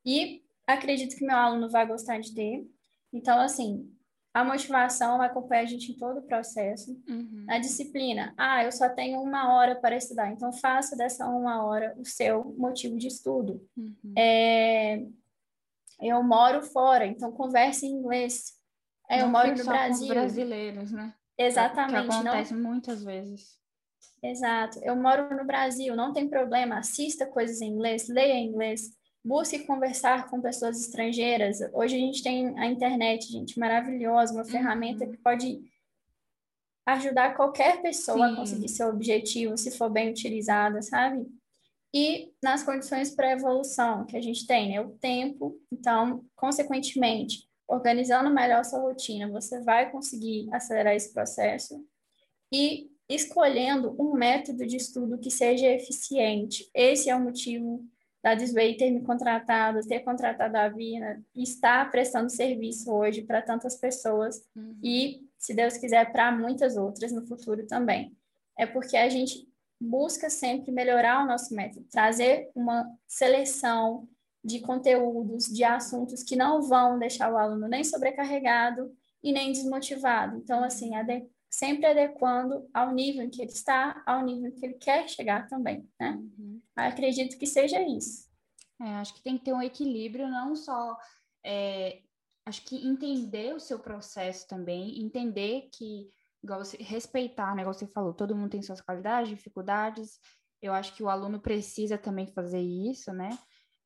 E 0.04 0.42
acredito 0.66 1.16
que 1.16 1.24
meu 1.24 1.36
aluno 1.36 1.68
vai 1.70 1.86
gostar 1.86 2.20
de 2.20 2.34
ter. 2.34 2.66
Então, 3.12 3.38
assim, 3.40 3.90
a 4.34 4.44
motivação 4.44 5.18
vai 5.18 5.28
acompanhar 5.28 5.62
a 5.62 5.66
gente 5.66 5.92
em 5.92 5.96
todo 5.96 6.18
o 6.18 6.26
processo. 6.26 6.90
Uhum. 7.08 7.46
A 7.48 7.58
disciplina, 7.58 8.34
ah, 8.36 8.64
eu 8.64 8.72
só 8.72 8.88
tenho 8.88 9.20
uma 9.20 9.54
hora 9.54 9.76
para 9.76 9.96
estudar, 9.96 10.32
então 10.32 10.52
faça 10.52 10.96
dessa 10.96 11.28
uma 11.28 11.64
hora 11.64 11.94
o 11.96 12.04
seu 12.04 12.52
motivo 12.58 12.98
de 12.98 13.06
estudo. 13.06 13.64
Uhum. 13.76 14.12
É, 14.18 15.06
eu 16.00 16.20
moro 16.24 16.62
fora, 16.62 17.06
então 17.06 17.30
converse 17.30 17.86
em 17.86 17.92
inglês. 17.92 18.54
É, 19.08 19.22
eu 19.22 19.28
moro 19.28 19.56
no 19.56 19.64
Brasil. 19.64 20.08
Com 20.08 20.14
brasileiros, 20.14 20.90
né? 20.90 21.14
Exatamente. 21.38 22.08
Que 22.08 22.14
acontece 22.14 22.54
não... 22.54 22.70
muitas 22.70 23.04
vezes. 23.04 23.56
Exato. 24.20 24.80
Eu 24.82 24.96
moro 24.96 25.32
no 25.36 25.44
Brasil, 25.44 25.94
não 25.94 26.12
tem 26.12 26.28
problema. 26.28 26.78
Assista 26.78 27.24
coisas 27.26 27.60
em 27.60 27.68
inglês, 27.68 28.08
leia 28.08 28.34
em 28.34 28.48
inglês, 28.48 28.90
busque 29.24 29.60
conversar 29.60 30.28
com 30.28 30.40
pessoas 30.40 30.78
estrangeiras. 30.78 31.60
Hoje 31.72 31.96
a 31.96 31.98
gente 31.98 32.22
tem 32.22 32.58
a 32.58 32.66
internet, 32.66 33.30
gente, 33.32 33.58
maravilhosa, 33.58 34.34
uma 34.34 34.42
uhum. 34.42 34.48
ferramenta 34.48 35.06
que 35.06 35.16
pode 35.16 35.62
ajudar 36.84 37.34
qualquer 37.34 37.80
pessoa 37.80 38.28
Sim. 38.28 38.34
a 38.34 38.36
conseguir 38.36 38.68
seu 38.68 38.88
objetivo, 38.88 39.56
se 39.56 39.70
for 39.70 39.88
bem 39.88 40.10
utilizada, 40.10 40.82
sabe? 40.82 41.26
E 41.94 42.32
nas 42.42 42.62
condições 42.62 43.14
para 43.14 43.32
evolução 43.32 44.04
que 44.04 44.16
a 44.16 44.20
gente 44.20 44.46
tem, 44.46 44.70
né? 44.70 44.80
O 44.80 44.90
tempo, 44.90 45.58
então, 45.72 46.22
consequentemente, 46.36 47.48
organizando 47.66 48.28
melhor 48.28 48.62
sua 48.64 48.80
rotina, 48.80 49.30
você 49.30 49.62
vai 49.62 49.90
conseguir 49.90 50.52
acelerar 50.52 50.94
esse 50.94 51.14
processo. 51.14 51.82
E 52.52 52.90
escolhendo 53.08 53.94
um 53.98 54.12
método 54.12 54.66
de 54.66 54.76
estudo 54.76 55.18
que 55.18 55.30
seja 55.30 55.66
eficiente. 55.66 56.68
Esse 56.74 57.08
é 57.08 57.16
o 57.16 57.20
motivo 57.20 57.84
da 58.24 58.34
Disway 58.34 58.74
ter 58.74 58.90
me 58.90 59.02
contratado, 59.02 59.86
ter 59.86 60.00
contratado 60.00 60.56
a 60.56 60.66
Vina, 60.66 61.22
estar 61.34 61.90
prestando 61.90 62.30
serviço 62.30 62.90
hoje 62.90 63.20
para 63.20 63.42
tantas 63.42 63.76
pessoas 63.76 64.42
uhum. 64.56 64.78
e, 64.82 65.28
se 65.38 65.52
Deus 65.52 65.76
quiser, 65.76 66.10
para 66.10 66.32
muitas 66.32 66.74
outras 66.74 67.12
no 67.12 67.26
futuro 67.26 67.66
também. 67.66 68.16
É 68.58 68.64
porque 68.64 68.96
a 68.96 69.10
gente 69.10 69.46
busca 69.78 70.30
sempre 70.30 70.72
melhorar 70.72 71.22
o 71.22 71.26
nosso 71.26 71.54
método, 71.54 71.86
trazer 71.90 72.50
uma 72.54 72.90
seleção 73.06 74.08
de 74.42 74.60
conteúdos, 74.60 75.44
de 75.44 75.62
assuntos 75.62 76.22
que 76.22 76.34
não 76.34 76.62
vão 76.62 76.98
deixar 76.98 77.30
o 77.30 77.36
aluno 77.36 77.68
nem 77.68 77.84
sobrecarregado 77.84 78.90
e 79.22 79.32
nem 79.32 79.52
desmotivado. 79.52 80.38
Então, 80.38 80.64
assim, 80.64 80.94
sempre 81.54 81.86
adequando 81.86 82.68
ao 82.74 82.92
nível 82.92 83.22
em 83.22 83.30
que 83.30 83.40
ele 83.40 83.52
está, 83.52 84.02
ao 84.04 84.24
nível 84.24 84.50
que 84.52 84.66
ele 84.66 84.74
quer 84.74 85.08
chegar 85.08 85.46
também, 85.46 85.88
né? 86.00 86.10
Uhum. 86.10 86.60
Acredito 86.74 87.38
que 87.38 87.46
seja 87.46 87.80
isso. 87.80 88.28
É, 88.82 88.96
acho 88.96 89.14
que 89.14 89.22
tem 89.22 89.38
que 89.38 89.44
ter 89.44 89.52
um 89.52 89.62
equilíbrio, 89.62 90.28
não 90.28 90.56
só 90.56 90.98
é, 91.46 92.02
acho 92.44 92.64
que 92.64 92.84
entender 92.84 93.54
o 93.54 93.60
seu 93.60 93.78
processo 93.78 94.48
também, 94.48 95.00
entender 95.00 95.68
que 95.72 96.10
igual 96.42 96.64
você, 96.64 96.76
respeitar, 96.78 97.54
né, 97.54 97.62
igual 97.62 97.72
você 97.72 97.86
falou, 97.86 98.12
todo 98.12 98.34
mundo 98.34 98.50
tem 98.50 98.60
suas 98.60 98.80
qualidades, 98.80 99.30
dificuldades. 99.30 100.18
Eu 100.60 100.72
acho 100.72 100.92
que 100.94 101.04
o 101.04 101.08
aluno 101.08 101.40
precisa 101.40 101.96
também 101.96 102.26
fazer 102.26 102.60
isso, 102.60 103.12
né? 103.12 103.30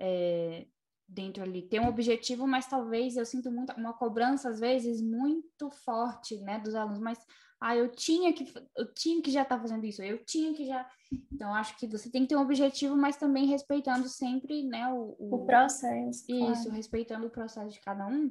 É, 0.00 0.66
dentro 1.06 1.42
ali, 1.42 1.62
ter 1.62 1.80
um 1.80 1.88
objetivo, 1.88 2.46
mas 2.46 2.66
talvez 2.66 3.16
eu 3.16 3.26
sinto 3.26 3.50
muito 3.50 3.72
uma 3.74 3.92
cobrança 3.92 4.48
às 4.48 4.58
vezes 4.58 5.02
muito 5.02 5.70
forte, 5.70 6.38
né, 6.38 6.58
dos 6.58 6.74
alunos, 6.74 6.98
mas 6.98 7.18
ah, 7.60 7.76
eu 7.76 7.88
tinha 7.88 8.32
que 8.32 8.46
eu 8.76 8.92
tinha 8.94 9.20
que 9.20 9.30
já 9.30 9.42
estar 9.42 9.56
tá 9.56 9.60
fazendo 9.60 9.84
isso, 9.84 10.02
eu 10.02 10.24
tinha 10.24 10.54
que 10.54 10.64
já. 10.66 10.88
Então 11.32 11.52
acho 11.54 11.76
que 11.76 11.86
você 11.86 12.10
tem 12.10 12.22
que 12.22 12.28
ter 12.28 12.36
um 12.36 12.42
objetivo, 12.42 12.96
mas 12.96 13.16
também 13.16 13.46
respeitando 13.46 14.08
sempre, 14.08 14.62
né, 14.62 14.88
o, 14.92 15.16
o, 15.18 15.34
o 15.34 15.46
processo. 15.46 16.24
Isso, 16.28 16.62
claro. 16.62 16.70
respeitando 16.70 17.26
o 17.26 17.30
processo 17.30 17.70
de 17.70 17.80
cada 17.80 18.06
um. 18.06 18.30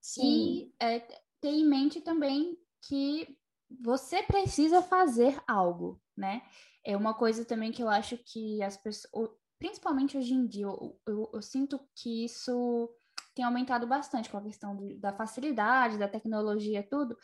Sim. 0.00 0.22
E 0.22 0.74
é, 0.80 1.00
ter 1.40 1.50
em 1.50 1.66
mente 1.66 2.00
também 2.00 2.56
que 2.86 3.36
você 3.80 4.22
precisa 4.22 4.82
fazer 4.82 5.40
algo, 5.46 6.00
né? 6.16 6.42
É 6.84 6.96
uma 6.96 7.14
coisa 7.14 7.44
também 7.44 7.72
que 7.72 7.82
eu 7.82 7.88
acho 7.88 8.18
que 8.18 8.62
as 8.62 8.76
pessoas, 8.76 9.30
principalmente 9.58 10.16
hoje 10.16 10.34
em 10.34 10.46
dia, 10.46 10.66
eu, 10.66 11.00
eu, 11.06 11.30
eu 11.32 11.42
sinto 11.42 11.80
que 11.94 12.24
isso 12.24 12.90
tem 13.34 13.44
aumentado 13.44 13.86
bastante 13.86 14.28
com 14.28 14.36
a 14.36 14.42
questão 14.42 14.76
do, 14.76 14.96
da 14.98 15.12
facilidade, 15.12 15.98
da 15.98 16.08
tecnologia, 16.08 16.86
tudo 16.88 17.16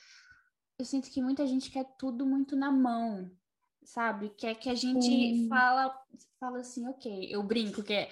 eu 0.78 0.84
sinto 0.84 1.10
que 1.10 1.20
muita 1.20 1.46
gente 1.46 1.70
quer 1.70 1.84
tudo 1.98 2.24
muito 2.24 2.54
na 2.54 2.70
mão, 2.70 3.30
sabe? 3.82 4.30
Quer 4.30 4.54
que 4.54 4.70
a 4.70 4.74
gente 4.74 5.04
Sim. 5.04 5.48
fala, 5.48 5.92
fala 6.38 6.60
assim, 6.60 6.86
ok, 6.86 7.28
eu 7.30 7.42
brinco, 7.42 7.82
que 7.82 7.92
é, 7.92 8.10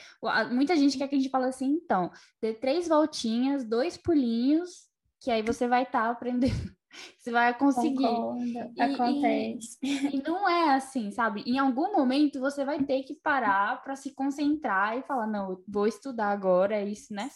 muita 0.50 0.76
gente 0.76 0.98
quer 0.98 1.06
que 1.06 1.14
a 1.14 1.18
gente 1.18 1.30
fale 1.30 1.46
assim, 1.46 1.66
então, 1.66 2.10
dê 2.40 2.52
três 2.52 2.88
voltinhas, 2.88 3.64
dois 3.64 3.96
pulinhos, 3.96 4.88
que 5.20 5.30
aí 5.30 5.42
você 5.42 5.68
vai 5.68 5.84
estar 5.84 6.02
tá 6.02 6.10
aprendendo 6.10 6.76
você 7.18 7.30
vai 7.30 7.56
conseguir. 7.56 8.04
E, 8.04 8.80
Acontece. 8.80 9.78
E, 9.82 10.16
e, 10.16 10.22
não 10.22 10.48
é 10.48 10.74
assim, 10.74 11.10
sabe? 11.10 11.42
Em 11.46 11.58
algum 11.58 11.92
momento 11.92 12.40
você 12.40 12.64
vai 12.64 12.82
ter 12.84 13.02
que 13.02 13.14
parar 13.14 13.82
para 13.82 13.96
se 13.96 14.14
concentrar 14.14 14.96
e 14.98 15.02
falar, 15.02 15.26
não, 15.26 15.60
vou 15.66 15.86
estudar 15.86 16.30
agora, 16.30 16.76
é 16.76 16.84
isso, 16.84 17.12
né? 17.12 17.28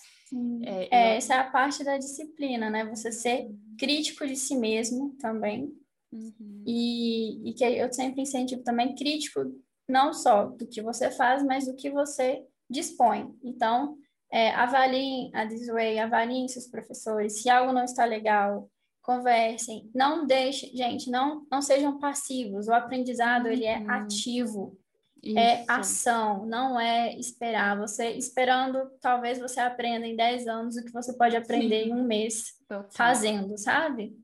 É, 0.64 0.88
é, 0.90 1.12
eu... 1.12 1.16
Essa 1.16 1.34
é 1.34 1.38
a 1.38 1.50
parte 1.50 1.82
da 1.82 1.98
disciplina, 1.98 2.70
né? 2.70 2.84
Você 2.86 3.10
ser 3.10 3.48
crítico 3.78 4.26
de 4.26 4.36
si 4.36 4.56
mesmo 4.56 5.16
também. 5.18 5.72
Uhum. 6.12 6.64
E, 6.66 7.50
e 7.50 7.54
que 7.54 7.64
eu 7.64 7.92
sempre 7.92 8.22
incentivo 8.22 8.62
também 8.62 8.94
crítico, 8.94 9.40
não 9.88 10.12
só 10.12 10.46
do 10.46 10.66
que 10.66 10.82
você 10.82 11.10
faz, 11.10 11.42
mas 11.42 11.66
do 11.66 11.76
que 11.76 11.90
você 11.90 12.44
dispõe. 12.68 13.32
Então, 13.42 13.96
é, 14.30 14.50
avaliem 14.50 15.30
a 15.34 15.44
Disway, 15.44 15.98
avaliem 15.98 16.46
seus 16.48 16.66
professores. 16.66 17.42
Se 17.42 17.50
algo 17.50 17.72
não 17.72 17.84
está 17.84 18.04
legal, 18.04 18.70
conversem, 19.10 19.90
não 19.92 20.24
deixem, 20.24 20.70
gente, 20.72 21.10
não, 21.10 21.44
não 21.50 21.60
sejam 21.60 21.98
passivos. 21.98 22.68
O 22.68 22.72
aprendizado 22.72 23.48
ele 23.48 23.64
é 23.64 23.78
uhum. 23.78 23.90
ativo, 23.90 24.78
é 25.24 25.28
Isso. 25.28 25.38
é 25.38 25.64
ação, 25.66 26.46
não 26.46 26.78
é 26.78 27.18
esperar. 27.18 27.76
Você 27.76 28.10
esperando, 28.12 28.88
talvez 29.00 29.40
você 29.40 29.58
aprenda 29.58 30.06
em 30.06 30.14
10 30.14 30.46
anos 30.46 30.76
o 30.76 30.84
que 30.84 30.92
você 30.92 31.12
pode 31.14 31.36
aprender 31.36 31.84
Sim. 31.84 31.90
em 31.90 31.94
um 31.94 32.04
mês 32.04 32.54
Total. 32.68 32.88
fazendo, 32.92 33.58
sabe? 33.58 34.16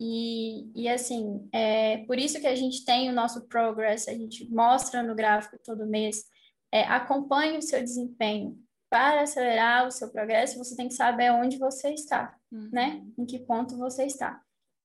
E, 0.00 0.72
e 0.74 0.88
assim, 0.88 1.46
é 1.52 1.98
por 2.06 2.18
isso 2.18 2.40
que 2.40 2.46
a 2.46 2.56
gente 2.56 2.86
tem 2.86 3.10
o 3.10 3.14
nosso 3.14 3.46
progress, 3.48 4.08
a 4.08 4.14
gente 4.14 4.50
mostra 4.50 5.02
no 5.02 5.14
gráfico 5.14 5.58
todo 5.62 5.86
mês, 5.86 6.24
é, 6.72 6.84
acompanhe 6.84 7.58
o 7.58 7.62
seu 7.62 7.82
desempenho. 7.82 8.58
Para 8.92 9.22
acelerar 9.22 9.86
o 9.86 9.90
seu 9.90 10.10
progresso, 10.10 10.58
você 10.58 10.76
tem 10.76 10.86
que 10.86 10.94
saber 10.94 11.32
onde 11.32 11.56
você 11.56 11.94
está 11.94 12.36
uhum. 12.52 12.68
né? 12.70 13.02
Em 13.16 13.24
que 13.24 13.38
ponto 13.38 13.76
você 13.76 14.04
está. 14.04 14.40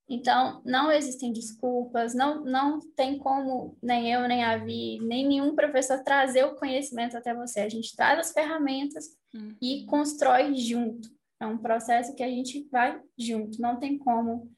Então, 0.10 0.62
não 0.64 0.90
existem 0.90 1.34
desculpas, 1.34 2.16
não, 2.16 2.46
não 2.46 2.80
tem 2.96 3.18
como 3.18 3.78
nem 3.84 4.10
eu, 4.12 4.26
nem 4.26 4.42
a 4.42 4.56
Vi, 4.58 5.00
nem 5.02 5.28
nenhum 5.28 5.54
professor 5.54 6.02
trazer 6.02 6.46
o 6.46 6.56
conhecimento 6.56 7.18
até 7.18 7.36
você. 7.36 7.60
A 7.60 7.70
gente 7.70 7.94
traz 7.94 8.18
as 8.18 8.32
ferramentas 8.32 9.10
uhum. 9.36 9.54
e 9.62 9.86
constrói 9.86 10.56
junto. 10.56 11.10
É 11.42 11.46
um 11.46 11.58
processo 11.58 12.16
que 12.16 12.24
a 12.24 12.30
gente 12.30 12.66
vai 12.72 13.02
junto, 13.18 13.62
não 13.62 13.78
tem 13.78 13.98
como. 13.98 14.50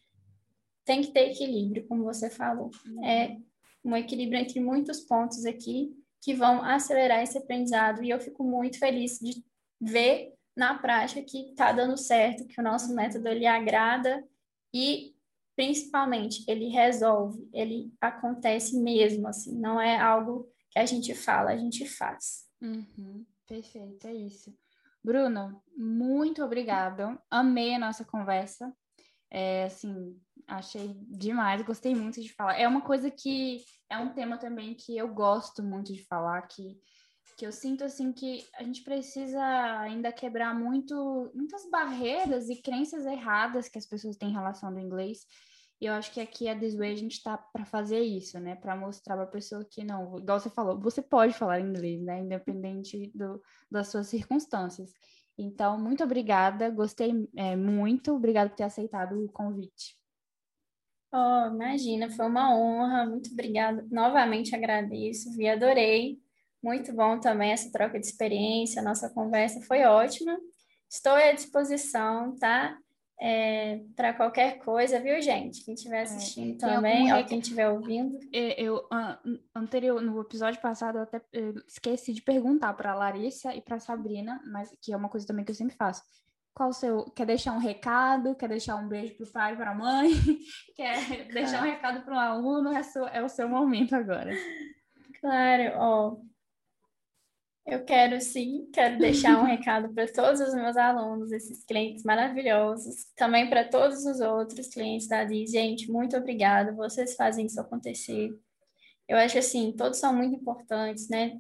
Tem 0.86 1.02
que 1.02 1.12
ter 1.12 1.32
equilíbrio, 1.32 1.88
como 1.88 2.04
você 2.04 2.30
falou. 2.30 2.70
Uhum. 2.86 3.04
É 3.04 3.36
um 3.84 3.96
equilíbrio 3.96 4.40
entre 4.40 4.60
muitos 4.60 5.00
pontos 5.00 5.46
aqui 5.46 5.92
que 6.22 6.34
vão 6.34 6.64
acelerar 6.64 7.22
esse 7.22 7.38
aprendizado. 7.38 8.04
E 8.04 8.10
eu 8.10 8.20
fico 8.20 8.44
muito 8.44 8.80
feliz 8.80 9.20
de 9.20 9.44
ver 9.80 10.34
na 10.56 10.78
prática 10.78 11.22
que 11.22 11.52
está 11.52 11.72
dando 11.72 11.98
certo, 11.98 12.46
que 12.46 12.60
o 12.60 12.64
nosso 12.64 12.94
método 12.94 13.28
ele 13.30 13.46
agrada 13.46 14.24
e 14.74 15.16
principalmente 15.56 16.44
ele 16.48 16.70
resolve, 16.70 17.50
ele 17.54 17.94
acontece 18.00 18.80
mesmo, 18.80 19.28
assim, 19.28 19.58
não 19.60 19.80
é 19.80 20.00
algo 20.00 20.50
que 20.70 20.80
a 20.80 20.86
gente 20.86 21.14
fala, 21.14 21.52
a 21.52 21.58
gente 21.58 21.86
faz. 21.86 22.46
Uhum, 22.62 23.26
perfeito, 23.46 24.08
é 24.08 24.14
isso. 24.14 24.54
Bruno, 25.04 25.62
muito 25.76 26.44
obrigada. 26.44 27.18
Amei 27.30 27.76
a 27.76 27.80
nossa 27.80 28.06
conversa. 28.06 28.74
É, 29.32 29.66
assim, 29.66 30.20
achei 30.48 30.96
demais, 31.08 31.62
gostei 31.62 31.94
muito 31.96 32.22
de 32.22 32.34
falar. 32.34 32.60
É 32.60 32.68
uma 32.68 32.82
coisa 32.82 33.12
que 33.12 33.64
é 33.90 33.98
um 33.98 34.14
tema 34.14 34.38
também 34.38 34.74
que 34.74 34.98
eu 34.98 35.08
gosto 35.08 35.62
muito 35.62 35.94
de 35.94 36.04
falar, 36.06 36.42
que 36.44 36.78
que 37.38 37.46
eu 37.46 37.54
sinto 37.54 37.86
assim 37.86 38.12
que 38.12 38.46
a 38.58 38.64
gente 38.64 38.84
precisa 38.84 39.42
ainda 39.80 40.12
quebrar 40.12 40.54
muito 40.54 41.32
muitas 41.34 41.70
barreiras 41.70 42.50
e 42.50 42.62
crenças 42.62 43.06
erradas 43.06 43.70
que 43.70 43.78
as 43.78 43.86
pessoas 43.86 44.18
têm 44.18 44.30
em 44.30 44.34
relação 44.34 44.68
ao 44.68 44.78
inglês. 44.78 45.20
E 45.80 45.86
eu 45.86 45.94
acho 45.94 46.12
que 46.12 46.20
aqui 46.20 46.50
a 46.50 46.60
This 46.60 46.76
Way 46.76 46.92
a 46.92 46.98
gente 46.98 47.14
está 47.14 47.38
para 47.38 47.64
fazer 47.64 48.02
isso, 48.02 48.38
né? 48.42 48.56
Para 48.56 48.76
mostrar 48.76 49.16
para 49.16 49.24
a 49.24 49.28
pessoa 49.28 49.64
que 49.64 49.86
não, 49.86 50.20
igual 50.20 50.38
você 50.38 50.50
falou, 50.50 50.78
você 50.78 51.02
pode 51.02 51.34
falar 51.34 51.62
inglês, 51.62 52.02
né? 52.02 52.20
Independente 52.20 53.10
do, 53.16 53.42
das 53.72 53.88
suas 53.88 54.08
circunstâncias. 54.08 54.92
Então, 55.42 55.80
muito 55.80 56.04
obrigada, 56.04 56.70
gostei 56.70 57.14
é, 57.36 57.56
muito, 57.56 58.14
obrigada 58.14 58.50
por 58.50 58.58
ter 58.58 58.64
aceitado 58.64 59.24
o 59.24 59.32
convite. 59.32 59.98
Oh, 61.14 61.48
imagina, 61.48 62.10
foi 62.10 62.26
uma 62.28 62.54
honra, 62.56 63.06
muito 63.06 63.32
obrigada. 63.32 63.88
Novamente 63.90 64.54
agradeço, 64.54 65.36
vi, 65.36 65.48
adorei 65.48 66.20
muito 66.62 66.94
bom 66.94 67.20
também 67.20 67.52
essa 67.52 67.72
troca 67.72 67.98
de 67.98 68.06
experiência, 68.06 68.82
nossa 68.82 69.10
conversa 69.10 69.62
foi 69.62 69.84
ótima. 69.86 70.38
Estou 70.90 71.14
à 71.14 71.32
disposição, 71.32 72.36
tá? 72.38 72.78
É, 73.22 73.82
para 73.98 74.14
qualquer 74.14 74.60
coisa, 74.60 74.98
viu, 75.00 75.22
gente? 75.22 75.66
Quem 75.66 75.74
estiver 75.74 76.00
é, 76.00 76.02
assistindo 76.04 76.56
é, 76.56 76.58
também, 76.58 77.14
ou 77.14 77.26
quem 77.26 77.40
estiver 77.40 77.68
ouvindo. 77.70 78.18
É, 78.34 78.62
eu, 78.62 78.88
anterior, 79.54 80.02
no 80.02 80.22
episódio 80.22 80.62
passado, 80.62 81.00
eu 81.00 81.04
até 81.04 81.22
eu 81.34 81.54
esqueci 81.68 82.14
de 82.14 82.22
perguntar 82.22 82.74
para 82.74 82.92
a 82.92 82.96
Larissa 82.96 83.54
e 83.54 83.62
para 83.62 83.76
a 83.76 83.80
Sabrina, 83.80 84.42
mas 84.50 84.74
que 84.82 84.94
é 84.94 84.98
uma 84.98 85.10
coisa 85.10 85.28
também 85.28 85.44
que 85.44 85.52
eu 85.52 85.56
sempre 85.56 85.76
faço. 85.76 86.02
qual 86.54 86.70
o 86.70 86.74
seu. 86.74 87.06
Quer 87.12 87.26
deixar 87.26 87.52
um 87.52 87.60
recado? 87.60 88.36
Quer 88.36 88.48
deixar 88.48 88.78
um 88.78 88.88
beijo 88.88 89.16
para 89.18 89.26
o 89.26 89.32
pai, 89.32 89.56
para 89.58 89.72
a 89.72 89.76
mãe? 89.76 90.12
Quer 90.76 91.28
deixar 91.28 91.62
um 91.62 91.66
recado 91.66 92.02
para 92.06 92.16
um 92.16 92.20
aluno? 92.20 92.72
É, 92.72 92.84
seu, 92.84 93.06
é 93.06 93.22
o 93.22 93.28
seu 93.28 93.50
momento 93.50 93.96
agora. 93.96 94.32
Claro, 95.20 95.74
ó. 95.76 96.18
Eu 97.66 97.84
quero 97.86 98.20
sim, 98.20 98.68
quero 98.74 98.98
deixar 98.98 99.38
um 99.40 99.46
recado 99.46 99.94
para 99.94 100.12
todos 100.12 100.40
os 100.42 100.54
meus 100.54 100.76
alunos, 100.76 101.32
esses 101.32 101.64
clientes 101.64 102.04
maravilhosos, 102.04 103.06
também 103.16 103.50
para 103.50 103.68
todos 103.68 104.06
os 104.06 104.20
outros 104.20 104.68
clientes 104.68 105.08
da 105.08 105.24
Diz. 105.24 105.52
Gente, 105.52 105.92
muito 105.92 106.18
obrigada, 106.18 106.72
vocês 106.72 107.16
fazem 107.16 107.46
isso 107.46 107.62
acontecer. 107.62 108.32
Eu 109.08 109.18
acho 109.18 109.38
assim, 109.38 109.72
todos 109.72 110.00
são 110.00 110.16
muito 110.16 110.36
importantes, 110.36 111.10
né? 111.10 111.38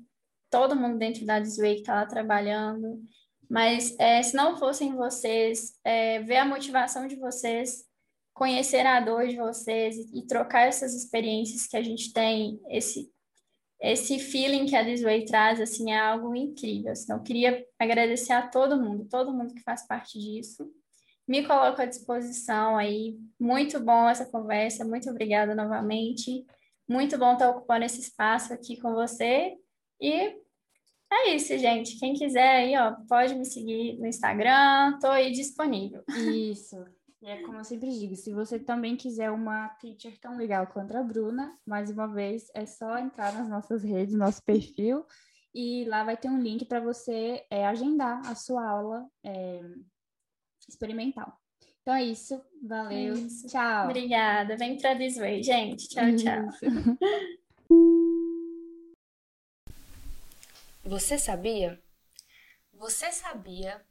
Todo 0.49 0.75
mundo 0.75 0.97
dentro 0.97 1.25
da 1.25 1.39
Disway 1.39 1.75
que 1.75 1.81
está 1.81 1.95
lá 1.95 2.05
trabalhando, 2.05 3.01
mas 3.49 3.95
é, 3.99 4.21
se 4.21 4.35
não 4.35 4.57
fossem 4.57 4.95
vocês, 4.95 5.79
é, 5.83 6.19
ver 6.19 6.37
a 6.37 6.45
motivação 6.45 7.07
de 7.07 7.15
vocês, 7.15 7.85
conhecer 8.33 8.85
a 8.85 8.99
dor 8.99 9.27
de 9.27 9.35
vocês 9.35 9.97
e, 9.97 10.19
e 10.19 10.27
trocar 10.27 10.67
essas 10.67 10.93
experiências 10.93 11.67
que 11.67 11.75
a 11.75 11.81
gente 11.81 12.13
tem, 12.13 12.59
esse 12.69 13.11
esse 13.79 14.19
feeling 14.19 14.65
que 14.65 14.75
a 14.75 14.83
Disway 14.83 15.23
traz, 15.25 15.61
assim, 15.61 15.91
é 15.91 15.97
algo 15.97 16.35
incrível. 16.35 16.91
Assim, 16.91 17.11
eu 17.11 17.21
queria 17.21 17.65
agradecer 17.77 18.33
a 18.33 18.47
todo 18.47 18.79
mundo, 18.79 19.07
todo 19.09 19.33
mundo 19.33 19.53
que 19.53 19.63
faz 19.63 19.87
parte 19.87 20.19
disso. 20.19 20.69
Me 21.27 21.45
coloco 21.45 21.81
à 21.81 21.85
disposição 21.85 22.75
aí. 22.75 23.17
Muito 23.39 23.79
bom 23.79 24.09
essa 24.09 24.25
conversa, 24.25 24.83
muito 24.83 25.09
obrigada 25.09 25.55
novamente. 25.55 26.45
Muito 26.87 27.17
bom 27.17 27.33
estar 27.33 27.49
ocupando 27.51 27.85
esse 27.85 28.01
espaço 28.01 28.51
aqui 28.51 28.77
com 28.81 28.93
você. 28.93 29.55
E 30.01 30.35
é 31.11 31.35
isso, 31.35 31.57
gente. 31.57 31.99
Quem 31.99 32.13
quiser 32.13 32.49
aí, 32.49 32.75
ó, 32.75 32.95
pode 33.07 33.35
me 33.35 33.45
seguir 33.45 33.97
no 33.97 34.07
Instagram, 34.07 34.97
tô 34.99 35.07
aí 35.07 35.31
disponível. 35.31 36.03
Isso. 36.33 36.75
E 37.21 37.27
é 37.27 37.41
como 37.41 37.57
eu 37.57 37.63
sempre 37.65 37.89
digo, 37.91 38.15
se 38.15 38.31
você 38.33 38.57
também 38.57 38.95
quiser 38.95 39.29
uma 39.29 39.67
teacher 39.75 40.17
tão 40.19 40.37
legal 40.37 40.67
quanto 40.67 40.95
a 40.95 41.03
Bruna, 41.03 41.57
mais 41.65 41.89
uma 41.89 42.07
vez, 42.07 42.49
é 42.53 42.65
só 42.65 42.97
entrar 42.97 43.33
nas 43.33 43.49
nossas 43.49 43.83
redes, 43.83 44.15
nosso 44.15 44.41
perfil, 44.43 45.05
e 45.53 45.83
lá 45.85 46.03
vai 46.03 46.15
ter 46.15 46.29
um 46.29 46.39
link 46.39 46.63
para 46.63 46.79
você 46.79 47.45
é, 47.49 47.67
agendar 47.67 48.25
a 48.25 48.35
sua 48.35 48.65
aula 48.65 49.05
é, 49.23 49.59
experimental. 50.67 51.37
Então 51.81 51.93
é 51.93 52.03
isso, 52.03 52.41
valeu, 52.63 53.13
é 53.13 53.17
isso. 53.17 53.47
tchau. 53.47 53.85
Obrigada, 53.85 54.55
vem 54.55 54.77
para 54.77 54.95
This 54.95 55.17
Way, 55.17 55.43
gente. 55.43 55.89
Tchau, 55.89 56.15
tchau. 56.15 56.47
Você 60.85 61.19
sabia? 61.19 61.81
Você 62.73 63.11
sabia 63.11 63.85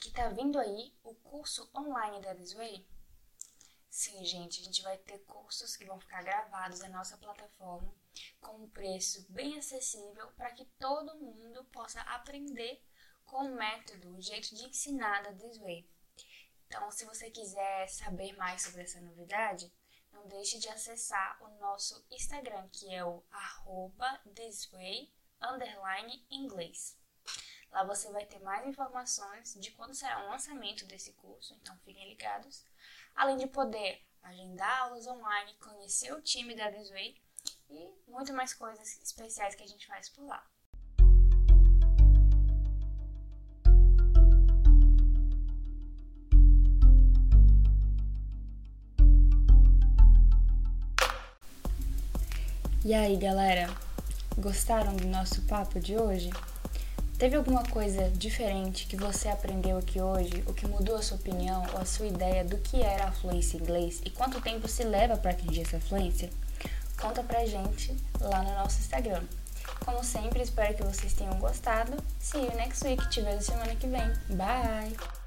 que 0.00 0.10
tá 0.10 0.30
vindo 0.30 0.58
aí 0.58 0.94
o 1.04 1.14
curso 1.14 1.70
online 1.76 2.20
da 2.22 2.32
Disway? 2.32 2.88
Sim, 3.90 4.24
gente, 4.24 4.62
a 4.62 4.64
gente 4.64 4.82
vai 4.82 4.96
ter 4.96 5.18
cursos 5.20 5.76
que 5.76 5.84
vão 5.84 6.00
ficar 6.00 6.22
gravados 6.22 6.80
na 6.80 6.88
nossa 6.88 7.18
plataforma 7.18 7.92
com 8.40 8.56
um 8.56 8.70
preço 8.70 9.26
bem 9.30 9.58
acessível 9.58 10.28
para 10.32 10.52
que 10.52 10.64
todo 10.78 11.18
mundo 11.18 11.64
possa 11.66 12.00
aprender 12.02 12.82
com 13.26 13.44
o 13.44 13.54
método, 13.54 14.16
o 14.16 14.22
jeito 14.22 14.54
de 14.54 14.64
ensinar 14.64 15.22
da 15.22 15.32
Disway. 15.32 15.86
Então, 16.66 16.90
se 16.90 17.04
você 17.04 17.30
quiser 17.30 17.88
saber 17.88 18.34
mais 18.36 18.62
sobre 18.62 18.82
essa 18.82 19.00
novidade, 19.00 19.70
não 20.12 20.26
deixe 20.28 20.58
de 20.58 20.68
acessar 20.68 21.42
o 21.42 21.48
nosso 21.60 22.04
Instagram, 22.10 22.68
que 22.68 22.92
é 22.94 23.04
o 23.04 23.22
arroba 23.30 24.20
thisway, 24.34 25.12
inglês. 26.30 26.99
Lá 27.72 27.84
você 27.84 28.10
vai 28.10 28.26
ter 28.26 28.40
mais 28.40 28.66
informações 28.66 29.54
de 29.54 29.70
quando 29.70 29.94
será 29.94 30.24
o 30.24 30.30
lançamento 30.30 30.84
desse 30.86 31.12
curso, 31.12 31.54
então 31.54 31.76
fiquem 31.84 32.08
ligados. 32.08 32.64
Além 33.14 33.36
de 33.36 33.46
poder 33.46 34.04
agendar 34.22 34.82
aulas 34.82 35.06
online, 35.06 35.54
conhecer 35.54 36.12
o 36.12 36.20
time 36.20 36.56
da 36.56 36.68
Desway 36.68 37.16
e 37.68 37.94
muito 38.08 38.32
mais 38.32 38.52
coisas 38.52 39.00
especiais 39.00 39.54
que 39.54 39.62
a 39.62 39.68
gente 39.68 39.86
faz 39.86 40.08
por 40.08 40.26
lá. 40.26 40.44
E 52.84 52.92
aí, 52.94 53.16
galera? 53.16 53.68
Gostaram 54.36 54.96
do 54.96 55.06
nosso 55.06 55.42
papo 55.42 55.78
de 55.78 55.96
hoje? 55.96 56.30
Teve 57.20 57.36
alguma 57.36 57.62
coisa 57.64 58.08
diferente 58.08 58.86
que 58.86 58.96
você 58.96 59.28
aprendeu 59.28 59.76
aqui 59.76 60.00
hoje, 60.00 60.42
o 60.46 60.54
que 60.54 60.66
mudou 60.66 60.96
a 60.96 61.02
sua 61.02 61.18
opinião 61.18 61.66
ou 61.74 61.78
a 61.78 61.84
sua 61.84 62.06
ideia 62.06 62.42
do 62.42 62.56
que 62.56 62.80
era 62.80 63.08
a 63.08 63.12
fluência 63.12 63.58
em 63.58 63.60
inglês 63.60 64.00
e 64.06 64.08
quanto 64.08 64.40
tempo 64.40 64.66
se 64.66 64.82
leva 64.84 65.18
para 65.18 65.32
atingir 65.32 65.60
essa 65.60 65.78
fluência? 65.78 66.30
Conta 66.98 67.22
pra 67.22 67.44
gente 67.44 67.94
lá 68.18 68.42
no 68.42 68.54
nosso 68.54 68.80
Instagram. 68.80 69.22
Como 69.84 70.02
sempre, 70.02 70.40
espero 70.40 70.74
que 70.74 70.82
vocês 70.82 71.12
tenham 71.12 71.38
gostado. 71.38 71.92
See 72.18 72.40
you 72.40 72.56
next 72.56 72.82
week. 72.86 73.06
Te 73.10 73.20
vejo 73.20 73.42
semana 73.42 73.76
que 73.76 73.86
vem. 73.86 74.10
Bye! 74.30 75.19